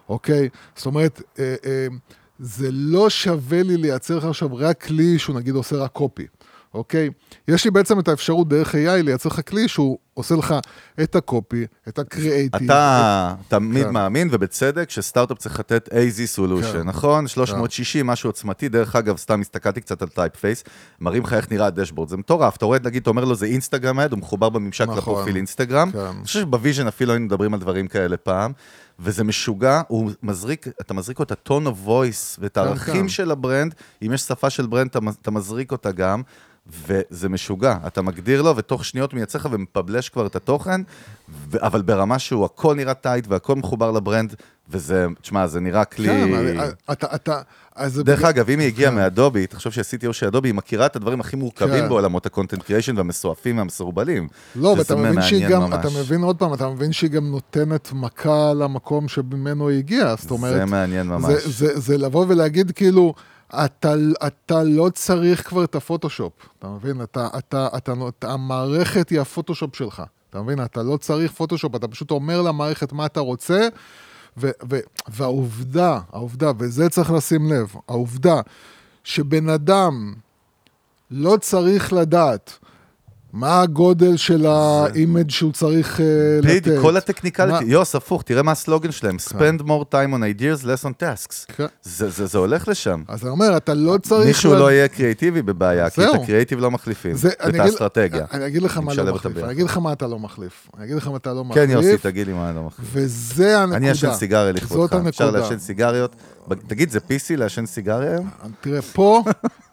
אוקיי? 0.09 0.49
זאת 0.75 0.85
אומרת, 0.85 1.21
אה, 1.39 1.55
אה, 1.65 1.87
זה 2.39 2.69
לא 2.71 3.09
שווה 3.09 3.63
לי 3.63 3.77
לייצר 3.77 4.17
לך 4.17 4.25
עכשיו 4.25 4.55
רק 4.55 4.83
כלי 4.83 5.19
שהוא 5.19 5.35
נגיד 5.35 5.55
עושה 5.55 5.75
רק 5.75 5.91
copy. 5.91 6.27
אוקיי? 6.73 7.09
יש 7.47 7.65
לי 7.65 7.71
בעצם 7.71 7.99
את 7.99 8.07
האפשרות 8.07 8.47
דרך 8.47 8.75
AI 8.75 9.03
לייצר 9.03 9.29
לך 9.29 9.49
כלי 9.49 9.67
שהוא 9.67 9.97
עושה 10.13 10.35
לך 10.35 10.55
את 11.03 11.15
ה 11.15 11.24
copy, 11.24 11.65
את 11.87 11.99
הקריאייטיב. 11.99 12.71
אתה 12.71 13.35
תמיד 13.47 13.85
כן. 13.85 13.93
מאמין, 13.93 14.27
ובצדק, 14.31 14.89
שסטארט-אפ 14.89 15.37
צריך 15.37 15.59
לתת 15.59 15.89
AZ 15.91 16.37
solution, 16.37 16.73
כן. 16.73 16.81
נכון? 16.81 17.27
360, 17.27 18.07
משהו 18.07 18.29
עוצמתי. 18.29 18.69
דרך 18.69 18.95
אגב, 18.95 19.17
סתם 19.17 19.41
הסתכלתי 19.41 19.81
קצת 19.81 20.01
על 20.01 20.07
Typeface, 20.07 20.63
מראים 21.01 21.23
לך 21.23 21.33
איך 21.33 21.51
נראה 21.51 21.65
ה 21.65 21.69
dashboard. 21.69 22.09
זה 22.09 22.17
מטורף. 22.17 22.57
אתה 22.57 22.65
רואה, 22.65 22.79
נגיד, 22.83 23.01
אתה 23.01 23.09
אומר 23.09 23.25
לו, 23.25 23.35
זה 23.35 23.45
אינסטגרם 23.45 23.99
הוא 23.99 24.19
מחובר 24.19 24.49
בממשק 24.49 24.83
נכון. 24.83 24.97
לפרופיל 24.97 25.35
אינסטגרם. 25.35 25.91
כן. 25.91 25.97
אני 25.99 26.23
חושב 26.25 26.39
שב 26.39 26.55
vision 26.55 26.87
אפילו 26.87 27.11
היינו 27.11 27.25
מדברים 27.25 27.53
על 27.53 27.59
דברים 27.59 27.87
כאלה 27.87 28.17
פעם. 28.17 28.51
וזה 28.99 29.23
משוגע, 29.23 29.81
הוא 29.87 30.11
מזריק, 30.23 30.67
אתה 30.81 30.93
מזריק 30.93 31.19
לו 31.19 31.23
את 31.23 31.31
ה-tone 31.31 31.67
of 31.67 31.87
voice 31.87 32.39
ואת 32.39 32.55
כן, 32.55 32.61
הערכים 32.61 33.01
כן. 33.01 33.09
של 33.09 33.31
ה 33.31 33.38
brand, 33.38 33.75
אם 34.05 34.13
יש 34.13 34.21
שפה 34.21 34.49
של 34.49 34.65
brand, 34.65 34.89
אתה, 34.89 34.99
אתה 35.21 35.31
מזריק 35.31 35.71
אותה 35.71 35.91
גם, 35.91 36.21
וזה 36.67 37.29
משוגע. 37.29 37.77
אתה 37.87 38.01
מגדיר 38.01 38.41
לו, 38.41 38.55
ותוך 38.57 38.85
שניות 38.85 39.13
מייצר 39.13 39.39
לך 39.39 39.47
ומפבלש 39.51 40.09
כבר 40.09 40.25
את 40.27 40.35
התוכן, 40.35 40.81
ו- 41.29 41.65
אבל 41.65 41.81
ברמה 41.81 42.19
שהוא 42.19 42.45
הכל 42.45 42.75
נראה 42.75 42.93
tight 42.93 43.25
והכל 43.27 43.55
מחובר 43.55 43.91
ל 43.91 43.98
brand, 43.98 44.35
וזה, 44.69 45.05
תשמע, 45.21 45.47
זה 45.47 45.59
נראה 45.59 45.85
כלי... 45.85 46.07
כן, 46.07 46.33
אני- 46.33 46.59
אתה, 46.91 47.15
אתה, 47.15 47.41
אז 47.75 47.93
זה 47.93 48.03
דרך 48.03 48.19
בגלל- 48.19 48.29
אגב, 48.29 48.49
אם 48.49 48.59
היא 48.59 48.67
הגיעה 48.67 48.91
כן. 48.91 48.97
מאדובי, 48.97 49.47
תחשוב 49.47 49.73
שה-CTO 49.73 50.13
של 50.13 50.25
אדובי, 50.27 50.47
היא 50.49 50.53
מכירה 50.55 50.85
את 50.85 50.95
הדברים 50.95 51.19
הכי 51.19 51.35
מורכבים 51.35 51.83
כן. 51.83 51.89
בעולמות 51.89 52.25
ה-content 52.25 52.59
creation 52.59 52.93
והמסועפים 52.97 53.57
והמסורבלים. 53.57 54.27
לא, 54.55 54.75
ואתה 54.77 54.95
מבין 54.95 55.21
שהיא 55.21 55.47
גם, 55.47 55.61
ממש. 55.61 55.73
אתה 55.85 55.99
מבין 55.99 56.21
עוד 56.21 56.35
פעם, 56.37 56.53
אתה 56.53 56.69
מבין 56.69 56.91
שהיא 56.93 57.09
גם 57.09 57.31
נותנת 57.31 57.89
מכה 57.93 58.53
למקום 58.53 59.07
שממנו 59.07 59.69
היא 59.69 59.77
הגיעה, 59.77 60.15
זאת 60.15 60.31
אומרת... 60.31 60.53
זה 60.53 60.65
מעניין 60.65 61.07
ממש. 61.07 61.25
זה, 61.33 61.49
זה, 61.67 61.79
זה 61.79 61.97
לבוא 61.97 62.25
ולהגיד 62.29 62.71
כאילו, 62.71 63.13
אתה, 63.55 63.93
אתה 64.27 64.63
לא 64.63 64.89
צריך 64.93 65.47
כבר 65.49 65.63
את 65.63 65.75
הפוטושופ, 65.75 66.33
אתה 66.59 66.67
מבין? 66.67 67.01
אתה, 67.01 67.27
אתה, 67.37 67.67
אתה, 67.77 67.93
אתה, 68.19 68.31
המערכת 68.31 69.09
היא 69.09 69.19
הפוטושופ 69.21 69.75
שלך, 69.75 70.03
אתה 70.29 70.41
מבין? 70.41 70.63
אתה 70.63 70.83
לא 70.83 70.97
צריך 70.97 71.31
פוטושופ, 71.31 71.75
אתה 71.75 71.87
פשוט 71.87 72.11
אומר 72.11 72.41
למערכת 72.41 72.93
מה 72.93 73.05
אתה 73.05 73.19
רוצה, 73.19 73.67
ו, 74.39 74.49
ו, 74.69 74.79
והעובדה, 75.07 75.99
העובדה, 76.11 76.51
וזה 76.59 76.89
צריך 76.89 77.11
לשים 77.11 77.53
לב, 77.53 77.75
העובדה 77.87 78.41
שבן 79.03 79.49
אדם 79.49 80.13
לא 81.11 81.37
צריך 81.41 81.93
לדעת 81.93 82.59
מה 83.33 83.61
הגודל 83.61 84.17
של 84.17 84.45
ה 84.45 84.59
image 84.59 85.29
שהוא 85.29 85.51
צריך 85.51 85.99
אה, 85.99 86.05
לתת. 86.41 86.47
בדיוק, 86.67 86.81
כל 86.81 86.97
ה 86.97 87.02
technicality. 87.02 87.65
יוס, 87.65 87.95
הפוך, 87.95 88.23
תראה 88.23 88.43
מה 88.43 88.51
הסלוגן 88.51 88.91
שלהם. 88.91 89.15
spend 89.29 89.61
more 89.61 89.83
time 89.91 90.13
on 90.13 90.41
ideas, 90.41 90.63
less 90.65 90.85
on 90.85 91.03
tasks. 91.03 91.53
כן. 91.57 91.65
זה- 91.83 92.37
הולך 92.37 92.67
לשם. 92.67 93.03
אז 93.07 93.21
אני 93.21 93.29
אומר, 93.29 93.57
אתה 93.57 93.73
לא 93.73 93.97
צריך... 94.01 94.27
מישהו 94.27 94.53
לא 94.53 94.71
יהיה 94.71 94.87
קריאיטיבי 94.87 95.41
בבעיה, 95.41 95.89
כי 95.89 96.01
את. 96.03 96.15
הקריאיטיב 96.21 96.59
לא 96.59 96.71
מחליפים. 96.71 97.15
אגיד- 97.39 97.61
האסטרטגיה. 97.61 98.25
אני 98.33 98.47
אגיד 98.47 98.61
לך 98.61 98.77
מה 98.77 98.93
לא 98.93 99.13
מחליף. 99.13 99.37
אני 99.43 99.51
אגיד 99.51 99.65
לך 99.65 99.77
מה 99.77 99.93
אתה 99.93 100.07
לא 100.07 100.19
מחליף. 100.19 100.67
אני 100.77 100.85
אגיד 100.85 100.95
לך 100.95 101.07
מה 101.07 101.17
אתה 101.17 101.33
לא 101.33 101.43
מחליף. 101.45 101.65
כן, 101.65 101.71
יוסי, 101.71 101.97
תגיד 101.97 102.27
לי 102.27 102.33
מה 102.33 102.49
אני 102.49 102.55
לא 102.55 102.63
מחליף. 102.63 102.89
וזה 102.93 103.57
הנקודה. 103.59 103.77
אני 103.77 103.89
אעשן 103.89 104.13
סיגריה 104.13 104.51
לכבודך. 104.51 104.95
אפשר. 105.09 105.31
לעשן 105.31 105.59
סיגריות 105.59 106.15
תגיד, 106.67 106.89
זה 106.89 106.99
PC 106.99 107.37
לעשן 107.37 107.65
סיגריה 107.65 108.11
היום? 108.11 108.29
תראה, 108.61 108.81
פה, 108.81 109.23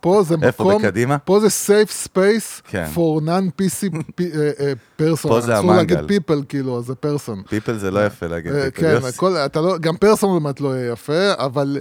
פה 0.00 0.22
זה 0.22 0.34
איפה, 0.42 0.64
מקום, 0.64 0.82
בקדימה? 0.82 1.18
פה 1.18 1.40
זה 1.40 1.46
safe 1.46 2.06
space 2.06 2.62
כן. 2.64 2.86
for 2.94 3.20
non-PC 3.22 3.96
אה, 4.20 4.50
אה, 4.60 4.72
person. 5.00 5.28
פה 5.28 5.40
זה 5.40 5.58
אסור 5.58 5.74
להגיד 5.74 5.98
המנגל. 5.98 6.16
people, 6.16 6.44
כאילו, 6.48 6.82
זה 6.82 6.92
person. 6.92 7.48
פיפל 7.48 7.78
זה 7.78 7.90
לא 7.90 8.06
יפה 8.06 8.26
להגיד 8.26 8.52
אה, 8.52 8.70
פיפל. 8.70 9.00
כן, 9.00 9.60
לא, 9.60 9.78
גם 9.78 9.96
פרסונל 9.96 10.40
באמת 10.40 10.60
לא 10.60 10.76
יהיה 10.76 10.92
יפה, 10.92 11.32
אבל, 11.38 11.78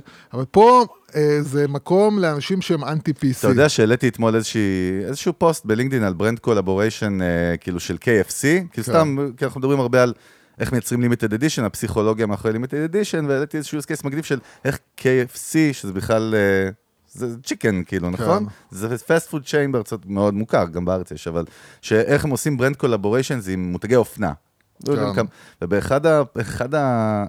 פה 0.51 0.85
אה, 1.15 1.37
זה 1.41 1.67
מקום 1.67 2.19
לאנשים 2.19 2.61
שהם 2.61 2.83
אנטי-PC. 2.83 3.39
אתה 3.39 3.47
יודע 3.47 3.69
שהעליתי 3.69 4.07
אתמול 4.07 4.35
איזשהו 5.05 5.33
פוסט 5.37 5.65
בלינקדאין 5.65 6.03
על 6.03 6.13
brand 6.13 6.39
collaboration, 6.39 7.17
כאילו 7.59 7.79
של 7.79 7.95
KFC, 7.95 8.41
כאילו 8.41 8.69
כן. 8.73 8.81
סתם, 8.81 9.15
כי 9.37 9.45
אנחנו 9.45 9.59
מדברים 9.59 9.79
הרבה 9.79 10.03
על 10.03 10.13
איך 10.59 10.71
מייצרים 10.71 11.01
limited 11.01 11.33
edition, 11.33 11.63
הפסיכולוגיה 11.63 12.25
מאחורי 12.25 12.53
limited 12.53 12.77
edition, 12.77 13.25
והעליתי 13.25 13.57
איזשהו 13.57 13.79
case 13.79 14.01
מגניב 14.03 14.23
של 14.23 14.39
איך 14.65 14.79
KFC, 14.99 15.53
שזה 15.73 15.93
בכלל, 15.93 16.35
אה, 16.37 16.69
זה 17.13 17.41
chicken 17.43 17.83
כאילו, 17.83 18.09
נכון? 18.09 18.45
זה 18.71 18.97
fast 18.97 19.29
food 19.29 19.45
chain 19.45 19.71
בארצות 19.71 20.05
מאוד 20.05 20.33
מוכר, 20.33 20.65
גם 20.65 20.85
בארץ 20.85 21.11
יש, 21.11 21.27
אבל 21.27 21.43
שאיך 21.81 22.25
הם 22.25 22.29
עושים 22.31 22.57
brand 22.57 22.75
collaboration 22.75 23.39
זה 23.39 23.51
עם 23.51 23.71
מותגי 23.71 23.95
אופנה. 23.95 24.33
כן. 25.15 25.25
ובאחד 25.61 26.05
ה- 26.05 26.21
אחד 26.41 26.69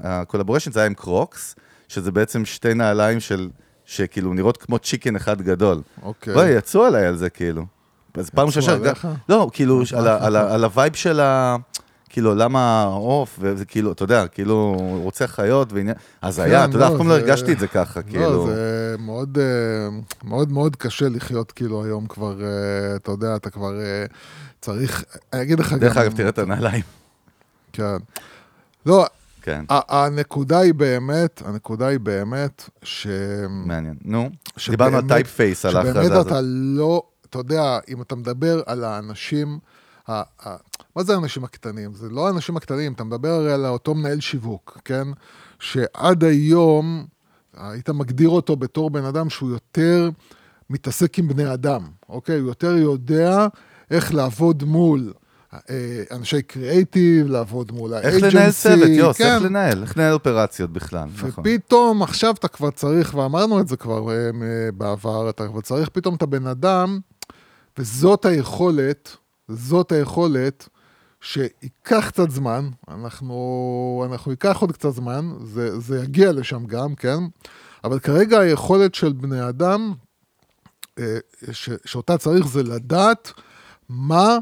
ה 0.03 0.07
collaboration 0.07 0.72
זה 0.72 0.81
היה 0.81 0.87
עם 0.87 0.95
קרוקס, 0.95 1.55
שזה 1.89 2.12
בעצם 2.12 2.45
שתי 2.45 2.74
נעליים 2.74 3.20
של, 3.20 3.49
שכאילו 3.85 4.35
נראות 4.35 4.57
כמו 4.57 4.79
chicken 4.78 5.16
אחד 5.16 5.43
גדול. 5.43 5.83
אוקיי. 6.03 6.35
בואי, 6.35 6.49
יצאו 6.51 6.85
עליי 6.85 7.07
על 7.07 7.16
זה, 7.16 7.31
כאילו. 7.31 7.66
אז 8.14 8.31
פעם 8.31 8.47
ראשונה... 8.47 8.66
לא, 9.29 9.51
כאילו, 9.53 9.83
על 10.37 10.64
ה 10.64 10.70
vibe 10.70 10.95
של 10.95 11.20
ה... 11.20 11.57
כאילו, 12.17 12.35
למה 12.35 12.83
עוף, 12.83 13.39
וזה 13.41 13.64
כאילו, 13.64 13.93
אתה 13.93 14.05
יודע, 14.05 14.27
כאילו, 14.27 14.77
רוצה 15.03 15.27
חיות 15.27 15.73
ועניין... 15.73 15.97
אז 16.23 16.39
היה, 16.39 16.62
כן, 16.62 16.71
אתה 16.71 16.77
יודע, 16.77 16.89
לא, 16.89 16.95
אף 16.95 16.99
פעם 16.99 17.09
לא 17.09 17.14
הרגשתי 17.14 17.53
את 17.53 17.59
זה 17.59 17.67
ככה, 17.69 18.03
כאילו. 18.03 18.23
לא, 18.23 18.47
זה 18.47 18.95
מאוד, 18.99 19.39
אה, 19.39 19.89
מאוד 20.25 20.53
מאוד 20.53 20.77
קשה 20.77 21.09
לחיות 21.09 21.53
כאילו 21.53 21.85
היום 21.85 22.07
כבר, 22.07 22.43
אה, 22.43 22.97
אתה 22.97 23.11
יודע, 23.11 23.37
אתה 23.37 23.51
כבר 23.51 23.81
אה, 23.81 24.05
צריך, 24.61 25.05
אני 25.33 25.43
אגיד 25.43 25.61
לך 25.61 25.73
גם... 25.73 25.79
דרך 25.79 25.97
אגב, 25.97 26.17
תראה 26.17 26.29
את 26.29 26.39
הנעליים. 26.39 26.83
כן. 27.73 27.97
לא, 28.87 29.07
כן, 29.43 29.64
הנקודה 29.69 30.59
היא 30.59 30.75
באמת, 30.75 31.43
הנקודה 31.45 31.87
היא 31.87 32.01
באמת, 32.01 32.71
ש... 32.83 33.07
מעניין. 33.49 33.95
נו, 34.05 34.31
שבאמת- 34.57 34.79
דיברנו 34.79 34.97
על 34.97 35.09
Typeface, 35.09 35.64
על 35.64 35.77
ההכרזה 35.77 35.93
שבאמת 36.03 36.11
הזאת. 36.12 36.27
אתה 36.27 36.41
לא, 36.43 37.03
אתה 37.31 37.39
יודע, 37.39 37.79
אם 37.89 38.03
אתה 38.03 38.17
מדבר 38.17 38.62
על 38.67 38.85
האנשים, 38.85 39.59
מה 40.97 41.03
זה 41.03 41.14
האנשים 41.14 41.44
הקטנים? 41.44 41.94
זה 41.94 42.09
לא 42.09 42.26
האנשים 42.26 42.57
הקטנים, 42.57 42.92
אתה 42.92 43.05
מדבר 43.05 43.28
הרי 43.28 43.53
על 43.53 43.66
אותו 43.66 43.94
מנהל 43.94 44.20
שיווק, 44.20 44.78
כן? 44.84 45.09
שעד 45.61 46.24
היום 46.24 47.07
היית 47.57 47.90
מגדיר 47.90 48.28
אותו 48.28 48.57
בתור 48.57 48.90
בן 48.90 49.05
אדם 49.05 49.30
שהוא 49.30 49.51
יותר 49.51 50.11
מתעסק 50.70 51.18
עם 51.18 51.28
בני 51.28 51.53
אדם, 51.53 51.82
אוקיי? 52.09 52.38
הוא 52.38 52.49
יותר 52.49 52.76
יודע 52.76 53.47
איך 53.90 54.14
לעבוד 54.14 54.64
מול 54.64 55.12
אה, 55.55 56.03
אנשי 56.11 56.42
קריאייטיב, 56.42 57.26
לעבוד 57.26 57.72
מול 57.72 57.94
האג'נסי. 57.94 58.24
איך 58.24 58.34
לנהל 58.34 58.53
צוות, 58.53 58.88
יוס, 58.88 59.18
כן. 59.18 59.34
איך 59.34 59.42
לנהל, 59.42 59.82
איך 59.82 59.97
לנהל 59.97 60.12
אופרציות 60.12 60.72
בכלל, 60.72 61.09
נכון. 61.14 61.30
ופתאום 61.47 62.03
עכשיו 62.03 62.34
אתה 62.38 62.49
כבר 62.49 62.70
צריך, 62.70 63.14
ואמרנו 63.14 63.61
את 63.61 63.68
זה 63.68 63.76
כבר 63.76 64.11
אה, 64.11 64.30
בעבר, 64.74 65.30
אתה 65.30 65.49
כבר 65.49 65.61
צריך 65.61 65.88
פתאום 65.88 66.14
את 66.14 66.22
הבן 66.22 66.47
אדם, 66.47 66.99
וזאת 67.78 68.24
היכולת, 68.24 69.16
זאת 69.49 69.92
היכולת 69.92 70.68
שייקח 71.27 72.09
קצת 72.09 72.31
זמן, 72.31 72.68
אנחנו, 72.89 74.07
אנחנו 74.11 74.31
ייקח 74.31 74.59
עוד 74.61 74.72
קצת 74.72 74.91
זמן, 74.91 75.33
זה, 75.45 75.81
זה 75.81 76.03
יגיע 76.03 76.33
לשם 76.33 76.66
גם, 76.66 76.95
כן? 76.95 77.18
אבל 77.85 77.99
כרגע 77.99 78.39
היכולת 78.39 78.95
של 78.95 79.12
בני 79.12 79.49
אדם, 79.49 79.93
אה, 80.99 81.18
ש, 81.53 81.70
שאותה 81.85 82.18
צריך 82.18 82.47
זה 82.47 82.62
לדעת 82.62 83.33
מה 83.89 84.39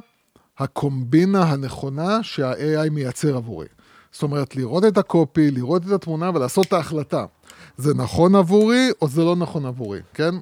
הקומבינה 0.58 1.42
הנכונה 1.42 2.22
שה-AI 2.22 2.90
מייצר 2.90 3.36
עבורי. 3.36 3.66
זאת 4.12 4.22
אומרת, 4.22 4.56
לראות 4.56 4.84
את 4.84 4.98
הקופי, 4.98 5.50
לראות 5.50 5.82
את 5.86 5.90
התמונה 5.90 6.30
ולעשות 6.34 6.66
את 6.66 6.72
ההחלטה. 6.72 7.24
זה 7.76 7.94
נכון 7.94 8.34
עבורי 8.34 8.90
או 9.02 9.08
זה 9.08 9.24
לא 9.24 9.36
נכון 9.36 9.66
עבורי, 9.66 10.00
כן? 10.14 10.34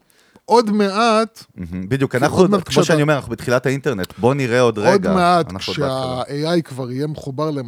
עוד 0.52 0.70
מעט, 0.70 1.44
בדיוק, 1.88 2.14
אנחנו, 2.14 2.48
מעט 2.48 2.68
כמו 2.68 2.84
שאני 2.84 3.02
אומר, 3.02 3.14
אנחנו 3.16 3.30
בתחילת 3.30 3.66
האינטרנט, 3.66 4.12
בוא 4.18 4.34
נראה 4.34 4.60
עוד 4.60 4.78
רגע. 4.78 4.90
עוד 4.92 5.16
מעט, 5.16 5.50
אנחנו 5.52 5.72
עוד 5.72 5.80
בהתחלה. 5.80 6.22
כשה-AI 6.24 6.62
כבר 6.62 6.90
יהיה 6.90 7.06
מחובר, 7.06 7.50
ל- 7.50 7.60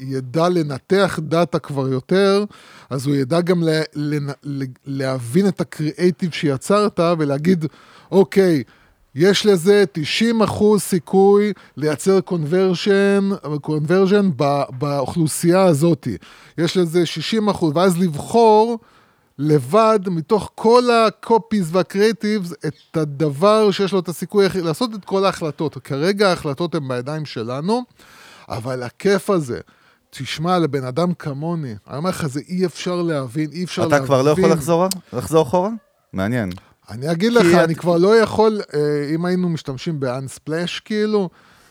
ידע 0.00 0.48
לנתח 0.48 1.18
דאטה 1.22 1.58
כבר 1.58 1.88
יותר, 1.88 2.44
אז 2.90 3.06
הוא 3.06 3.14
ידע 3.14 3.40
גם 3.40 3.62
ל- 3.62 3.82
לנ- 3.96 4.32
ל- 4.44 4.64
להבין 4.86 5.48
את 5.48 5.60
הקריאייטיב 5.60 6.32
שיצרת 6.32 7.00
ולהגיד, 7.18 7.64
אוקיי, 8.10 8.62
יש 9.14 9.46
לזה 9.46 9.84
90 9.92 10.42
אחוז 10.42 10.80
סיכוי 10.82 11.52
לייצר 11.76 12.20
קונברשן, 12.20 13.30
קונברז'ן 13.60 14.30
באוכלוסייה 14.78 15.62
הזאת. 15.62 16.08
יש 16.58 16.76
לזה 16.76 17.06
60 17.06 17.48
אחוז, 17.48 17.72
ואז 17.76 17.98
לבחור 17.98 18.78
לבד, 19.38 20.00
מתוך 20.06 20.50
כל 20.54 20.82
הקופיז 20.90 21.76
והקריאיטיבס, 21.76 22.52
את 22.66 22.96
הדבר 22.96 23.70
שיש 23.70 23.92
לו 23.92 23.98
את 23.98 24.08
הסיכוי 24.08 24.46
לעשות 24.62 24.94
את 24.94 25.04
כל 25.04 25.24
ההחלטות. 25.24 25.78
כרגע 25.78 26.28
ההחלטות 26.28 26.74
הן 26.74 26.88
בידיים 26.88 27.24
שלנו, 27.24 27.82
אבל 28.48 28.82
הכיף 28.82 29.30
הזה, 29.30 29.60
תשמע, 30.10 30.58
לבן 30.58 30.84
אדם 30.84 31.14
כמוני, 31.14 31.74
אני 31.88 31.96
אומר 31.96 32.10
לך, 32.10 32.26
זה 32.26 32.40
אי 32.48 32.66
אפשר 32.66 33.02
להבין, 33.02 33.50
אי 33.52 33.64
אפשר 33.64 33.82
להבין. 33.82 33.98
אתה 33.98 34.06
כבר 34.06 34.22
לא 34.22 34.30
יכול 34.30 34.50
לחזור 34.50 34.86
לחזור 35.12 35.42
אחורה? 35.42 35.70
מעניין. 36.12 36.50
אני 36.90 37.12
אגיד 37.12 37.32
לך, 37.32 37.42
כי 37.42 37.60
אני 37.64 37.72
את- 37.72 37.78
כבר 37.78 37.96
לא 37.96 38.16
יכול, 38.16 38.60
אה, 38.74 38.80
אם 39.14 39.24
היינו 39.24 39.48
משתמשים 39.48 40.00
ב-unsplash 40.00 40.80
כאילו, 40.84 41.28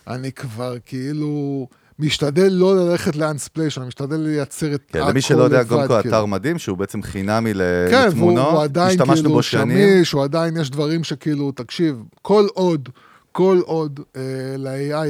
אני 0.07 0.31
כבר 0.31 0.75
כאילו 0.85 1.67
משתדל 1.99 2.47
לא 2.51 2.75
ללכת 2.75 3.15
ל-unsplash, 3.15 3.77
אני 3.77 3.87
משתדל 3.87 4.15
לייצר 4.15 4.75
את 4.75 4.81
כן, 4.87 4.99
הכל 4.99 5.09
למי 5.09 5.21
שלא 5.21 5.43
יודע, 5.43 5.59
לבד, 5.59 5.69
גונקו 5.69 5.93
כאילו. 6.01 6.15
אתר 6.15 6.25
מדהים, 6.25 6.57
שהוא 6.57 6.77
בעצם 6.77 7.01
חינמי 7.01 7.53
כן, 7.53 8.07
והוא 8.15 8.31
לתמונות, 8.31 8.63
עדיין 8.63 8.89
השתמשנו 8.89 9.15
כאילו 9.15 9.29
בו 9.29 9.43
שנים. 9.43 9.77
שמיש, 9.77 10.11
הוא 10.11 10.23
עדיין, 10.23 10.57
יש 10.57 10.69
דברים 10.69 11.03
שכאילו, 11.03 11.51
תקשיב, 11.51 12.03
כל 12.21 12.47
עוד, 12.53 12.89
כל 13.31 13.59
עוד 13.65 13.99
אה, 14.15 14.21
ל-AI 14.57 15.05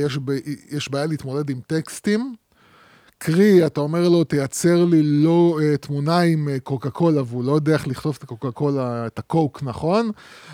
יש, 0.71 0.89
בעיה 0.89 1.05
להתמודד 1.05 1.49
עם 1.49 1.59
טקסטים, 1.67 2.35
קרי, 3.17 3.65
אתה 3.65 3.79
אומר 3.81 4.09
לו, 4.09 4.23
תייצר 4.23 4.85
לי 4.85 5.03
לא 5.03 5.59
אה, 5.61 5.77
תמונה 5.77 6.19
עם 6.19 6.49
אה, 6.49 6.59
קוקה 6.59 6.89
קולה, 6.89 7.21
והוא 7.25 7.43
לא 7.43 7.51
יודע 7.51 7.73
איך 7.73 7.87
לכתוב 7.87 8.15
את 8.17 8.23
הקוקה 8.23 8.51
קולה, 8.51 9.07
את 9.07 9.19
הקוק, 9.19 9.63
נכון? 9.63 10.11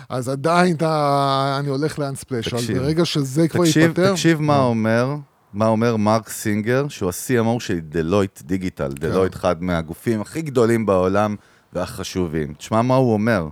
אז 0.08 0.28
עדיין 0.28 0.76
אתה, 0.76 1.56
אני 1.60 1.68
הולך 1.68 1.98
לאנספלש, 1.98 2.48
אבל 2.48 2.60
תקשיב. 2.60 2.78
ברגע 2.78 3.04
שזה 3.04 3.48
כבר 3.48 3.64
ייפתר... 3.64 4.12
תקשיב 4.12 4.40
מה 4.40 4.58
אומר, 4.58 5.16
מה 5.52 5.66
אומר 5.66 5.96
מרק 5.96 6.28
סינגר, 6.28 6.88
שהוא 6.88 7.08
ה-CMO 7.08 7.60
של 7.60 7.80
דלויט 7.80 8.42
דיגיטל, 8.42 8.88
כן. 8.88 8.94
דלויט 8.94 9.34
אחד 9.34 9.62
מהגופים 9.62 10.20
הכי 10.20 10.42
גדולים 10.42 10.86
בעולם 10.86 11.36
והחשובים. 11.72 12.54
תשמע 12.54 12.82
מה 12.82 12.94
הוא 12.94 13.12
אומר. 13.12 13.48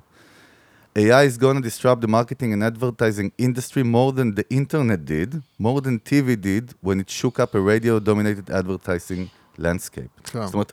AI 0.99 1.25
is 1.25 1.39
going 1.39 1.57
to 1.57 1.63
disrupt 1.63 2.01
the 2.01 2.09
marketing 2.09 2.53
and 2.53 2.63
advertising 2.63 3.31
industry 3.39 3.83
more 3.85 4.13
than 4.13 4.35
the 4.35 4.45
internet 4.51 5.05
did, 5.05 5.41
more 5.61 5.81
than 5.81 6.01
TV 6.11 6.29
did, 6.35 6.75
when 6.83 6.99
it 7.01 7.09
shook 7.09 7.39
up 7.39 7.55
a 7.55 7.61
radio-dominated 7.61 8.51
advertising 8.51 9.29
landscape. 9.59 10.13
כן. 10.25 10.47
זאת 10.47 10.55
אומרת, 10.55 10.73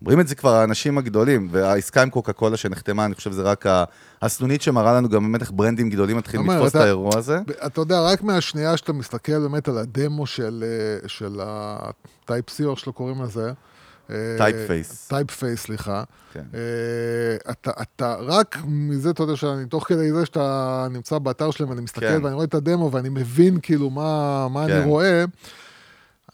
אומרים 0.00 0.20
את 0.20 0.28
זה 0.28 0.34
כבר 0.34 0.54
האנשים 0.54 0.98
הגדולים, 0.98 1.48
והעסקה 1.50 2.02
עם 2.02 2.10
קוקה 2.10 2.32
קולה 2.32 2.56
שנחתמה, 2.56 3.04
אני 3.04 3.14
חושב 3.14 3.30
שזה 3.32 3.42
רק 3.42 3.64
הסנונית 4.22 4.62
שמראה 4.62 4.92
לנו 4.94 5.08
גם 5.08 5.22
באמת 5.22 5.40
איך 5.42 5.50
brandים 5.54 5.90
גדולים 5.90 6.16
מתחילים 6.16 6.50
לתפוס 6.50 6.70
את 6.70 6.76
אתה- 6.76 6.84
האירוע 6.84 7.18
הזה. 7.18 7.38
אתה 7.66 7.80
יודע, 7.80 8.00
רק 8.00 8.22
מהשנייה 8.22 8.76
שאתה 8.76 8.92
מסתכל 8.92 9.38
באמת 9.38 9.68
על 9.68 9.78
הדמו 9.78 10.26
של, 10.26 10.64
אה, 10.66 11.08
של 11.08 11.40
ה-Type-C, 11.42 12.64
או 12.64 12.70
איך 12.70 12.78
שלא 12.78 12.92
קוראים 12.92 13.22
לזה. 13.22 13.52
Typeface. 14.08 15.08
Typeface, 15.08 15.60
סליחה. 15.62 16.02
כן. 16.32 16.42
אה, 16.54 17.52
אתה, 17.52 17.70
אתה, 17.82 18.16
רק 18.20 18.58
מזה, 18.66 19.10
אתה 19.10 19.22
יודע, 19.22 19.36
שאני, 19.36 19.66
תוך 19.66 19.84
כדי 19.88 20.12
זה 20.12 20.26
שאתה 20.26 20.86
נמצא 20.90 21.18
באתר 21.18 21.50
שלהם, 21.50 21.70
ואני 21.70 21.80
מסתכל 21.80 22.00
כן. 22.08 22.20
ואני 22.24 22.34
רואה 22.34 22.44
את 22.44 22.54
הדמו, 22.54 22.92
ואני 22.92 23.08
מבין 23.08 23.58
כאילו 23.62 23.90
מה, 23.90 24.48
מה 24.48 24.66
כן. 24.66 24.72
אני 24.72 24.84
רואה, 24.84 25.24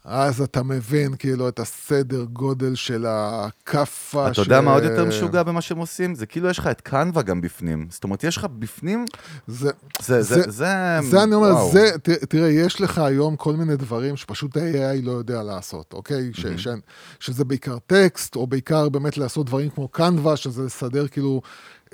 אז 0.05 0.40
אתה 0.40 0.62
מבין 0.62 1.14
כאילו 1.18 1.48
את 1.48 1.61
הסדר 1.61 2.24
גודל 2.32 2.74
של 2.74 3.07
הכאפה. 3.09 4.28
אתה 4.30 4.40
יודע 4.40 4.61
מה 4.61 4.72
עוד 4.74 4.82
יותר 4.82 5.05
משוגע 5.05 5.42
במה 5.42 5.61
שהם 5.61 5.78
עושים? 5.78 6.14
זה 6.14 6.26
כאילו 6.26 6.48
יש 6.48 6.59
לך 6.59 6.66
את 6.66 6.80
קנווה 6.80 7.22
גם 7.22 7.40
בפנים. 7.40 7.86
זאת 7.90 8.05
אומרת, 8.05 8.24
יש 8.24 8.36
לך 8.36 8.46
בפנים, 8.59 9.05
זה, 9.46 9.70
זה, 10.03 10.22
זה, 10.22 10.42
זה- 10.42 10.50
זה, 10.50 10.74
זה 11.11 11.22
אני 11.22 11.34
אומר. 11.34 11.64
זה, 11.72 11.90
ת- 12.03 12.09
תראה, 12.09 12.48
יש 12.48 12.80
לך 12.80 12.98
היום 12.98 13.36
כל 13.36 13.57
מיני 13.57 13.76
דברים 13.76 14.16
שפשוט 14.16 14.57
ה-AI 14.57 15.03
לא 15.03 15.12
יודע 15.12 15.42
לעשות, 15.42 15.92
אוקיי? 15.92 16.30
ש, 16.32 16.46
ש, 16.57 16.68
שזה 17.20 17.44
בעיקר 17.44 17.78
טקסט, 17.86 18.36
או 18.36 18.46
בעיקר 18.46 18.88
באמת 18.88 19.18
לעשות 19.18 19.46
דברים 19.46 19.70
כמו 19.70 19.88
קנווה, 19.88 20.36
שזה 20.36 20.62
לסדר 20.62 21.09
כאילו 21.09 21.42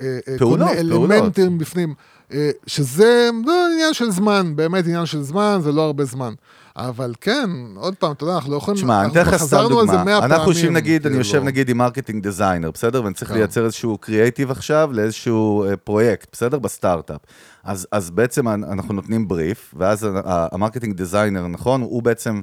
אה, 0.01 0.05
אה, 0.27 0.33
כל 0.33 0.37
פעולות, 0.37 0.69
מיני 0.69 0.89
פעולות. 0.89 1.11
אלמנטים 1.11 1.57
בפנים, 1.57 1.93
אה, 2.33 2.49
שזה 2.67 3.29
לא 3.45 3.67
עניין 3.73 3.93
של 3.93 4.11
זמן, 4.11 4.55
באמת 4.55 4.85
עניין 4.85 5.05
של 5.05 5.21
זמן, 5.21 5.59
זה 5.63 5.71
לא 5.71 5.81
הרבה 5.81 6.05
זמן. 6.05 6.33
אבל 6.75 7.13
כן, 7.21 7.49
עוד 7.75 7.95
פעם, 7.95 8.11
אתה 8.11 8.23
יודע, 8.23 8.35
אנחנו 8.35 8.51
לא 8.51 8.57
יכולים... 8.57 8.77
תשמע, 8.77 9.01
אני 9.01 9.11
אתן 9.11 9.21
לך 9.21 9.35
סתם 9.35 9.65
דוגמה. 9.69 10.17
אנחנו 10.17 10.51
יושבים, 10.51 10.73
נגיד, 10.73 10.93
אני 11.05 11.15
כאילו. 11.15 11.17
יושב 11.17 11.43
נגיד 11.43 11.69
עם 11.69 11.77
marketing 11.77 12.23
designer, 12.23 12.71
בסדר? 12.71 13.03
ואני 13.03 13.13
צריך 13.13 13.31
כן. 13.31 13.37
לייצר 13.37 13.65
איזשהו 13.65 13.97
קריאייטיב 13.97 14.51
עכשיו 14.51 14.89
לאיזשהו 14.93 15.63
אה, 15.65 15.77
פרויקט, 15.77 16.27
בסדר? 16.31 16.59
בסטארט-אפ. 16.59 17.21
אז, 17.63 17.87
אז 17.91 18.09
בעצם 18.09 18.47
אנ- 18.47 18.63
אנחנו 18.63 18.93
נותנים 18.93 19.27
בריף, 19.27 19.73
ואז 19.77 20.07
ה 20.25 20.32
marketing 20.32 20.95
designer, 20.95 21.47
נכון? 21.47 21.81
הוא 21.81 22.03
בעצם 22.03 22.41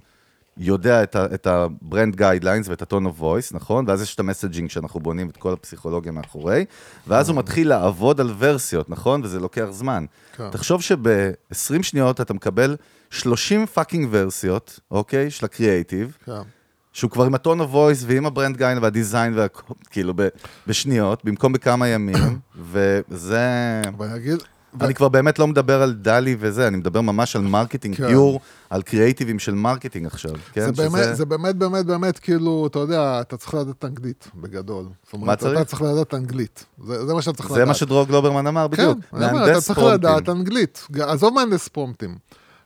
יודע 0.58 1.02
את, 1.02 1.16
ה- 1.16 1.24
את 1.34 1.46
ה 1.46 1.58
brand 1.58 2.16
guidelines 2.16 2.68
ואת 2.68 2.82
ה 2.82 2.87
tone 2.87 3.06
of 3.06 3.22
voice, 3.22 3.52
נכון? 3.52 3.84
ואז 3.88 4.02
יש 4.02 4.14
את 4.14 4.20
ה 4.20 4.25
messaging 4.25 4.70
שאנחנו 4.70 5.00
בונים 5.00 5.28
את 5.28 5.36
כל 5.36 5.52
הפסיכולוגיה 5.52 6.12
מאחורי, 6.12 6.64
ואז 7.06 7.28
הוא 7.28 7.36
מתחיל 7.36 7.68
לעבוד 7.68 8.20
על 8.20 8.34
ורסיות, 8.38 8.90
נכון? 8.90 9.20
וזה 9.24 9.40
לוקח 9.40 9.66
זמן. 9.70 10.04
כן. 10.36 10.50
תחשוב 10.50 10.82
שב-20 10.82 11.82
שניות 11.82 12.20
אתה 12.20 12.34
מקבל 12.34 12.76
30 13.10 13.66
fucking 13.66 14.08
ורסיות, 14.10 14.80
אוקיי? 14.90 15.30
של 15.30 15.44
הקריאייטיב. 15.44 16.16
כן. 16.24 16.32
שהוא 16.92 17.10
כבר 17.10 17.24
עם 17.24 17.34
ה 17.34 17.40
tone 17.40 17.60
of 17.60 17.73
voice 17.73 18.04
ועם 18.06 18.26
ה 18.26 18.31
brand 18.31 18.56
guideline 18.56 18.78
וה 18.82 18.96
design 18.96 19.38
והכל, 19.38 19.74
כאילו 19.90 20.12
ב, 20.16 20.28
בשניות, 20.66 21.24
במקום 21.24 21.52
בכמה 21.52 21.88
ימים, 21.88 22.38
וזה... 22.70 23.82
ואני 23.98 24.16
אגיד... 24.16 24.42
אני 24.80 24.94
כבר 24.94 25.08
באמת 25.08 25.38
לא 25.38 25.46
מדבר 25.46 25.82
על 25.82 25.92
DALL-E 25.92 26.36
וזה, 26.38 26.68
אני 26.68 26.76
מדבר 26.76 27.00
ממש 27.00 27.36
על 27.36 27.42
marketing 27.42 27.96
כן. 27.96 28.06
pure, 28.06 28.40
על 28.70 28.82
קריאייטיבים 28.82 29.38
של 29.38 29.54
marketing 29.54 30.06
עכשיו, 30.06 30.30
כן? 30.52 30.74
זה 30.74 30.82
באמת, 30.82 31.16
זה 31.16 31.24
באמת, 31.24 31.56
באמת, 31.56 31.86
באמת, 31.86 32.18
כאילו, 32.18 32.66
אתה 32.66 32.78
יודע, 32.78 33.20
אתה 33.20 33.36
צריך 33.36 33.54
לדעת 33.54 33.84
אנגלית, 33.84 34.30
בגדול. 34.34 34.84
זאת 35.04 35.12
אומרת, 35.12 35.26
מה 35.26 35.36
צריך? 35.36 35.60
אתה 35.60 35.64
צריך 35.64 35.82
לדעת 35.82 36.14
אנגלית. 36.14 36.64
זה, 36.84 37.06
זה 37.06 37.14
מה 37.14 37.22
שאתה 37.22 37.36
צריך 37.36 37.50
לדעת. 37.50 37.60
זה 37.60 37.64
מה 37.64 37.74
שדרור 37.74 38.06
גלוברמן 38.06 38.46
אמר 38.46 38.68
בדיוק. 38.68 38.98
כן, 39.10 39.16
אני 39.16 39.30
אומר, 39.30 39.50
אתה 39.50 39.60
צריך. 39.60 39.78
לדעת 39.78 40.28
אנגלית. 40.28 40.86
עזוב 41.00 41.34
מהנדס 41.34 41.68
פרומפטים. 41.68 42.16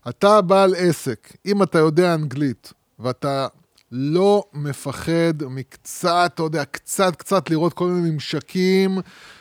אתה 0.09 0.41
בעל 0.41 0.75
עסק, 0.79 1.33
אם 1.47 1.63
אתה 1.63 1.79
יודע 1.79 2.15
אנגלית, 2.15 2.73
ואתה 2.99 3.47
לא 3.93 4.45
מפחד 4.55 5.43
מקצת, 5.51 6.31
אתה 6.35 6.43
יודע, 6.43 6.65
קצת 6.65 7.17
קצת 7.17 7.51
לראות 7.51 7.73
כל 7.73 7.87
מיני 7.87 8.11
ממשקים 8.11 8.99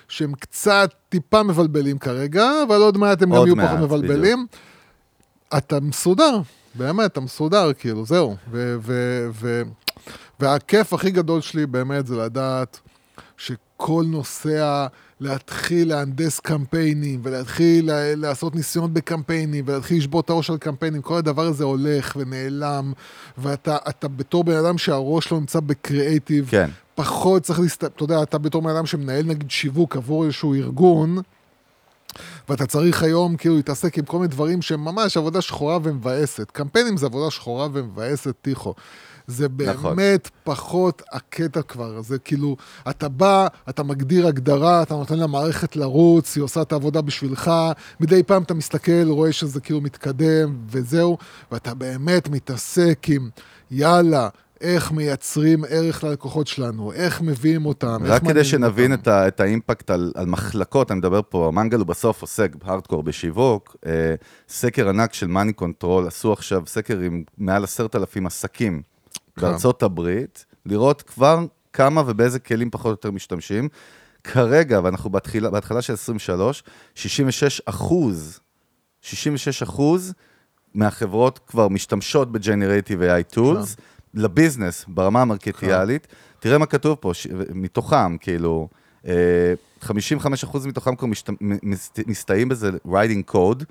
שהם 0.07 0.33
קצת 0.33 0.93
טיפה 1.09 1.43
מבלבלים 1.43 1.97
כרגע, 1.97 2.51
אבל 2.67 2.75
עוד 2.81 2.97
מעט 2.97 3.21
הם 3.21 3.29
גם 3.29 3.35
עוד 3.35 3.47
יהיו 3.47 3.55
מעט, 3.55 3.69
פחות 3.69 3.79
מבלבלים. 3.79 4.47
אתה 5.57 5.79
מסודר, 5.79 6.39
באמת, 6.75 7.11
אתה 7.11 7.21
מסודר, 7.21 7.73
כאילו, 7.73 8.05
זהו. 8.05 8.35
ו- 8.51 8.75
ו- 8.81 9.27
ו- 9.33 9.61
והכיף 10.39 10.93
הכי 10.93 11.11
גדול 11.11 11.41
שלי 11.41 11.65
באמת 11.65 12.07
זה 12.07 12.15
לדעת 12.15 12.79
שכל 13.79 14.03
נוסע 14.07 14.87
להתחיל 15.19 15.89
להנדס 15.89 16.39
קמפיינים, 16.39 17.19
ולהתחיל 17.23 17.85
לה- 17.87 18.15
לעשות 18.15 18.55
ניסיונות 18.55 18.93
בקמפיינים, 18.93 19.65
ולהתחיל 19.67 19.97
לשבור 19.97 20.21
את 20.21 20.29
הראש 20.29 20.49
על 20.49 20.57
קמפיינים, 20.57 21.01
כל 21.01 21.17
הדבר 21.17 21.41
הזה 21.41 21.63
הולך 21.63 22.17
ונעלם, 22.19 22.93
ואתה 23.37 23.77
אתה 23.89 24.07
בתור 24.07 24.43
בן 24.43 24.55
אדם 24.55 24.77
שהראש 24.77 25.25
שלו 25.25 25.39
נמצא 25.39 25.59
בקריאייטיב, 25.59 26.47
כן. 26.49 26.69
פחות 26.95 27.43
צריך 27.43 27.59
להסת... 27.59 27.83
אתה 27.83 28.03
יודע, 28.03 28.23
אתה 28.23 28.37
בתור 28.37 28.61
בן 28.61 28.69
אדם 28.69 28.85
שמנהל 28.85 29.25
נגיד 29.25 29.51
שיווק 29.51 29.95
עבור 29.95 30.25
איזשהו 30.25 30.53
ארגון, 30.53 31.17
ואתה 32.49 32.65
צריך 32.65 33.03
היום 33.03 33.37
כאילו 33.37 33.55
להתעסק 33.55 33.97
עם 33.97 34.05
כל 34.05 34.17
מיני 34.17 34.27
דברים 34.27 34.61
שהם 34.61 34.85
ממש 34.85 35.17
עבודה 35.17 35.41
שחורה 35.41 35.77
ומבאסת. 35.83 36.51
קמפיינים 36.51 36.97
זה 36.97 37.05
עבודה 37.05 37.31
שחורה 37.31 37.67
ומבאסת, 37.73 38.35
טיחו. 38.41 38.73
זה 39.29 39.47
נכון. 39.65 39.95
באמת 39.95 40.29
פחות 40.43 41.01
הקטע 41.11 41.61
כבר, 41.61 42.01
זה 42.01 42.19
כאילו, 42.19 42.55
אתה 42.89 43.09
בא, 43.09 43.47
אתה 43.69 43.83
מגדיר 43.83 44.27
הגדרה, 44.27 44.81
אתה 44.83 44.95
נותן 44.95 45.19
למערכת 45.19 45.75
לרוץ, 45.75 46.35
היא 46.35 46.43
עושה 46.43 46.61
את 46.61 46.71
העבודה 46.71 47.01
בשבילך, 47.01 47.51
מדי 47.99 48.23
פעם 48.23 48.43
אתה 48.43 48.53
מסתכל, 48.53 49.07
רואה 49.07 49.31
שזה 49.31 49.59
כאילו 49.59 49.81
מתקדם, 49.81 50.57
וזהו, 50.69 51.17
ואתה 51.51 51.73
באמת 51.73 52.29
מתעסק 52.29 53.05
עם, 53.09 53.29
יאללה, 53.71 54.29
איך 54.61 54.91
מייצרים 54.91 55.63
ערך 55.69 56.03
ללקוחות 56.03 56.47
שלנו, 56.47 56.93
איך 56.93 57.21
מביאים 57.21 57.65
אותם, 57.65 57.97
רק 58.05 58.23
כדי 58.23 58.43
שנבין 58.43 58.91
אותם. 58.91 59.01
את, 59.01 59.07
ה, 59.07 59.27
את 59.27 59.39
ה 59.39 59.46
impact 59.46 59.89
על, 59.89 60.11
על 60.15 60.25
מחלקות, 60.25 60.91
אני 60.91 60.99
מדבר 60.99 61.21
פה, 61.29 61.51
מנגל 61.53 61.77
הוא 61.77 61.87
בסוף 61.87 62.21
עוסק 62.21 62.55
הארדקור 62.63 63.03
בשיווק, 63.03 63.75
אה, 63.85 64.15
סקר 64.49 64.89
ענק 64.89 65.13
של 65.13 65.27
Moneycontrol, 65.27 66.07
עשו 66.07 66.33
עכשיו 66.33 66.63
סקר 66.67 66.99
עם 66.99 67.23
מעל 67.37 67.63
עשרת 67.63 67.95
אלפים 67.95 68.25
עסקים. 68.25 68.81
בארצות 69.41 69.83
הברית, 69.83 70.45
לראות 70.65 71.01
כבר 71.01 71.45
כמה 71.73 72.03
ובאיזה 72.07 72.39
כלים 72.39 72.69
פחות 72.69 72.85
או 72.85 72.91
יותר 72.91 73.11
משתמשים. 73.11 73.69
כרגע, 74.23 74.79
ואנחנו 74.83 75.09
בהתחילה, 75.09 75.49
בהתחלה 75.49 75.81
של 75.81 75.93
23, 75.93 76.63
66 76.95 77.61
אחוז, 77.65 78.39
66 79.01 79.63
אחוז 79.63 80.13
מהחברות 80.73 81.39
כבר 81.47 81.67
משתמשות 81.67 82.31
ב-Generative 82.31 83.01
AI 83.01 83.35
Tools, 83.35 83.79
לביזנס, 84.13 84.85
ברמה 84.87 85.21
המרקטיאלית. 85.21 86.07
תראה 86.39 86.57
מה 86.57 86.65
כתוב 86.65 86.97
פה, 87.01 87.13
ש... 87.13 87.27
מתוכם, 87.53 88.17
כאילו, 88.17 88.67
אה, 89.07 89.53
55% 89.81 89.93
מתוכם 90.65 90.95
כבר. 90.95 91.07
מסתייעים 92.07 92.49
בזה 92.49 92.69
writing 92.87 93.31
code, 93.33 93.63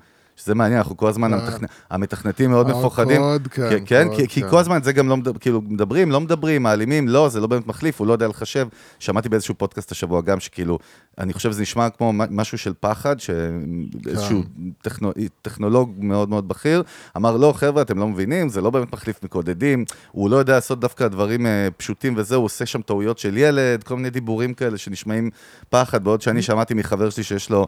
שזה 0.43 0.55
מעניין, 0.55 0.77
אנחנו 0.77 0.97
כל 0.97 1.07
הזמן, 1.07 1.31
כן. 1.31 1.45
המתכנ... 1.45 1.65
המתכנתים 1.89 2.49
מאוד 2.49 2.67
מפוחדים. 2.67 3.21
כן, 3.51 3.69
כי- 3.69 3.85
כן, 3.85 4.07
קוד, 4.07 4.17
כי, 4.27 4.41
כן. 4.41 4.49
כל 4.49 4.57
הזמן 4.57 4.79
זה 4.83 4.93
גם 4.93 5.09
לא 5.09 5.15
כאילו, 5.39 5.61
מדברים, 5.67 6.11
לא 6.11 6.21
מדברים, 6.21 6.63
מעלימים, 6.63 7.07
לא, 7.07 7.29
זה 7.29 7.39
לא 7.39 7.47
באמת 7.47 7.67
מחליף, 7.67 7.99
הוא 7.99 8.07
לא 8.07 8.13
יודע 8.13 8.27
לחשב. 8.27 8.67
שמעתי 8.99 9.29
באיזשהו 9.29 9.55
פודקאסט 9.55 9.91
השבוע 9.91 10.21
גם, 10.21 10.39
שכאילו, 10.39 10.79
אני 11.17 11.33
חושב 11.33 11.51
שזה 11.51 11.61
נשמע 11.61 11.89
כמו 11.89 12.13
משהו 12.13 12.57
של 12.57 12.73
פחד, 12.79 13.15
שאיזשהו 13.19 14.41
טכנו, 14.81 15.11
טכנולוג 15.41 15.93
מאוד 15.99 16.29
מאוד 16.29 16.47
בכיר, 16.47 16.83
אמר, 17.17 17.37
לא, 17.37 17.53
חבר'ה, 17.55 17.81
אתם 17.81 17.97
לא 17.99 18.07
מבינים, 18.07 18.49
זה 18.49 18.61
לא 18.61 18.69
באמת 18.69 18.93
מחליף 18.93 19.23
מקודדים, 19.23 19.85
הוא 20.11 20.29
לא 20.29 20.35
יודע 20.37 20.53
לעשות 20.53 20.79
דווקא 20.79 21.07
דברים 21.07 21.45
אה, 21.45 21.67
פשוטים 21.77 22.13
וזה, 22.17 22.35
הוא 22.35 22.45
עושה 22.45 22.65
שם 22.65 22.81
טעויות 22.81 23.17
של 23.19 23.37
ילד, 23.37 23.83
כל 23.83 23.95
מיני 23.95 24.09
דיבורים 24.09 24.53
כאלה 24.53 24.77
שנשמעים 24.77 25.29
פחד, 25.69 26.03
בעוד 26.03 26.21
שאני 26.21 26.41
שמעתי 26.41 26.73
מחבר 26.73 27.09
שלי 27.09 27.23
שיש 27.23 27.49
לו 27.49 27.67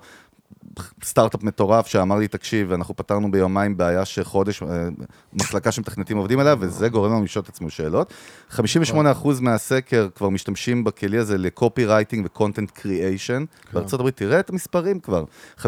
סטארט-אפ 1.03 1.43
מטורף 1.43 1.87
שאמר 1.87 2.15
לי, 2.15 2.27
תקשיב, 2.27 2.71
אנחנו 2.71 2.95
פתרנו 2.95 3.31
ביומיים 3.31 3.77
בעיה 3.77 4.05
שחודש, 4.05 4.63
אה, 4.63 4.67
מחלקה 5.33 5.71
שמתכנתים 5.71 6.17
עובדים 6.17 6.39
עליה, 6.39 6.55
וזה 6.59 6.89
גורם 6.89 7.11
לנו 7.11 7.23
לשאול 7.23 7.43
את 7.43 7.49
עצמנו 7.49 7.69
שאלות. 7.69 8.13
58% 8.51 9.41
מהסקר 9.41 10.07
כבר 10.15 10.29
משתמשים 10.29 10.83
בכלי 10.83 11.17
הזה 11.17 11.37
ל 11.37 11.85
copywriting 11.85 12.25
ו 12.25 12.31
content 12.31 12.71
creation. 12.71 13.45
בארצות 13.73 13.99
הברית, 13.99 14.17
תראה 14.17 14.39
את 14.39 14.49
המספרים 14.49 14.99
כבר. 14.99 15.23
57% 15.57 15.65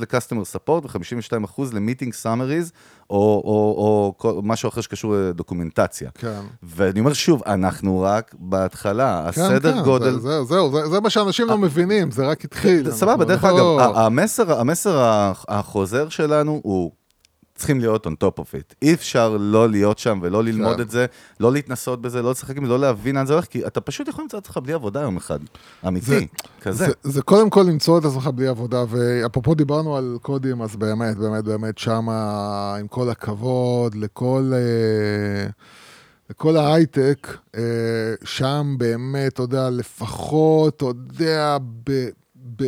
ל 0.00 0.05
customer 0.05 0.44
support 0.44 0.84
ו-52% 0.84 1.62
ל 1.72 1.77
meeting 1.77 2.12
summaries, 2.12 2.72
או, 3.10 3.16
או, 3.44 4.14
או, 4.24 4.34
או 4.36 4.42
משהו 4.42 4.68
אחר 4.68 4.80
שקשור 4.80 5.14
לדוקומנטציה. 5.16 6.10
כן. 6.14 6.40
ואני 6.62 7.00
אומר 7.00 7.12
שוב, 7.12 7.42
אנחנו 7.46 8.00
רק 8.00 8.34
בהתחלה, 8.38 9.28
כן, 9.34 9.40
הסדר 9.42 9.72
כן, 9.72 9.82
גודל... 9.82 10.12
זה, 10.12 10.18
זה, 10.18 10.44
זהו, 10.44 10.72
זה, 10.72 10.88
זה 10.88 11.00
מה 11.00 11.10
שאנשים 11.10 11.46
לא 11.46 11.58
מבינים, 11.58 12.10
זה 12.10 12.26
רק 12.26 12.44
התחיל. 12.44 12.90
סבבה, 12.90 13.24
דרך 13.24 13.44
לא- 13.44 13.50
אגב, 13.84 13.96
ה- 13.96 14.06
המסר, 14.06 14.60
המסר 14.60 14.98
החוזר 15.48 16.08
שלנו 16.08 16.60
הוא, 16.62 16.90
צריכים 17.56 17.80
להיות 17.80 18.06
on 18.06 18.10
top 18.10 18.40
of 18.40 18.44
it. 18.44 18.74
אי 18.82 18.94
אפשר 18.94 19.36
לא 19.40 19.68
להיות 19.68 19.98
שם 19.98 20.18
ולא 20.22 20.44
ללמוד. 20.44 20.80
את 20.80 20.90
זה, 20.90 21.06
לא 21.40 21.52
להתנסות 21.52 22.02
בזה, 22.02 22.22
לא 22.22 22.30
לשחק 22.30 22.56
עם 22.56 22.64
זה, 22.64 22.70
לא 22.70 22.78
להבין 22.78 23.16
לאן 23.16 23.26
זה 23.26 23.32
הולך, 23.32 23.44
כי 23.44 23.66
אתה 23.66 23.80
פשוט 23.80 24.08
יכול 24.08 24.22
למצוא 24.22 24.38
את 24.38 24.44
עצמך 24.44 24.56
בלי 24.56 24.72
עבודה 24.72 25.00
יום 25.00 25.16
אחד. 25.16 25.38
אמיתי, 25.86 26.26
כזה. 26.62 26.86
זה, 26.86 26.92
זה 27.02 27.22
קודם 27.22 27.50
כל 27.50 27.64
למצוא 27.68 27.98
את 27.98 28.04
עצמך 28.04 28.26
בלי 28.34 28.46
עבודה, 28.46 28.84
ואפרופו 28.88 29.54
דיברנו 29.54 29.96
על 29.96 30.18
קודים, 30.22 30.62
אז 30.62 30.76
באמת, 30.76 31.16
באמת, 31.16 31.44
באמת 31.44 31.78
שמה, 31.78 32.76
עם 32.80 32.88
כל 32.88 33.10
הכבוד 33.10 33.94
לכל, 33.94 34.52
אה, 34.54 35.50
לכל 36.30 36.56
ההייטק, 36.56 37.36
אה, 37.56 37.62
שם 38.24 38.74
באמת, 38.78 39.32
אתה 39.32 39.42
יודע, 39.42 39.70
לפחות, 39.70 40.76
אתה 40.76 40.84
יודע, 40.84 41.58
ב, 41.84 42.08
ב, 42.56 42.64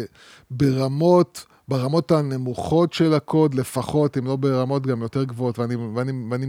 ברמות... 0.51 1.47
ברמות 1.69 2.11
הנמוכות 2.13 2.93
של 2.93 3.15
הקוד 3.15 3.55
לפחות, 3.55 4.19
אם 4.19 4.27
לא 4.27 4.37
ברמות 4.37 4.87
גם 4.87 5.03
יותר 5.03 5.25
גבוהות, 5.25 5.59
ואני, 5.59 5.77
ואני, 5.77 6.13
ואני 6.31 6.47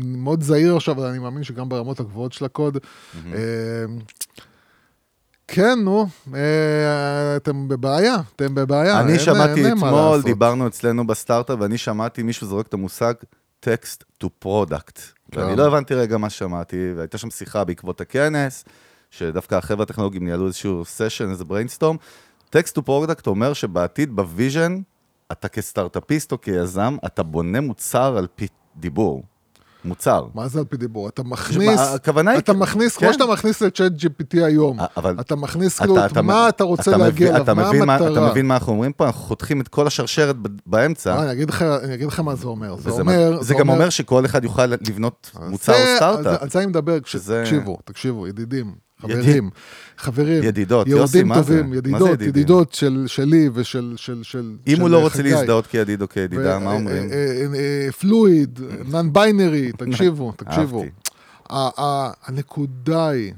מאוד 0.00 0.42
זהיר 0.42 0.76
עכשיו, 0.76 0.94
אבל 0.94 1.06
אני 1.06 1.18
מאמין 1.18 1.44
שגם 1.44 1.68
ברמות 1.68 2.00
הגבוהות 2.00 2.32
של 2.32 2.44
הקוד. 2.44 2.78
אה, 3.32 3.40
כן, 5.48 5.78
נו, 5.84 6.06
אה, 6.34 6.40
אתם 7.36 7.68
בבעיה, 7.68 8.16
אתם 8.36 8.54
בבעיה. 8.54 9.00
אני 9.00 9.12
אין- 9.12 9.20
שמעתי 9.20 9.64
אין 9.66 9.78
מה 9.78 9.86
אתמול. 9.88 10.22
דיברנו 10.22 10.66
אצלנו 10.66 11.06
בסטארט-אפ, 11.06 11.58
ואני 11.60 11.78
שמעתי 11.78 12.22
מישהו 12.22 12.46
זורק 12.46 12.66
את 12.66 12.74
המושג 12.74 13.14
text 13.66 14.24
to 14.24 14.28
product. 14.44 14.98
ואני 15.36 15.56
לא 15.56 15.66
הבנתי 15.66 15.94
רגע 15.94 16.16
מה 16.18 16.30
שמעתי, 16.30 16.76
והייתה 16.96 17.18
שם 17.18 17.30
שיחה 17.30 17.64
בעקבות 17.64 18.00
הכנס, 18.00 18.64
שדווקא 19.10 19.54
החבר'ה 19.54 19.82
הטכנולוגיים 19.82 20.24
ניהלו 20.24 20.46
איזשהו 20.46 20.84
session, 20.84 21.30
איזה 21.30 21.44
brainstorm. 21.44 21.96
Text 22.56 22.70
to 22.78 22.82
product 22.88 23.26
אומר 23.26 23.52
שבעתיד 23.52 24.16
ב 24.16 24.24
vision, 24.24 24.78
אתה 25.32 25.48
כסטארט-אפיסט 25.48 26.32
או 26.32 26.40
כיזם, 26.40 26.96
אתה 27.06 27.22
בונה 27.22 27.60
מוצר 27.60 28.16
על 28.18 28.26
פי 28.34 28.46
דיבור. 28.76 29.22
מוצר. 29.84 30.26
מה 30.34 30.48
זה 30.48 30.58
על 30.58 30.64
פי 30.64 30.76
דיבור? 30.76 31.08
אתה 31.08 31.22
מכניס, 31.22 31.80
הכוונה 31.80 32.30
היא- 32.30 32.38
אתה 32.38 32.52
מכניס, 32.52 32.96
כן. 32.96 33.06
כמו 33.06 33.12
שאתה 33.12 33.26
מכניס 33.26 33.60
ל 33.62 33.92
ChatGPT 33.92 34.44
היום, 34.44 34.78
אבל 34.96 35.16
אתה 35.20 35.36
מכניס 35.36 35.78
כאילו, 35.78 36.04
אתה- 36.06 36.22
מה 36.22 36.48
אתה 36.48 36.64
רוצה 36.64 36.90
אתה 36.90 36.96
להגיע 36.98 37.12
מבין- 37.26 37.28
אליו, 37.34 37.42
אתה 37.44 37.54
מה 37.54 37.68
מבין 37.68 37.84
מה- 37.84 37.96
אתה 37.96 38.06
המטרה. 38.06 38.30
מבין 38.30 38.46
מה 38.46 38.54
אנחנו 38.54 38.72
אומרים 38.72 38.92
פה? 38.92 39.06
אנחנו 39.06 39.20
חותכים 39.20 39.60
את 39.60 39.68
כל 39.68 39.86
השרשרת 39.86 40.36
באמצע. 40.66 41.14
אה, 41.16 41.22
אני 41.22 41.32
אגיד 41.32 41.50
לך- 41.50 41.62
אני 41.62 41.94
אגיד 41.94 42.06
לך 42.08 42.20
מה 42.20 42.34
זה 42.34 42.46
אומר. 42.46 42.76
זה 42.76 42.90
אומר... 42.90 43.30
מה- 43.36 43.42
זה 43.42 43.54
גם 43.54 43.68
אומר 43.68 43.90
שכל 43.90 44.24
אחד 44.24 44.44
יוכל 44.44 44.66
לבנות 44.66 45.30
מוצר 45.48 45.72
או 45.72 45.78
זה- 45.78 45.94
סטארט-אפ. 45.96 46.42
על 46.42 46.50
זה 46.50 46.58
אני 46.58 46.66
מדבר, 46.66 46.98
תקשיבו, 46.98 47.78
תקשיבו, 47.84 48.26
ידידים, 48.28 48.66
ידיד- 48.66 48.76
חברים, 49.02 49.50
חברים, 49.98 50.42
ידידות, 50.42 50.86
יוסי, 50.86 51.22
מה 51.22 51.42
זה? 51.42 51.60
טובים, 51.62 51.92
מה 51.92 51.98
זה 51.98 52.04
ידידות? 52.10 52.20
ידידות 52.20 52.72
של- 52.72 53.04
שלי 53.06 53.48
ושל 53.54 53.94
של- 53.96 54.22
של 54.22 54.56
אם 54.66 54.80
הוא 54.80 54.88
של 54.88 54.92
לא 54.92 54.98
רוצה. 55.02 55.22
להזדהות 55.22 55.66
כידיד 55.66 56.02
או 56.02 56.08
כידידה, 56.08 56.58
מה 56.58 56.72
אומרים? 56.72 57.10
אה, 57.10 57.14
אה, 57.14 57.46
אה, 57.86 57.92
פלואיד, 57.92 58.60
נון 58.88 59.12
ביינרי, 59.12 59.72
תקשיבו, 59.78 60.32
תקשיבו. 60.36 60.84
הנקודה 62.26 63.08
היא 63.08 63.32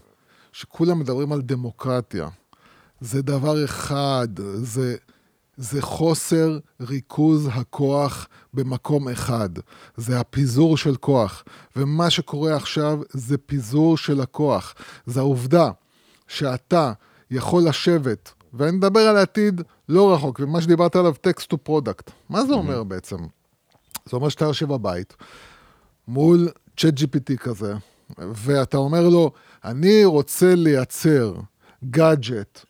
שכולם 0.52 0.98
מדברים 0.98 1.32
על 1.32 1.42
דמוקרטיה. 1.42 2.28
זה 3.00 3.22
דבר 3.22 3.64
אחד, 3.64 4.28
זה, 4.54 4.96
זה 5.56 5.82
חוסר 5.82 6.58
ריכוז 6.80 7.48
הכוח 7.52 8.28
במקום 8.54 9.08
אחד. 9.08 9.48
זה 9.96 10.20
הפיזור 10.20 10.76
של 10.76 10.96
כוח. 10.96 11.44
ומה 11.76 12.10
שקורה 12.10 12.56
עכשיו 12.56 12.98
זה 13.10 13.38
פיזור 13.38 13.96
של 13.96 14.20
הכוח. 14.20 14.74
זה 15.06 15.20
העובדה 15.20 15.70
שאתה 16.28 16.92
יכול 17.30 17.62
לשבת, 17.68 18.32
ואני 18.54 18.76
מדבר 18.76 19.00
על 19.00 19.16
העתיד 19.16 19.60
לא 19.88 20.14
רחוק, 20.14 20.40
ומה 20.42 20.60
שדיברת 20.60 20.96
עליו, 20.96 21.14
text 21.26 21.44
to 21.54 21.56
product. 21.68 22.10
מה 22.28 22.44
זה 22.46 22.52
אומר 22.52 22.82
בעצם? 22.82 23.16
זה 24.06 24.16
אומר 24.16 24.28
שאתה 24.28 24.44
יושב 24.44 24.68
בבית 24.68 25.16
מול 26.08 26.48
צ'אט 26.76 26.94
GPT 26.98 27.36
כזה, 27.36 27.74
ואתה 28.18 28.76
אומר 28.76 29.08
לו, 29.08 29.30
אני 29.64 30.04
רוצה 30.04 30.54
לייצר 30.54 31.34
גאדג'ט 31.90 32.60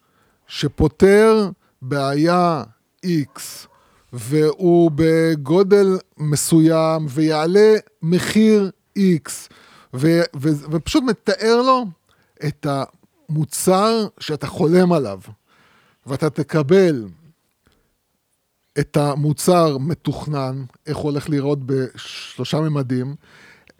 שפותר 0.47 1.51
בעיה 1.83 2.63
X, 3.05 3.41
והוא 4.13 4.91
בגודל 4.95 5.99
מסוים, 6.19 7.07
ויעלה 7.09 7.75
מחיר 8.03 8.71
X, 8.99 9.31
ו- 9.95 10.23
ו- 10.37 10.71
ופשוט 10.71 11.05
מתאר 11.05 11.63
לו 11.63 11.85
את 12.47 12.67
המוצר 12.69 14.07
שאתה 14.21 14.47
חולם 14.47 14.93
עליו, 14.93 15.21
ואתה 16.07 16.31
תקבל 16.31 17.05
את 18.79 18.97
המוצר 18.97 19.79
מתוכנן, 19.79 20.65
איך 20.87 20.97
הוא 20.97 21.11
הולך 21.11 21.29
לראות 21.29 21.59
בשלושה 21.67 22.61
ממדים, 22.61 23.15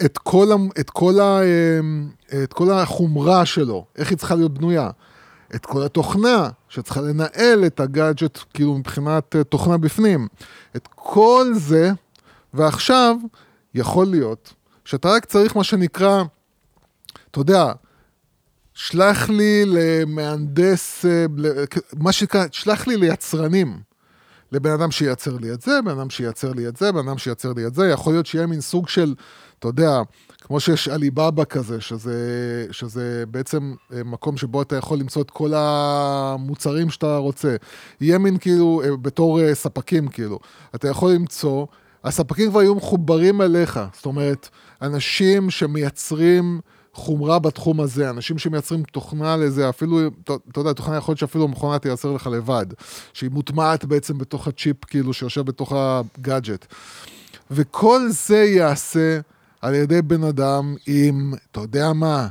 את 0.05 0.19
כל, 0.19 0.49
את, 0.81 0.91
כל 0.91 1.21
ה, 1.21 1.41
אמ, 1.43 2.11
את 2.45 2.53
כל 2.53 2.71
החומרה 2.73 3.47
שלו, 3.47 3.85
איך 3.97 4.11
היא 4.11 4.19
צריכה 4.19 4.35
להיות 4.35 4.55
בנויה, 4.55 4.91
את 5.55 5.67
כל 5.67 5.83
התוכנה 5.83 6.49
שצריכה 6.69 7.01
לנהל 7.01 7.67
את 7.67 7.81
הגאדג'ט, 7.81 8.39
כאילו 8.55 8.79
מבחינת 8.79 9.37
אה, 9.37 9.45
תוכנה 9.45 9.79
בפנים. 9.79 10.29
את 10.77 10.89
כל 10.95 11.47
זה, 11.55 11.91
ועכשיו 12.55 13.17
יכול 13.75 14.07
להיות 14.07 14.55
שאתה 14.85 15.09
רק 15.09 15.25
צריך 15.25 15.57
מה 15.57 15.65
שנקרא, 15.65 16.23
אתה 17.31 17.41
יודע, 17.41 17.73
שלח 18.75 19.29
לי 19.29 19.65
למהנדס, 19.67 21.05
אה, 21.05 21.27
מה 21.97 22.13
שנקרא, 22.13 22.45
שלח 22.53 22.87
לי 22.87 22.97
ליצרנים. 22.97 23.81
לבן 24.53 24.71
אדם 24.71 24.91
שייצר 24.91 25.37
לי 25.37 25.53
את 25.53 25.63
זה, 25.63 25.83
בן 25.85 25.91
אדם 25.91 26.11
שייצר 26.11 26.53
לי 26.53 26.69
את 26.69 26.77
זה, 26.77 26.93
בן 26.93 27.09
אדם 27.09 27.19
שייצר 27.19 27.53
לי 27.53 27.67
את 27.67 27.75
זה, 27.75 27.89
יכול 27.89 28.13
להיות 28.13 28.27
שיהיה 28.27 28.47
מין 28.47 28.61
סוג 28.61 28.89
של, 28.89 29.15
אתה 29.59 29.69
יודע, 29.69 30.03
כמו 30.47 30.61
שיש 30.61 30.89
עליבאבא 30.89 31.45
כזה, 31.45 31.81
שזה, 31.81 32.17
שזה 32.71 33.25
בעצם 33.31 33.75
אה, 33.93 34.05
מקום 34.05 34.37
שבו 34.37 34.63
אתה 34.63 34.77
יכול 34.77 34.99
למצוא 34.99 35.23
את 35.23 35.31
כל 35.31 35.53
המוצרים 35.55 36.91
שאתה 36.91 37.17
רוצה. 37.17 37.57
יהיה 38.01 38.19
מין 38.19 38.39
כאילו, 38.39 38.83
אה, 38.85 38.97
בתור 38.97 39.41
אה, 39.41 39.55
ספקים 39.55 40.09
כאילו, 40.09 40.39
אתה 40.75 40.89
יכול 40.89 41.13
למצוא, 41.13 41.67
הספקים 42.05 42.51
כבר 42.51 42.63
יהיו 42.63 42.75
מחוברים 42.75 43.43
אליך, 43.43 43.81
זאת 43.95 44.07
אומרת, 44.07 44.49
אנשים 44.83 45.51
שמייצרים... 45.51 46.61
חומרה 46.97 47.39
בתחום 47.39 47.81
הזה, 47.81 48.11
אנשים 48.11 48.39
שמייצרים 48.39 48.83
תוכנה 48.83 49.37
לזה, 49.37 49.69
אפילו, 49.69 50.01
אתה 50.23 50.61
יודע, 50.61 50.73
תוכנה 50.73 50.97
יכול 50.97 51.13
להיות 51.13 51.19
שאפילו 51.19 51.45
המכונה 51.45 51.79
תייצר 51.79 52.13
לך 52.13 52.27
לבד, 52.27 52.67
שהיא 53.13 53.31
מוטמעת 53.31 53.85
בעצם 53.85 54.19
בתוך 54.19 54.49
הצ'יפ, 54.49 54.85
כאילו, 54.85 55.13
שיושב 55.13 55.41
בתוך 55.41 55.73
הגאדג'ט. 55.77 56.67
וכל 57.51 58.01
זה 58.09 58.37
ייעשה 58.37 59.21
על 59.65 59.75
ידי 59.75 60.03
בן 60.03 60.25
אדם 60.25 60.77
עם, 60.87 61.33
אתה 61.51 61.61
יודע 61.61 61.93
מה, 61.93 62.29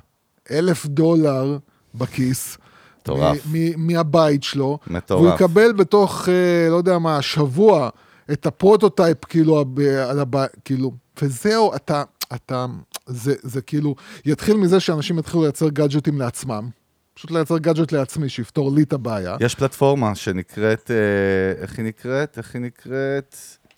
אלף 0.52 0.86
דולר 0.86 1.58
בכיס. 1.96 2.58
מטורף. 3.02 3.48
מהבית 3.78 4.44
שלו. 4.44 4.80
מטורף. 4.88 5.22
והוא 5.22 5.36
יקבל 5.36 5.74
בתוך, 5.74 6.30
אה, 6.30 6.70
לא 6.70 6.76
יודע 6.76 7.00
מה, 7.00 7.22
שבוע, 7.22 7.90
את 8.32 8.46
ה 8.46 8.53
prototype, 8.53 9.26
כאילו, 9.26 9.66
על 10.10 10.20
הבית, 10.20 10.52
כאילו, 10.66 10.92
וזהו, 11.22 11.76
אתה, 11.76 12.04
אתה, 12.34 12.66
זה, 13.06 13.36
זה 13.42 13.62
כאילו, 13.62 13.96
יתחיל 14.26 14.58
מזה 14.58 14.80
שאנשים 14.80 15.20
יתחילו 15.20 15.44
לייצר 15.44 15.70
גאדג'טים 15.70 16.20
לעצמם. 16.20 16.70
פשוט 17.14 17.32
לייצר 17.32 17.58
גאדג'ט 17.58 17.92
לעצמי 17.92 18.30
שיפתור 18.30 18.72
לי 18.72 18.84
את 18.84 18.94
הבעיה. 18.94 19.36
יש 19.40 19.56
פלטפורמה 19.56 20.16
שנקראת, 20.16 20.92
אה, 20.92 21.62
איך 21.62 21.78
היא 21.78 21.86
נקראת? 21.86 22.38
איך 22.38 22.56
היא 22.56 22.62
נקראת? 22.62 23.36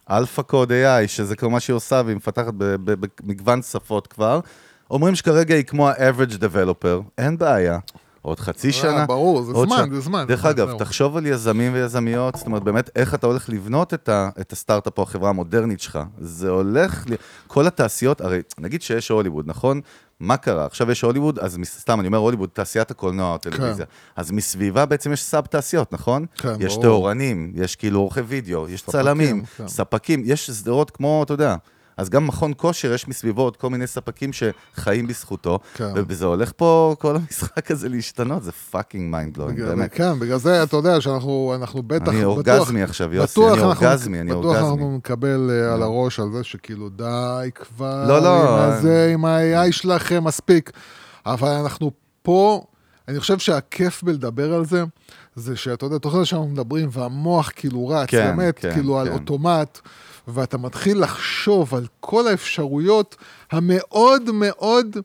Alpha 0.10 0.52
Code 0.52 0.70
AI, 0.70 1.08
שזה 1.08 1.36
כמו 1.36 1.50
מה 1.50 1.60
שהיא 1.60 1.74
עושה, 1.74 2.02
והיא 2.06 2.18
מפתחת 2.18 2.54
במגוון 2.58 3.62
שפות 3.62 4.08
כבר. 4.08 4.40
אומרים 4.92 5.16
שכרגע 5.16 5.56
היא 5.56 5.64
כמו 5.64 5.90
ה-average 5.90 6.34
developer, 6.34 7.02
אין 7.18 7.38
בעיה. 7.38 7.80
עוד 8.26 8.40
חצי 8.40 8.72
שנה. 8.72 9.00
אה, 9.00 9.06
ברור, 9.06 9.44
זה 9.44 9.54
זמן, 9.54 9.78
שנה. 9.86 9.96
זה 9.96 10.02
זמן. 10.02 10.26
דרך 10.28 10.46
אגב. 10.46 10.78
תחשוב 10.78 11.18
על 11.18 11.26
יזמים 11.26 11.74
ויזמיות, 11.74 12.36
זאת 12.36 12.48
אומרת, 12.48 12.64
באמת, 12.64 12.90
איך 12.96 13.14
אתה 13.14 13.28
הולך 13.28 13.50
לבנות 13.50 13.94
את, 13.94 14.10
ה, 14.10 14.30
את 14.42 14.52
הסטארט-אפ 14.52 14.98
או 14.98 15.04
החברה 15.04 15.30
המודרנית 15.30 15.80
שלך. 15.80 16.00
זה 16.20 16.50
הולך, 16.50 17.06
ל... 17.08 17.14
כל 17.48 17.68
התעשיות, 17.68 18.22
הרי 18.22 18.42
נגיד 18.60 18.82
שיש 18.82 19.10
הוליווד, 19.10 19.46
נכון? 19.48 19.82
מה 20.20 20.38
קרה? 20.38 20.66
עכשיו 20.66 20.92
יש 20.92 21.02
הוליווד, 21.02 21.40
אז 21.40 21.58
סתם, 21.64 22.00
אני 22.00 22.08
אומר 22.08 22.18
הוליווד, 22.18 22.50
תעשיית 22.54 22.92
הקולנוע 22.92 23.30
או 23.30 23.36
הטלוויזיה. 23.36 23.86
אז 24.16 24.32
מסביבה 24.32 24.86
בעצם 24.86 25.14
יש 25.14 25.24
סאב 25.24 25.46
תעשיות, 25.46 25.94
נכון? 25.94 26.26
כן, 26.36 26.54
יש 26.60 26.74
ברור. 26.74 26.82
טהורנים, 26.82 27.52
יש 27.56 27.76
כאילו 27.76 28.00
עורכי 28.00 28.22
וידאו, 28.22 28.70
יש 28.70 28.82
ספקים, 28.82 28.92
צלמים, 28.92 29.46
כן. 29.58 29.68
ספקים, 29.68 30.22
יש 30.26 30.52
סדרות 30.52 30.92
כמו, 30.92 31.24
אתה 31.24 31.34
יודע. 31.34 31.56
אז 31.98 32.10
גם 32.10 32.28
מכון 32.28 32.54
כושר, 32.58 32.94
יש 32.94 33.08
מסביבו 33.08 33.42
עוד 33.42 33.58
כל 33.58 33.70
מיני 33.70 33.88
ספקים 33.88 34.32
שחיים 34.34 35.08
בזכותו, 35.08 35.60
כן. 35.74 35.90
וזה 36.08 36.26
הולך 36.26 36.52
פה, 36.56 36.96
כל 37.00 37.16
המשחק 37.16 37.72
הזה 37.72 37.90
להשתנות, 37.90 38.44
זה 38.44 38.52
fucking 38.52 39.12
mind 39.12 39.34
blowing, 39.38 39.62
באמת. 39.64 39.94
כן, 39.94 40.20
בגלל 40.20 40.38
זה 40.38 40.64
אתה 40.64 40.76
יודע 40.78 41.02
שאנחנו 41.02 41.54
אנחנו 41.56 41.84
בטח, 41.84 42.08
אני 42.08 42.18
בטוח- 42.18 42.26
אורגזמי 42.26 42.84
עכשיו, 42.84 43.14
יוסי, 43.14 43.32
בטוח 43.40 43.54
אני 43.58 43.64
אנחנו- 43.64 43.86
אורגזמי, 43.88 44.22
אני 44.22 44.32
בטוח 44.32 44.46
אורגזמי. 44.46 44.68
אנחנו 44.70 44.98
נקבל 44.98 45.50
אה, 45.52 45.74
על 45.74 45.82
הראש 45.82 46.20
על 46.20 46.32
זה 46.32 46.44
שכאילו 46.44 46.90
די 46.90 47.04
כבר, 47.56 48.06
לא, 48.08 48.22
לא, 48.22 48.42
עם 48.42 48.60
אה. 48.60 48.66
הזה, 48.78 49.10
עם 49.14 49.26
ה-AI 49.26 49.72
שלכם 49.72 50.24
מספיק. 50.24 50.72
אבל 51.26 51.50
אנחנו 51.50 51.92
פה, 52.22 52.64
אני 53.08 53.20
חושב 53.20 53.40
שהכיף 53.40 54.04
בלדבר 54.04 54.54
על 54.54 54.66
זה, 54.66 54.84
זה 55.36 55.56
שאתה 55.56 55.86
יודע, 55.86 55.98
תוך 55.98 56.14
כדי 56.14 56.26
שאנחנו 56.26 56.48
מדברים 56.48 56.90
והמוח 56.92 57.52
כאילו 57.56 57.88
רץ, 57.88 58.10
כן, 58.10 58.36
באמת, 58.38 58.60
כן, 58.60 58.74
כאילו 58.74 59.00
על 59.00 59.08
כן. 59.08 59.14
אוטומט, 59.14 59.80
ואתה 60.28 60.58
מתחיל 60.58 61.02
לחשוב 61.04 61.76
על 61.76 61.86
כל 62.00 62.28
האפשרויות 62.28 63.16
המאוד 63.52 64.32
מאוד... 64.34 64.98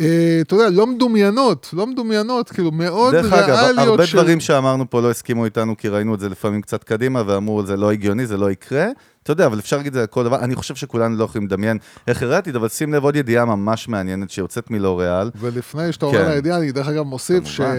אה, 0.00 0.38
אתה 0.40 0.54
יודע, 0.54 0.70
לא 0.70 0.86
מדומיינות, 0.86 1.70
לא 1.72 1.86
מדומיינות, 1.86 2.50
כאילו 2.50 2.70
מאוד 2.70 3.14
דרך 3.14 3.32
ריאליות 3.32 3.78
אגב, 3.78 3.88
הרבה 3.88 4.06
של... 4.06 4.18
דברים 4.18 4.40
שאמרנו 4.40 4.90
פה 4.90 5.00
לא 5.00 5.10
הסכימו 5.10 5.44
איתנו, 5.44 5.76
כי 5.76 5.88
ראינו 5.88 6.14
את 6.14 6.20
זה 6.20 6.28
לפעמים 6.28 6.62
קצת 6.62 6.84
קדימה, 6.84 7.22
ואמרו, 7.26 7.66
זה 7.66 7.76
לא 7.76 7.92
הגיוני, 7.92 8.26
זה 8.26 8.36
לא 8.36 8.50
יקרה. 8.50 8.86
אתה 9.22 9.32
יודע, 9.32 9.46
אבל 9.46 9.58
אפשר 9.58 9.76
להגיד 9.76 9.92
את 9.92 9.94
זה 9.94 10.00
על 10.00 10.06
כל 10.06 10.24
דבר. 10.24 10.38
אני 10.38 10.54
חושב 10.54 10.74
שכולנו 10.74 11.16
לא 11.16 11.24
יכולים 11.24 11.46
לדמיין 11.46 11.78
איך 12.06 12.22
הראיתי, 12.22 12.50
אבל 12.50 12.68
שים 12.68 12.94
לב 12.94 13.04
עוד 13.04 13.16
ידיעה 13.16 13.44
ממש 13.44 13.88
מעניינת 13.88 14.30
שיוצאת 14.30 14.70
מלוריאל. 14.70 15.30
ולפני 15.36 15.92
שאתה 15.92 16.06
כן. 16.10 16.16
אומר 16.16 16.28
לידיעה, 16.28 16.58
אני 16.58 16.72
דרך 16.72 16.88
אגב 16.88 17.02
מוסיף 17.02 17.44
כמובן. 17.56 17.74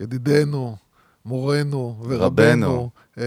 שידידנו, 0.00 0.76
מורנו 1.26 1.96
רבנו, 2.00 2.20
ורבנו, 2.20 2.90
אה, 3.18 3.24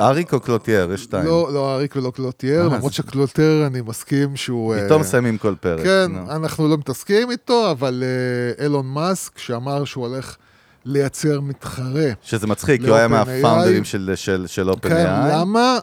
אריק 0.00 0.32
או 0.34 0.40
קלוטייר? 0.40 0.92
יש 0.92 1.02
שתיים. 1.02 1.24
לא, 1.26 1.48
לא 1.52 1.74
אריק 1.74 1.96
ולא 1.96 2.10
קלוטייר, 2.10 2.60
אה, 2.60 2.76
למרות 2.76 2.92
שקלוטייר 2.92 3.66
אני 3.66 3.80
מסכים 3.80 4.36
שהוא... 4.36 4.74
איתו 4.74 4.94
אה, 4.94 4.98
מסיימים 5.00 5.38
כל 5.38 5.54
פרק. 5.60 5.82
כן, 5.82 6.06
נו. 6.12 6.30
אנחנו 6.30 6.68
לא 6.68 6.78
מתעסקים 6.78 7.30
איתו, 7.30 7.70
אבל 7.70 8.02
אילון 8.60 8.86
מאסק, 8.86 9.38
שאמר 9.38 9.84
שהוא 9.84 10.06
הולך 10.06 10.36
לייצר 10.84 11.40
מתחרה. 11.40 12.10
שזה 12.22 12.46
מצחיק, 12.46 12.80
כי 12.80 12.88
הוא 12.88 12.96
היה. 12.96 13.08
מהפאונדרים 13.08 13.84
של- 13.84 14.12
של 14.14 14.44
של 14.46 14.68
כן. 14.82 15.06
למה? 15.30 15.78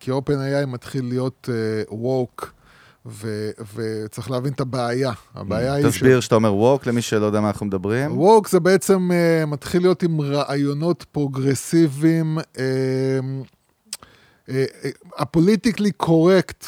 כי 0.00 0.10
OpenAI 0.10 0.66
מתחיל 0.66 1.04
להיות 1.04 1.48
woke, 1.90 2.52
וצריך 3.74 4.30
להבין 4.30 4.52
את 4.52 4.60
הבעיה. 4.60 5.12
הבעיה 5.34 5.74
היא... 5.74 5.90
ש- 5.90 5.96
תסביר 5.96 6.20
שאתה 6.20 6.34
אומר 6.34 6.54
woke 6.54 6.86
למי 6.86 7.02
שלא 7.02 7.26
יודע 7.26 7.40
מה 7.40 7.48
אנחנו 7.48 7.66
מדברים. 7.66 8.18
ווק 8.18 8.48
זה 8.48 8.60
בעצם 8.60 9.10
uh, 9.10 9.46
מתחיל 9.46 9.82
להיות 9.82 10.02
עם 10.02 10.20
רעיונות 10.20 11.04
פרוגרסיביים, 11.12 12.38
uh, 12.38 12.58
uh, 14.48 14.52
ה 15.16 15.22
politically 15.22 15.92
correct 15.92 16.64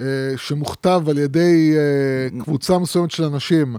אה, 0.00 0.04
שמוכתב 0.36 1.02
על 1.08 1.18
ידי 1.18 1.74
אה, 1.76 2.40
קבוצה 2.44 2.78
מסוימת 2.78 3.10
של 3.10 3.24
אנשים, 3.24 3.76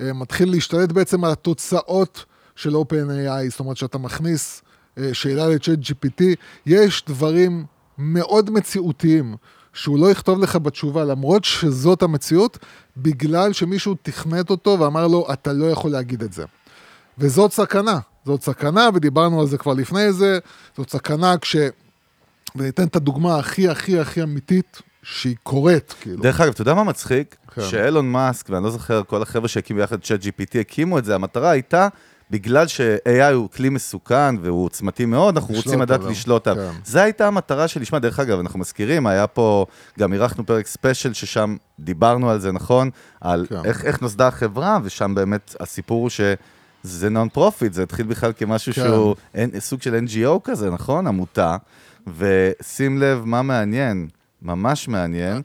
אה, 0.00 0.12
מתחיל 0.12 0.50
להשתלט 0.50 0.92
בעצם 0.92 1.24
על 1.24 1.32
התוצאות 1.32 2.24
של 2.56 2.74
OpenAI, 2.74 3.50
זאת 3.50 3.60
אומרת 3.60 3.76
שאתה 3.76 3.98
מכניס 3.98 4.62
אה, 4.98 5.14
שאלה 5.14 5.48
ל-ChatGPT, 5.48 6.22
יש 6.66 7.04
דברים 7.06 7.64
מאוד 7.98 8.50
מציאותיים 8.50 9.34
שהוא 9.72 9.98
לא 9.98 10.10
יכתוב 10.10 10.40
לך 10.40 10.56
בתשובה, 10.56 11.04
למרות 11.04 11.44
שזאת 11.44 12.02
המציאות, 12.02 12.58
בגלל 12.96 13.52
שמישהו 13.52 13.94
תכנת 14.02 14.50
אותו 14.50 14.76
ואמר 14.80 15.06
לו, 15.06 15.26
אתה 15.32 15.52
לא 15.52 15.70
יכול 15.70 15.90
להגיד 15.90 16.22
את 16.22 16.32
זה. 16.32 16.44
וזאת 17.18 17.52
סכנה, 17.52 17.98
זאת 18.26 18.42
סכנה, 18.42 18.88
ודיברנו 18.94 19.40
על 19.40 19.46
זה 19.46 19.58
כבר 19.58 19.74
לפני 19.74 20.12
זה, 20.12 20.38
זאת 20.76 20.90
סכנה 20.90 21.38
כש... 21.38 21.56
וניתן 22.56 22.84
את 22.84 22.96
הדוגמה 22.96 23.38
הכי 23.38 23.68
הכי 23.68 23.98
הכי 23.98 24.22
אמיתית 24.22 24.82
שהיא 25.02 25.36
קורית, 25.42 25.94
כאילו. 26.00 26.22
דרך 26.22 26.40
אגב, 26.40 26.52
אתה 26.52 26.62
יודע 26.62 26.74
מה 26.74 26.84
מצחיק? 26.84 27.36
כן. 27.54 27.62
שאילון 27.62 28.12
מאסק, 28.12 28.50
ואני 28.50 28.64
לא 28.64 28.70
זוכר, 28.70 29.02
כל 29.06 29.22
החבר'ה 29.22 29.48
שהקימו 29.48 29.80
יחד 29.80 29.96
את 29.96 30.04
צ'אט 30.04 30.20
GPT, 30.22 30.58
הקימו 30.60 30.98
את 30.98 31.04
זה, 31.04 31.14
המטרה 31.14 31.50
הייתה, 31.50 31.88
בגלל 32.30 32.66
ש-AI 32.66 33.32
הוא 33.32 33.50
כלי 33.50 33.68
מסוכן 33.68 34.34
והוא 34.42 34.64
עוצמתי 34.64 35.04
מאוד, 35.04 35.36
אנחנו 35.36 35.54
רוצים 35.54 35.80
לדעת 35.80 36.04
לשלוט 36.04 36.48
עליו. 36.48 36.70
כן. 36.72 36.78
זו 36.84 36.98
הייתה 36.98 37.26
המטרה 37.26 37.68
שלשמה, 37.68 37.98
דרך 37.98 38.20
אגב, 38.20 38.38
אנחנו 38.38 38.58
מזכירים, 38.58 39.06
היה 39.06 39.26
פה, 39.26 39.66
גם 39.98 40.12
אירחנו 40.12 40.46
פרק 40.46 40.66
special 40.66 41.12
ששם 41.12 41.56
דיברנו 41.80 42.30
על 42.30 42.40
זה, 42.40 42.52
נכון? 42.52 42.90
על 43.20 43.46
כן. 43.48 43.56
איך, 43.64 43.84
איך 43.84 44.02
נוסדה 44.02 44.28
החברה, 44.28 44.78
ושם 44.82 45.14
באמת 45.14 45.56
הסיפור 45.60 46.02
הוא 46.02 46.10
ש... 46.10 46.20
זה 46.82 47.10
nonprofit, 47.10 47.72
זה 47.72 47.82
התחיל 47.82 48.06
בכלל 48.06 48.32
כמשהו 48.32 48.72
כן. 48.72 48.82
שהוא 48.82 49.14
אין, 49.34 49.60
סוג 49.60 49.82
של 49.82 50.04
NGO 50.06 50.40
כזה, 50.44 50.70
נכון? 50.70 51.06
עמותה. 51.06 51.56
ושים 52.16 52.98
לב 52.98 53.22
מה 53.24 53.42
מעניין, 53.42 54.08
ממש 54.42 54.88
מעניין. 54.88 55.42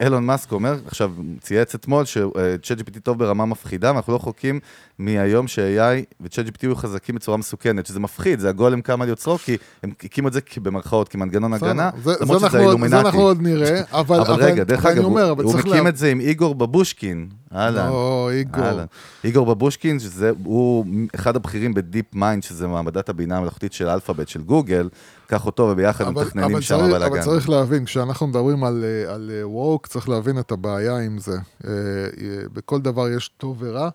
אילון 0.00 0.26
מאסק 0.26 0.52
אומר, 0.52 0.76
עכשיו, 0.86 1.10
צייץ 1.40 1.74
אתמול 1.74 2.04
ש 2.04 2.78
ChatGPT 2.80 3.00
טוב 3.02 3.18
ברמה 3.18 3.46
מפחידה, 3.46 3.92
ואנחנו 3.92 4.12
לא 4.12 4.18
רחוקים 4.18 4.60
מהיום 4.98 5.48
ש-AI 5.48 6.04
ו 6.20 6.46
ChatGPT 6.46 6.58
יהיו 6.62 6.76
חזקים 6.76 7.14
בצורה 7.14 7.36
מסוכנת, 7.36 7.86
שזה 7.86 8.00
מפחיד, 8.00 8.40
זה 8.40 8.48
הגולם 8.48 8.80
קם 8.80 9.02
על 9.02 9.08
יוצרו, 9.08 9.38
כי 9.38 9.56
הם 9.82 9.90
הקימו 10.04 10.28
את 10.28 10.32
זה 10.32 10.40
במרכאות 10.62 11.08
כמנגנון 11.08 11.52
הגנה, 11.54 11.90
זה- 12.04 12.12
למרות 12.20 12.40
זה 12.40 12.48
שזה 12.48 12.58
עוד- 12.58 12.64
זה 12.66 12.70
אילומינטי. 12.70 12.96
אנחנו 12.96 13.20
עוד 13.20 13.42
נראה, 13.42 13.80
אבל... 14.00 14.20
אבל 14.20 14.44
רגע, 14.44 14.64
דרך 14.64 14.86
אגב, 14.86 14.98
הוא- 14.98 15.04
אומר, 15.04 15.34
מקים 15.34 15.84
לה- 15.84 15.88
את 15.88 15.96
זה 15.96 16.10
עם 16.10 16.20
איגור 16.20 16.54
בבושקין, 16.54 17.28
אהלן. 17.54 17.88
או, 17.88 18.28
איגור. 18.32 18.64
אהלן. 18.64 18.84
איגור 19.24 19.46
בבושקין, 19.46 19.98
שזה, 19.98 20.30
הוא 20.44 20.84
אחד 21.14 21.36
הבכירים 21.36 21.74
ב 21.74 22.14
DeepMind, 22.14 22.42
שזה 22.42 22.66
מעבדת 22.66 23.08
הבינה 23.08 23.36
המלאכותית 23.36 23.72
של 23.72 23.88
אלפאבית 23.88 24.28
של 24.28 24.42
גוגל, 24.42 24.88
קח 25.26 25.46
אותו 25.46 25.62
וביחד 25.62 26.06
אבל, 26.06 26.22
מתכננים 26.24 26.60
שם 26.60 26.78
בלאגן. 26.78 27.06
אבל 27.06 27.22
צריך 27.22 27.48
להבין, 27.48 27.84
כשאנחנו 27.84 28.26
מדברים 28.26 28.64
על, 28.64 28.84
אה, 29.08 29.14
על 29.14 29.30
woke, 29.68 29.86
צריך 29.86 30.08
להבין 30.08 30.38
את 30.38 30.52
הבעיה 30.52 30.98
עם 30.98 31.18
זה. 31.18 31.32
אה, 31.32 31.70
אה, 31.70 32.48
בכל 32.52 32.80
דבר 32.80 33.08
יש 33.08 33.28
טוב 33.28 33.56
ורע, 33.60 33.88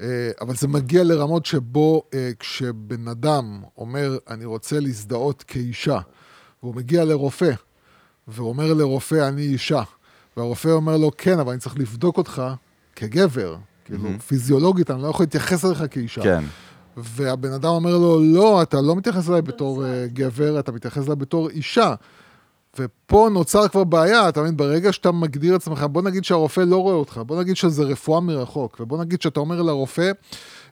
אה, 0.00 0.30
אבל 0.40 0.54
זה 0.56 0.68
מגיע 0.68 1.04
לרמות 1.04 1.46
שבו 1.46 2.02
כשבן 2.38 3.08
אדם 3.08 3.62
אומר, 3.78 4.18
אני 4.30 4.44
רוצה 4.44 4.80
להזדהות 4.80 5.42
כאישה, 5.42 5.98
והוא 6.62 6.74
מגיע 6.74 7.04
לרופא, 7.04 7.50
ואומר 8.28 8.74
לרופא, 8.74 9.28
אני 9.28 9.42
אישה, 9.42 9.82
והרופא 10.36 10.68
אומר 10.68 10.96
לו, 10.96 11.10
כן, 11.18 11.38
אבל 11.38 11.52
אני 11.52 11.60
צריך 11.60 11.78
לבדוק 11.78 12.18
אותך 12.18 12.42
כגבר. 12.96 13.56
כאילו, 13.84 14.08
פיזיולוגית, 14.26 14.90
אני 14.90 15.02
לא 15.02 15.08
יכול 15.08 15.22
להתייחס 15.22 15.64
אליך 15.64 15.84
כאישה. 15.90 16.22
כן. 16.22 16.44
והבן 16.96 17.52
אדם 17.52 17.68
אומר 17.68 17.98
לו, 17.98 18.20
לא, 18.22 18.62
אתה 18.62 18.80
לא 18.80 18.96
מתייחס 18.96 19.30
אליי 19.30 19.42
בתור 19.42 19.84
uh, 19.84 19.86
גבר, 20.12 20.58
אתה 20.58 20.72
מתייחס 20.72 21.04
אליי 21.04 21.16
בתור 21.16 21.48
אישה. 21.48 21.94
ופה 22.78 23.28
נוצר 23.32 23.68
כבר 23.68 23.84
בעיה, 23.84 24.28
אתה 24.28 24.40
מבין? 24.42 24.56
ברגע 24.56 24.92
שאתה 24.92 25.12
מגדיר 25.12 25.54
עצמך, 25.54 25.86
בוא 25.90 26.02
נגיד 26.02 26.24
שהרופא 26.24 26.60
לא 26.60 26.76
רואה 26.76 26.94
אותך, 26.94 27.20
בוא 27.26 27.40
נגיד 27.40 27.56
שזה 27.56 27.82
רפואה 27.82 28.20
מרחוק, 28.20 28.76
ובוא 28.80 28.98
נגיד 28.98 29.22
שאתה 29.22 29.40
אומר 29.40 29.62
לרופא, 29.62 30.10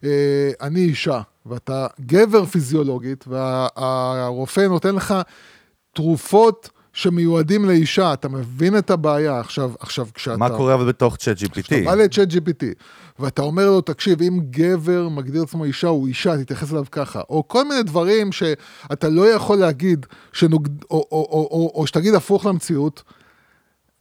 אה, 0.04 0.50
אני 0.60 0.80
אישה, 0.80 1.20
ואתה 1.46 1.86
גבר 2.00 2.44
פיזיולוגית, 2.44 3.24
והרופא 3.28 4.60
נותן 4.60 4.94
לך 4.94 5.14
תרופות 5.92 6.70
שמיועדים 6.92 7.64
לאישה, 7.64 8.12
אתה 8.12 8.28
מבין 8.28 8.78
את 8.78 8.90
הבעיה. 8.90 9.40
עכשיו, 9.40 9.70
עכשיו 9.80 10.06
כשאתה... 10.14 10.36
מה 10.36 10.50
קורה 10.50 10.74
אבל 10.74 10.88
בתוך 10.88 11.16
צ'אט 11.16 11.36
GPT? 11.36 11.62
כשאתה 11.62 11.84
בא 11.84 11.94
לצ'אט 11.94 12.28
GPT, 12.28 12.64
ואתה 13.18 13.42
אומר 13.42 13.66
לו, 13.66 13.80
תקשיב, 13.80 14.22
אם 14.22 14.40
גבר 14.50 15.08
מגדיר 15.08 15.42
עצמו 15.42 15.64
אישה, 15.64 15.88
הוא 15.88 16.08
אישה, 16.08 16.36
תתייחס 16.36 16.72
אליו 16.72 16.84
ככה. 16.90 17.20
או 17.30 17.48
כל 17.48 17.68
מיני 17.68 17.82
דברים 17.82 18.32
שאתה 18.32 19.08
לא 19.08 19.28
יכול 19.28 19.58
להגיד, 19.58 20.06
שנוג... 20.32 20.68
או, 20.90 20.96
או, 20.96 21.06
או, 21.12 21.48
או, 21.50 21.72
או 21.74 21.86
שתגיד 21.86 22.14
הפוך 22.14 22.46
למציאות, 22.46 23.02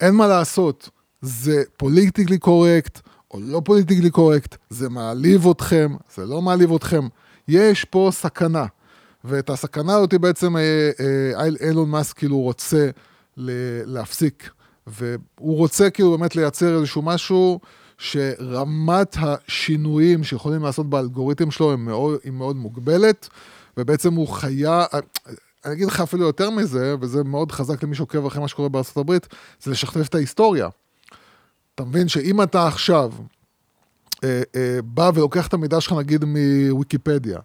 אין 0.02 0.16
מה 0.16 0.28
לעשות. 0.28 0.90
זה 1.22 1.64
politically 1.78 2.38
correct, 2.38 3.00
או 3.32 3.40
לא 3.42 3.62
politically 3.66 4.10
correct, 4.10 4.56
זה 4.70 4.90
מעליב 4.90 5.48
אתכם, 5.48 5.96
זה 6.16 6.26
לא 6.26 6.42
מעליב 6.42 6.74
אתכם. 6.74 7.08
יש 7.48 7.86
פה 7.86 8.10
סכנה. 8.12 8.66
ואת 9.24 9.50
הסכנה 9.50 9.96
הזאת 9.96 10.14
בעצם 10.14 10.58
אה, 10.58 10.92
אה, 11.00 11.68
אילון 11.68 11.90
מאסק 11.90 12.18
כאילו 12.18 12.40
רוצה 12.40 12.90
להפסיק. 13.86 14.50
והוא 14.88 15.58
רוצה 15.58 15.90
כאילו 15.90 16.18
באמת 16.18 16.36
לייצר 16.36 16.78
איזשהו 16.78 17.02
משהו 17.02 17.60
שרמת 18.04 19.18
השינויים 19.20 20.24
שיכולים 20.24 20.64
לעשות 20.64 20.90
באלגוריתם 20.90 21.52
שלו 21.52 21.70
היא 21.72 21.80
מאוד, 21.80 22.20
היא 22.24 22.32
מאוד 22.32 22.56
מוגבלת, 22.56 23.30
ובעצם 23.78 24.14
הוא 24.14 24.28
חיה, 24.28 24.86
אני 25.66 25.74
אגיד 25.74 25.88
לך 25.88 26.02
אפילו 26.02 26.26
יותר 26.26 26.50
מזה, 26.50 26.96
וזה 27.02 27.24
מאוד 27.24 27.52
חזק 27.52 27.84
למי 27.84 27.96
שעוקב 27.96 28.26
אחרי 28.26 28.42
מה 28.42 28.48
שקורה 28.48 28.70
הברית, 28.96 29.28
זה 29.62 29.72
לשכתב 29.72 30.00
את 30.00 30.16
ההיסטוריה. 30.16 30.70
אתה 31.76 31.84
מבין 31.84 32.08
שאם 32.08 32.42
אתה 32.42 32.68
עכשיו 32.68 33.12
אה, 34.24 34.42
אה, 34.56 34.80
בא 34.84 35.12
ולוקח 35.14 35.48
את 35.48 35.54
המידע 35.54 35.82
שלך 35.82 35.94
נגיד 35.94 36.26
מוויקיפדיה, 36.26 37.40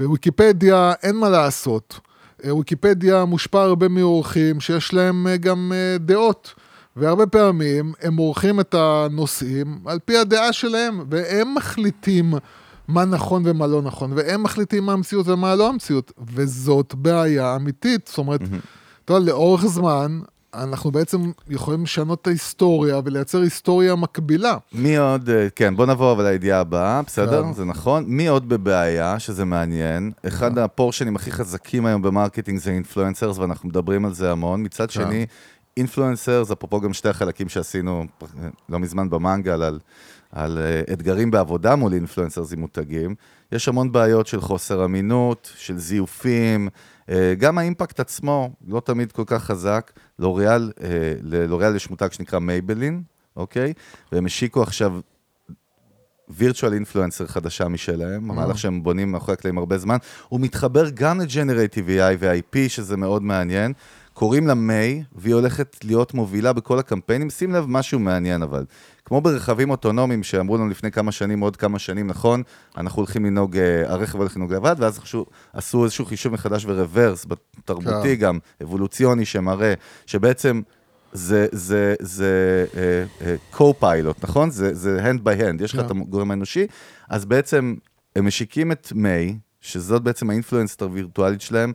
וויקיפדיה 0.00 0.92
אין 1.02 1.16
מה 1.16 1.28
לעשות, 1.28 2.00
אה, 2.44 2.54
ויקיפדיה 2.54 3.24
מושפע 3.24 3.62
הרבה 3.62 3.88
מאורחים 3.88 4.60
שיש 4.60 4.94
להם 4.94 5.26
אה, 5.26 5.36
גם 5.36 5.72
אה, 5.74 5.98
דעות. 5.98 6.54
והרבה 6.96 7.26
פעמים 7.26 7.92
הם 8.02 8.16
עורכים 8.16 8.60
את 8.60 8.74
הנושאים 8.74 9.78
על 9.86 9.98
פי 10.04 10.16
הדעה 10.16 10.52
שלהם, 10.52 11.04
והם 11.10 11.54
מחליטים 11.54 12.34
מה 12.88 13.04
נכון 13.04 13.42
ומה 13.46 13.66
לא 13.66 13.82
נכון, 13.82 14.12
והם 14.12 14.42
מחליטים 14.42 14.84
מה 14.84 14.92
המציאות 14.92 15.28
ומה 15.28 15.54
לא 15.54 15.68
המציאות, 15.68 16.12
וזאת 16.34 16.94
בעיה 16.94 17.56
אמיתית. 17.56 18.08
זאת 18.08 18.18
אומרת, 18.18 18.40
אתה 19.04 19.12
יודע, 19.12 19.32
לאורך 19.32 19.66
זמן, 19.66 20.20
אנחנו 20.54 20.90
בעצם 20.90 21.30
יכולים 21.48 21.82
לשנות 21.82 22.22
את 22.22 22.26
ההיסטוריה 22.26 23.00
ולייצר 23.04 23.40
היסטוריה 23.40 23.94
מקבילה. 23.94 24.56
מי 24.72 24.96
עוד, 24.96 25.30
אה, 25.30 25.48
כן, 25.56 25.76
בוא 25.76 25.86
נעבור 25.86 26.12
אבל 26.12 26.24
לידיעה 26.24 26.60
הבאה, 26.60 27.02
בסדר? 27.02 27.42
כן. 27.42 27.52
זה 27.52 27.64
נכון. 27.64 28.04
מי 28.06 28.26
עוד 28.26 28.48
בבעיה, 28.48 29.18
שזה 29.18 29.44
מעניין? 29.44 30.12
אחד 30.26 30.58
הפורשנים 30.58 31.16
הכי 31.16 31.32
חזקים 31.32 31.86
היום 31.86 32.02
ב 32.02 32.08
marketing 32.08 32.58
זה 32.58 32.70
influencers, 32.70 33.38
ואנחנו 33.38 33.68
מדברים 33.68 34.04
על 34.04 34.14
זה 34.14 34.32
המון. 34.32 34.62
מצד 34.62 34.90
כן. 34.90 35.04
שני, 35.04 35.26
influencers, 35.76 36.50
אפרופו 36.50 36.80
גם 36.80 36.92
שתי 36.92 37.08
החלקים 37.08 37.48
שעשינו 37.48 38.04
לא 38.68 38.78
מזמן 38.78 39.10
במנגל 39.10 39.62
על, 39.62 39.78
על 40.32 40.58
אה, 40.58 40.92
אתגרים 40.92 41.30
בעבודה 41.30 41.76
מול 41.76 41.92
influencers 41.92 42.52
עם 42.52 42.60
מותגים, 42.60 43.14
יש 43.52 43.68
המון 43.68 43.92
בעיות 43.92 44.26
של 44.26 44.40
חוסר 44.40 44.84
אמינות, 44.84 45.52
של 45.56 45.78
זיופים, 45.78 46.68
אה, 47.08 47.34
גם 47.38 47.58
האימפקט 47.58 48.00
עצמו 48.00 48.50
לא 48.68 48.80
תמיד 48.80 49.12
כל 49.12 49.24
כך 49.26 49.44
חזק. 49.44 49.92
לוריאל, 50.18 50.72
אה, 50.82 50.88
ללוריאל 51.22 51.76
יש 51.76 51.90
מותג 51.90 52.12
שנקרא 52.12 52.38
מייבלין, 52.38 53.02
אוקיי? 53.36 53.72
והם 54.12 54.26
השיקו 54.26 54.62
עכשיו 54.62 55.00
וירטואל 56.28 56.72
אינפלואנסר 56.72 57.26
חדשה 57.26 57.68
משלהם, 57.68 58.30
המהלך 58.30 58.58
שהם 58.58 58.82
בונים 58.82 59.12
מאחורי 59.12 59.32
הקלעים 59.32 59.58
הרבה 59.58 59.78
זמן, 59.78 59.96
הוא 60.28 60.40
מתחבר 60.40 60.90
גם 60.94 61.20
ל-Generative 61.20 61.88
AI 61.88 62.16
ו-IP, 62.18 62.68
שזה 62.68 62.96
מאוד 62.96 63.22
מעניין. 63.22 63.72
קוראים 64.22 64.46
לה 64.46 64.54
מיי, 64.54 65.02
והיא 65.14 65.34
הולכת 65.34 65.76
להיות 65.84 66.14
מובילה 66.14 66.52
בכל 66.52 66.78
הקמפיינים. 66.78 67.30
שים 67.30 67.52
לב, 67.52 67.64
משהו 67.68 67.98
מעניין 67.98 68.42
אבל. 68.42 68.64
כמו 69.04 69.20
ברכבים 69.20 69.70
אוטונומיים 69.70 70.22
שאמרו 70.22 70.56
לנו 70.56 70.68
לפני 70.68 70.90
כמה 70.90 71.12
שנים, 71.12 71.40
עוד 71.40 71.56
כמה 71.56 71.78
שנים, 71.78 72.06
נכון, 72.06 72.42
אנחנו 72.76 73.00
הולכים 73.00 73.24
לנהוג, 73.24 73.56
אה, 73.56 73.92
הרכב 73.92 74.18
הולך 74.18 74.36
לנהוג 74.36 74.52
לבד, 74.52 74.76
ואז 74.78 74.98
חשו, 74.98 75.26
עשו 75.52 75.84
איזשהו 75.84 76.04
חישוב 76.04 76.32
מחדש 76.32 76.64
ורוורס, 76.64 77.26
תרבותי 77.64 77.90
כן. 78.02 78.14
גם, 78.14 78.38
אבולוציוני, 78.62 79.24
שמראה 79.24 79.74
שבעצם 80.06 80.60
זה, 81.12 81.46
זה, 81.52 81.94
זה 82.00 82.64
אה, 82.76 83.04
אה, 83.26 83.36
co-pilot, 83.58 84.18
נכון? 84.22 84.50
זה, 84.50 84.74
זה 84.74 85.10
hand 85.10 85.18
by 85.18 85.40
hand, 85.40 85.64
יש 85.64 85.74
לך 85.74 85.80
כן. 85.80 85.86
את 85.86 85.90
הגורם 85.90 86.30
האנושי, 86.30 86.66
אז 87.08 87.24
בעצם 87.24 87.74
הם 88.16 88.26
משיקים 88.26 88.72
את 88.72 88.92
מיי, 88.94 89.38
שזאת 89.60 90.02
בעצם 90.02 90.30
האינפלואנסר 90.30 90.84
הווירטואלית 90.84 91.40
שלהם, 91.40 91.72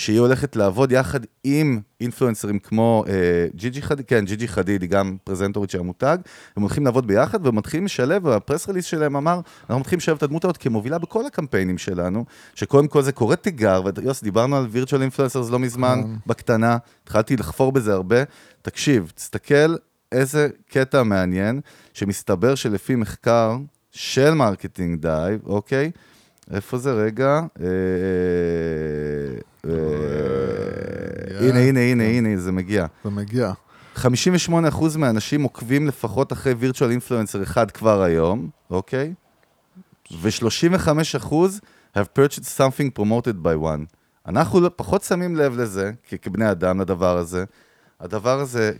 שהיא 0.00 0.20
הולכת 0.20 0.56
לעבוד 0.56 0.92
יחד 0.92 1.20
עם 1.44 1.80
אינפלואנסרים 2.00 2.58
כמו 2.58 3.04
אה, 3.08 3.46
ג'יג'י 3.54 3.82
חדיד, 3.82 4.06
כן, 4.06 4.24
ג'יג'י 4.24 4.48
חדיד 4.48 4.82
היא 4.82 4.90
גם 4.90 5.16
פרזנטורית 5.24 5.70
של 5.70 5.80
המותג, 5.80 6.18
הם 6.56 6.62
הולכים 6.62 6.84
לעבוד 6.84 7.06
ביחד 7.06 7.46
והם 7.46 7.56
מתחילים 7.56 7.84
לשלב, 7.84 8.24
וה 8.24 8.37
press 8.37 8.68
release 8.68 8.84
שלהם 8.84 9.16
אמר, 9.16 9.40
אנחנו 9.60 9.80
מתחילים 9.80 9.98
לשלב 9.98 10.16
את 10.16 10.22
הדמות 10.22 10.44
הזאת 10.44 10.56
כמובילה 10.56 10.98
בכל 10.98 11.26
הקמפיינים 11.26 11.78
שלנו, 11.78 12.24
שקודם 12.54 12.88
כל 12.88 13.02
זה 13.02 13.12
קורא 13.12 13.34
תיגר, 13.34 13.82
ויוס, 13.96 14.22
דיברנו 14.22 14.56
על 14.56 14.66
virtual 14.70 15.02
influencers 15.02 15.50
לא 15.50 15.58
מזמן, 15.58 16.00
כן. 16.02 16.10
בקטנה, 16.26 16.76
התחלתי 17.04 17.36
לחפור 17.36 17.72
בזה 17.72 17.92
הרבה, 17.92 18.16
תקשיב, 18.62 19.12
תסתכל 19.14 19.76
איזה 20.12 20.48
קטע 20.70 21.02
מעניין, 21.02 21.60
שמסתבר 21.94 22.54
שלפי 22.54 22.94
מחקר 22.94 23.56
של 23.90 24.34
Marketing 24.34 25.00
Dive, 25.00 25.40
אוקיי? 25.46 25.90
איפה 26.50 26.78
זה 26.78 26.92
רגע? 26.92 27.40
אה, 27.60 27.66
אה, 29.66 31.48
הנה, 31.48 31.58
הנה, 31.58 31.80
הנה, 31.80 32.04
הנה, 32.04 32.36
זה 32.40 32.52
מגיע. 32.52 32.86
זה 33.04 33.10
מגיע. 33.10 33.52
58% 33.96 34.00
מהאנשים 34.98 35.42
עוקבים 35.42 35.86
לפחות 35.86 36.32
אחרי 36.32 36.52
וירטואל 36.52 36.90
אינפלואנסר 36.90 37.42
אחד 37.42 37.70
כבר 37.70 38.02
היום, 38.02 38.50
אוקיי? 38.70 39.14
ו-35% 40.20 41.32
have 41.96 42.18
purchased 42.18 42.58
something 42.58 42.98
promoted 43.00 43.44
by 43.44 43.64
one. 43.64 43.84
אנחנו 44.26 44.60
לא- 44.60 44.70
פחות 44.76 45.02
שמים 45.02 45.36
לב 45.36 45.56
לזה, 45.58 45.92
כבני 46.22 46.50
אדם, 46.50 46.80
לדבר 46.80 47.16
הזה. 47.16 47.44
הדבר 48.00 48.40
הזה 48.40 48.72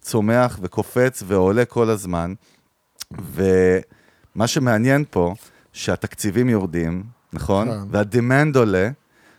צומח 0.00 0.58
וקופץ 0.62 1.22
ועולה 1.26 1.64
כל 1.64 1.90
הזמן, 1.90 2.34
ומה 3.12 4.46
שמעניין 4.46 5.04
פה, 5.10 5.34
שהתקציבים 5.74 6.48
יורדים, 6.48 7.02
נכון? 7.32 7.68
כן. 7.68 7.78
וה-demand 7.90 8.58
עולה, 8.58 8.90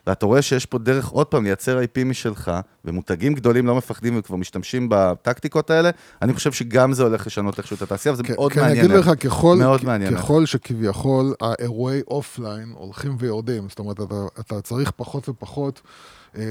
ואתה 0.07 0.25
רואה 0.25 0.41
שיש 0.41 0.65
פה 0.65 0.77
דרך 0.77 1.07
עוד 1.07 1.27
פעם 1.27 1.43
לייצר 1.43 1.79
IP 1.81 2.03
משלך, 2.05 2.51
ומותגים 2.85 3.33
גדולים 3.33 3.67
לא 3.67 3.75
מפחדים 3.75 4.17
וכבר 4.19 4.35
משתמשים 4.35 4.87
בטקטיקות 4.89 5.69
האלה, 5.69 5.89
אני 6.21 6.33
חושב 6.33 6.51
שגם 6.51 6.93
זה 6.93 7.03
הולך 7.03 7.27
לשנות 7.27 7.57
איכשהו 7.57 7.75
את 7.75 7.81
התעשייה, 7.81 8.13
וזה 8.13 8.23
מאוד 8.29 8.53
כן, 8.53 8.61
מעניין. 8.61 8.85
אני 8.85 8.87
אגיד 8.87 8.97
לך, 8.97 9.11
ככל, 9.19 9.57
מאוד. 9.59 9.81
ככל 10.17 10.45
שכביכול 10.45 11.33
האירועי 11.41 12.01
offline 12.07 12.73
הולכים 12.73 13.15
ויורדים, 13.19 13.69
זאת 13.69 13.79
אומרת, 13.79 14.01
אתה, 14.01 14.15
אתה 14.39 14.61
צריך 14.61 14.91
פחות 14.95 15.29
ופחות, 15.29 15.81
אה, 16.37 16.43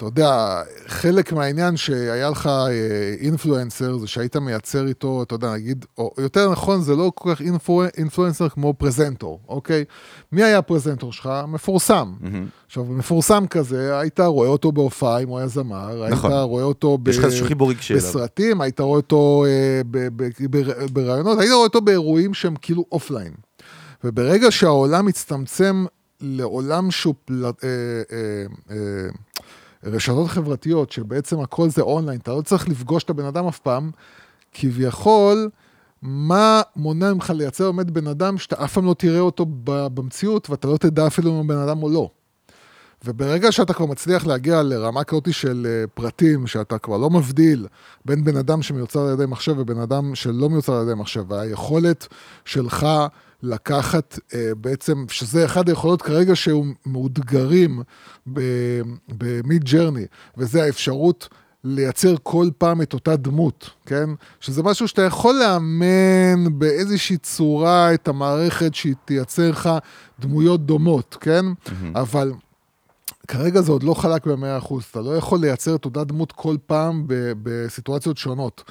אתה 0.00 0.08
יודע, 0.08 0.62
חלק 0.86 1.32
מהעניין 1.32 1.76
שהיה 1.76 2.30
לך 2.30 2.46
אה, 2.46 3.14
influencer, 3.20 3.98
זה 3.98 4.06
שהיית 4.06 4.36
מייצר 4.36 4.86
איתו, 4.86 5.22
אתה 5.22 5.34
יודע, 5.34 5.52
נגיד, 5.52 5.84
או 5.98 6.14
יותר 6.18 6.50
נכון, 6.52 6.80
זה 6.80 6.96
לא 6.96 7.12
כל 7.14 7.34
כך 7.34 7.40
influ, 7.40 7.82
influencer 7.96 8.48
כמו 8.48 8.74
פרזנטור, 8.74 9.40
אוקיי? 9.48 9.84
מי 10.32 10.42
היה 10.42 10.58
הפרזנטור 10.58 11.12
שלך? 11.12 11.30
מפורסם. 11.48 12.12
מהמם. 12.20 12.46
עכשיו, 12.66 12.84
מפורסם 12.84 13.46
כזה, 13.46 13.98
היית 13.98 14.20
רואה 14.20 14.48
אותו 14.48 14.72
בהופעה 14.72 15.18
אם 15.18 15.28
הוא 15.28 15.38
היה 15.38 15.48
זמר, 15.48 16.08
נכון. 16.10 16.32
היית 16.32 16.42
רואה 16.42 16.64
אותו 16.64 16.98
ב... 16.98 17.08
יש 17.08 17.18
לך 17.18 17.24
איזשהו 17.24 17.46
חיבור 17.46 17.70
רגשי 17.70 17.94
אליו. 17.94 18.04
בסרטים, 18.04 18.60
היית 18.60 18.80
רואה 18.80 18.96
אותו 18.96 19.44
אה, 19.48 19.80
בראיונות, 20.92 21.38
היית 21.38 21.52
רואה 21.52 21.64
אותו 21.64 21.80
באירועים 21.80 22.34
שהם 22.34 22.54
כאילו 22.62 22.84
offline. 22.92 23.32
וברגע 24.04 24.50
שהעולם 24.50 25.06
מצטמצם 25.06 25.84
לעולם 26.20 26.90
שהוא 26.90 27.14
פל... 27.24 27.44
רשתות 29.84 30.28
חברתיות, 30.28 30.92
שבעצם 30.92 31.40
הכל 31.40 31.68
זה 31.68 31.82
אונליין, 31.82 32.20
אתה 32.20 32.30
לא 32.32 32.42
צריך 32.42 32.68
לפגוש 32.68 33.04
את 33.04 33.10
הבן 33.10 33.24
אדם 33.24 33.46
אף 33.46 33.58
פעם, 33.58 33.90
כביכול, 34.52 35.50
מה 36.02 36.62
מונע 36.76 37.14
ממך 37.14 37.32
לייצר 37.36 37.72
באמת 37.72 37.90
בן 37.90 38.06
אדם 38.06 38.38
שאתה 38.38 38.64
אף 38.64 38.72
פעם 38.72 38.84
לא 38.84 38.94
תראה 38.94 39.20
אותו 39.20 39.46
במציאות, 39.64 40.50
ואתה 40.50 40.68
לא 40.68 40.76
תדע 40.76 41.06
אפילו 41.06 41.30
אם 41.30 41.36
הוא 41.36 41.44
בן 41.44 41.58
אדם 41.58 41.82
או 41.82 41.88
לא. 41.88 42.10
וברגע 43.04 43.52
שאתה 43.52 43.72
כבר 43.72 43.86
מצליח 43.86 44.26
להגיע 44.26 44.62
לרמה 44.62 45.04
כזאת 45.04 45.32
של 45.32 45.66
אה, 45.70 45.86
פרטים, 45.94 46.46
שאתה 46.46 46.78
כבר 46.78 46.96
לא 46.96 47.10
מבדיל 47.10 47.66
בין 48.04 48.24
בן 48.24 48.36
אדם 48.36 48.62
שמיוצר 48.62 49.00
על 49.00 49.12
ידי 49.12 49.26
מחשב 49.26 49.54
ובן 49.58 49.78
אדם 49.78 50.14
שלא 50.14 50.48
מיוצר 50.50 50.74
על 50.74 50.82
ידי 50.82 50.94
מחשב, 50.94 51.24
והיכולת 51.28 52.06
שלך 52.44 52.86
לקחת 53.42 54.18
אה, 54.34 54.50
בעצם, 54.56 55.04
שזה 55.08 55.44
אחד 55.44 55.68
היכולות 55.68 56.02
כרגע 56.02 56.36
שהוא 56.36 56.66
מאותגרים 56.86 57.82
במיד 59.08 59.64
ג'רני, 59.64 60.04
וזה 60.36 60.62
האפשרות 60.62 61.28
לייצר 61.64 62.14
כל 62.22 62.48
פעם 62.58 62.82
את 62.82 62.92
אותה 62.92 63.16
דמות, 63.16 63.70
כן? 63.86 64.10
שזה 64.40 64.62
משהו 64.62 64.88
שאתה 64.88 65.02
יכול 65.02 65.34
לאמן 65.34 66.58
באיזושהי 66.58 67.16
צורה 67.16 67.94
את 67.94 68.08
המערכת 68.08 68.74
שהיא 68.74 68.94
תייצר 69.04 69.50
לך 69.50 69.70
דמויות 70.20 70.66
דומות, 70.66 71.16
כן? 71.20 71.44
אבל... 71.94 72.32
כרגע 73.30 73.60
זה 73.60 73.72
עוד 73.72 73.82
לא 73.82 73.94
חלק 73.94 74.26
ב-100%, 74.26 74.74
אתה 74.90 75.00
לא 75.00 75.16
יכול 75.16 75.40
לייצר 75.40 75.74
את 75.74 75.84
אותה 75.84 76.04
דמות 76.04 76.32
כל 76.32 76.56
פעם 76.66 77.04
ב- 77.06 77.32
בסיטואציות 77.42 78.16
שונות. 78.16 78.62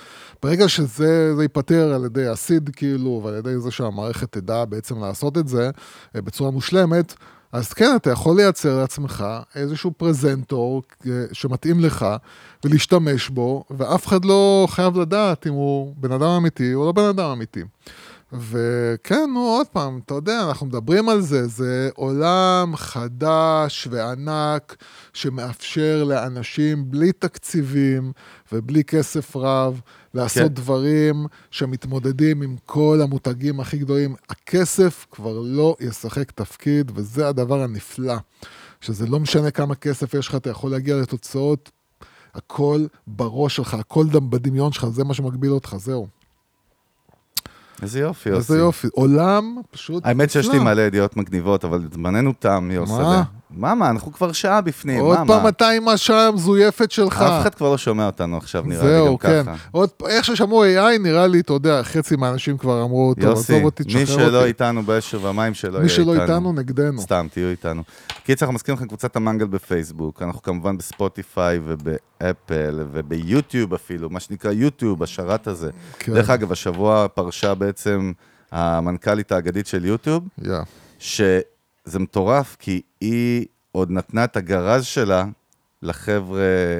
ברגע 0.44 0.70
שזה 0.70 1.36
זה 1.36 1.44
ייפתר 1.44 1.94
על 1.94 2.06
ידי 2.06 2.28
הסיד 2.28 2.70
כאילו, 2.76 3.22
ועל 3.24 3.36
ידי 3.36 3.60
זה 3.60 3.72
שהמערכת 3.72 4.32
תדע 4.32 4.66
בעצם 4.66 5.00
לעשות 5.02 5.38
את 5.38 5.48
זה 5.48 5.70
אה, 6.16 6.22
בצורה 6.22 6.52
מושלמת, 6.52 7.14
אז 7.52 7.74
כן, 7.74 7.96
אתה 7.96 8.12
יכול 8.12 8.36
לייצר 8.36 8.78
לעצמך 8.78 9.26
איזשהו 9.56 9.92
פרזנטור 9.98 10.84
אה, 11.08 11.26
שמתאים 11.32 11.80
לך 11.80 12.06
ולהשתמש 12.66 13.30
בו, 13.30 13.64
ואף 13.70 14.08
אחד 14.08 14.26
לא 14.26 14.68
חייב 14.70 14.98
לדעת 14.98 15.48
אם 15.48 15.54
הוא 15.54 15.96
בן 15.98 16.12
אדם 16.12 16.30
אמיתי 16.30 16.74
או 16.74 16.86
לא 16.86 16.92
בן 16.92 17.06
אדם 17.06 17.30
אמיתי. 17.30 17.64
וכן, 18.34 19.30
נו, 19.34 19.40
עוד 19.40 19.68
פעם, 19.68 20.00
אתה 20.06 20.14
יודע, 20.14 20.44
אנחנו 20.50 20.66
מדברים 20.66 21.10
על 21.10 21.22
זה, 21.22 21.48
זה 21.48 21.90
עולם 21.96 22.74
חדש 22.76 23.88
וענק 23.92 24.76
שמאפשר 25.14 26.04
לאנשים 26.04 26.92
בלי 26.92 27.12
תקציבים 27.12 28.12
ובלי 28.52 28.84
כסף 28.84 29.36
רב 29.36 29.82
לעשות 30.14 30.44
כן. 30.44 30.54
דברים 30.54 31.26
שמתמודדים 31.52 32.42
עם 32.42 32.56
כל 32.66 33.00
המותגים 33.04 33.60
הכי 33.60 33.78
גדולים. 33.78 34.16
הכסף 34.30 35.06
כבר 35.12 35.40
לא 35.44 35.76
ישחק 35.80 36.32
תפקיד, 36.32 36.92
וזה 36.96 37.28
הדבר 37.28 37.62
הנפלא, 37.62 38.16
שזה 38.82 39.08
לא 39.08 39.20
משנה 39.20 39.52
כמה 39.52 39.76
כסף 39.76 40.14
יש 40.14 40.28
לך, 40.28 40.36
אתה 40.36 40.50
יכול 40.50 40.72
להגיע 40.72 40.96
לתוצאות, 40.96 41.72
הכל 42.34 42.86
בראש 43.08 43.56
שלך, 43.56 43.74
הכל 43.74 44.06
בדמיון 44.30 44.72
שלך, 44.72 44.88
זה 44.88 45.04
מה 45.04 45.14
שמגביל 45.14 45.52
אותך, 45.52 45.76
זהו. 45.80 46.19
איזה 47.84 48.00
יופי, 48.00 48.30
יוסי. 48.30 48.40
איזה 48.54 48.58
יופי, 48.58 48.88
עולם 48.94 49.56
פשוט 49.72 50.06
האמת 50.06 50.32
שיש 50.32 50.50
לי. 50.50 50.60
מלא 50.60 50.82
ידיעות 50.82 51.18
מגניבות, 51.18 51.66
אבל 51.66 51.88
זמננו 51.94 52.34
תם, 52.40 52.70
יוסי. 52.74 52.94
מה? 52.94 53.24
מה, 53.52 53.76
מה, 53.76 53.90
אנחנו 53.90 54.14
כבר 54.14 54.32
שעה 54.32 54.62
בפנים, 54.62 55.00
עוד 55.00 55.20
מה, 55.20 55.26
פעם 55.28 55.44
מה? 55.44 55.50
אתה 55.50 55.70
עם 55.70 55.88
השעה 55.88 56.28
המזויפת 56.28 56.92
שלך. 56.92 57.22
אף 57.22 57.42
אחד 57.42 57.56
כבר 57.56 57.72
לא 57.72 57.78
שומע 57.78 58.06
אותנו 58.06 58.38
עכשיו, 58.38 58.64
נראה 58.68 58.84
לי 58.84 58.90
גם 58.90 58.96
זהו, 59.06 59.20
כן. 59.20 59.44
ככה. 59.44 59.56
עוד 59.72 59.90
פ- 59.90 60.04
איך 60.04 60.26
ששמעו 60.26 60.64
AI, 60.66 60.98
נראה 61.00 61.28
לי, 61.28 61.40
אתה 61.40 61.54
יודע, 61.54 61.84
חצי 61.84 62.16
מהאנשים 62.16 62.58
כבר 62.58 62.84
אמרו, 62.84 63.14
טוב, 63.16 63.24
יוסי, 63.30 63.54
עזוב 63.54 63.66
אותי, 63.66 63.84
מי 63.84 64.04
תשחרר 64.06 64.18
שלא 64.28 64.38
אותי. 64.38 64.48
איתנו 64.48 64.84
באש 64.84 65.14
ובמים 65.14 65.54
שלא 65.54 65.78
יהיה 65.78 65.84
מי 65.84 65.90
איתנו. 65.92 66.06
שלא 66.14 66.22
איתנו, 66.22 66.54
נגדנו. 66.54 67.02
סתם, 67.02 67.28
תהיו 67.32 67.50
איתנו. 67.50 67.84
קיצר, 68.24 68.46
אנחנו 68.46 68.56
מזכירים 68.56 68.78
לכם 68.78 68.88
קבוצת 68.88 69.16
המנגל 69.16 69.46
בפייסבוק, 69.46 70.22
אנחנו 70.22 70.42
כמובן 70.42 70.78
בספוטיפיי 70.78 71.60
ובאפל 71.66 72.80
וביוטיוב 72.92 73.74
אפילו, 73.74 74.10
מה 74.10 74.20
שנקרא 74.20 74.52
יוטיוב, 74.52 75.04
השרת 75.04 75.48
הזה. 75.48 75.70
כן. 76.00 76.14
דרך 76.14 76.30
אגב, 76.30 76.52
השבוע 76.52 77.08
פרשה 77.08 77.54
בעצם 77.56 78.12
המנכ"לית 78.52 79.32
האגדית 79.32 79.68
של 79.68 79.86
יוטיוב, 79.86 80.24
יא. 80.44 80.52
שזה 81.90 82.00
מטורף, 82.00 82.56
כי 82.60 82.82
היא 83.02 83.46
עוד 83.72 83.92
נתנה 83.92 84.24
את 84.24 84.38
הגרז 84.38 84.86
שלה 84.86 85.26
לחבר'ה 85.84 86.40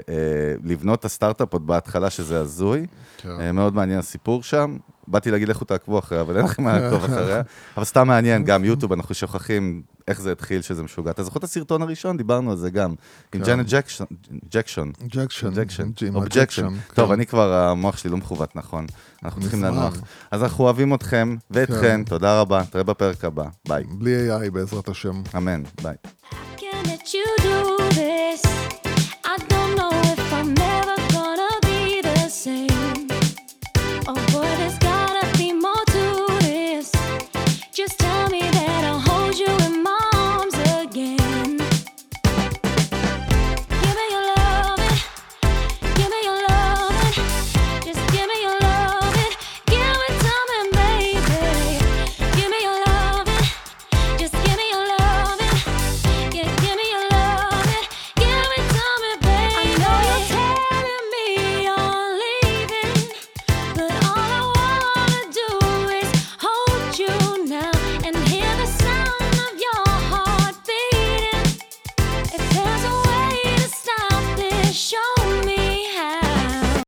אה, 0.10 0.16
לבנות 0.64 1.00
את 1.00 1.06
הסטארט-אפ 1.06 1.54
עוד 1.54 1.68
בהתחלה, 1.68 2.10
שזה 2.10 2.40
הזוי. 2.40 2.86
כן. 3.18 3.30
אה, 3.40 3.52
מאוד 3.52 3.76
מעניין 3.76 4.00
הסיפור 4.00 4.44
שם. 4.44 4.78
באתי 5.08 5.32
להגיד 5.32 5.48
לכו 5.48 5.66
תעקבו 5.66 6.00
אחריה, 6.00 6.22
אבל 6.22 6.38
אין 6.38 6.46
לכם 6.46 6.64
מה 6.64 6.80
לעקוב 6.80 7.04
אחריה. 7.14 7.42
אבל 7.78 7.86
סתם 7.86 8.08
מעניין, 8.08 8.44
גם 8.44 8.66
יוטיוב, 8.66 8.94
אנחנו 8.94 9.16
שוכחים 9.16 9.82
איך 10.08 10.22
זה 10.22 10.32
התחיל, 10.32 10.62
שזה 10.62 10.84
משוגע. 10.84 11.12
אתה 11.12 11.24
זוכר 11.24 11.38
את 11.40 11.44
הסרטון 11.44 11.82
הראשון? 11.82 12.18
דיברנו 12.18 12.52
על 12.52 12.58
זה 12.58 12.70
גם. 12.70 12.90
עם 12.90 12.96
כן. 13.32 13.44
ג'אנט 13.44 13.66
ג'קסון. 13.70 14.08
ג'קסון. 14.50 14.92
Objection. 15.02 15.88
הג'קשן, 16.16 16.68
טוב, 16.94 17.08
כן. 17.08 17.14
אני 17.14 17.26
כבר, 17.26 17.54
המוח 17.54 17.98
שלי 17.98 18.10
לא 18.10 18.18
מכוון 18.18 18.56
נכון. 18.56 18.86
אנחנו 19.24 19.42
צריכים. 19.42 19.64
לנוח. 19.64 19.98
אז 20.32 20.44
אנחנו 20.44 20.64
אוהבים 20.64 20.94
אתכם 20.94 21.36
ואתכן, 21.52 21.82
כן. 21.82 22.04
תודה 22.04 22.42
רבה, 22.42 22.62
נתראה 22.62 22.84
בפרק 22.84 23.26
הבא. 23.26 23.46
ביי. 23.68 23.84
בלי 23.84 24.32
AI 24.32 24.52
בעזרת 24.52 24.90
השם. 24.90 25.22
אמן, 25.38 25.64
ביי. 25.82 25.96
Can 26.58 26.86
let 26.86 27.14
you 27.14 27.44
do 27.44 27.94
this? 27.96 28.49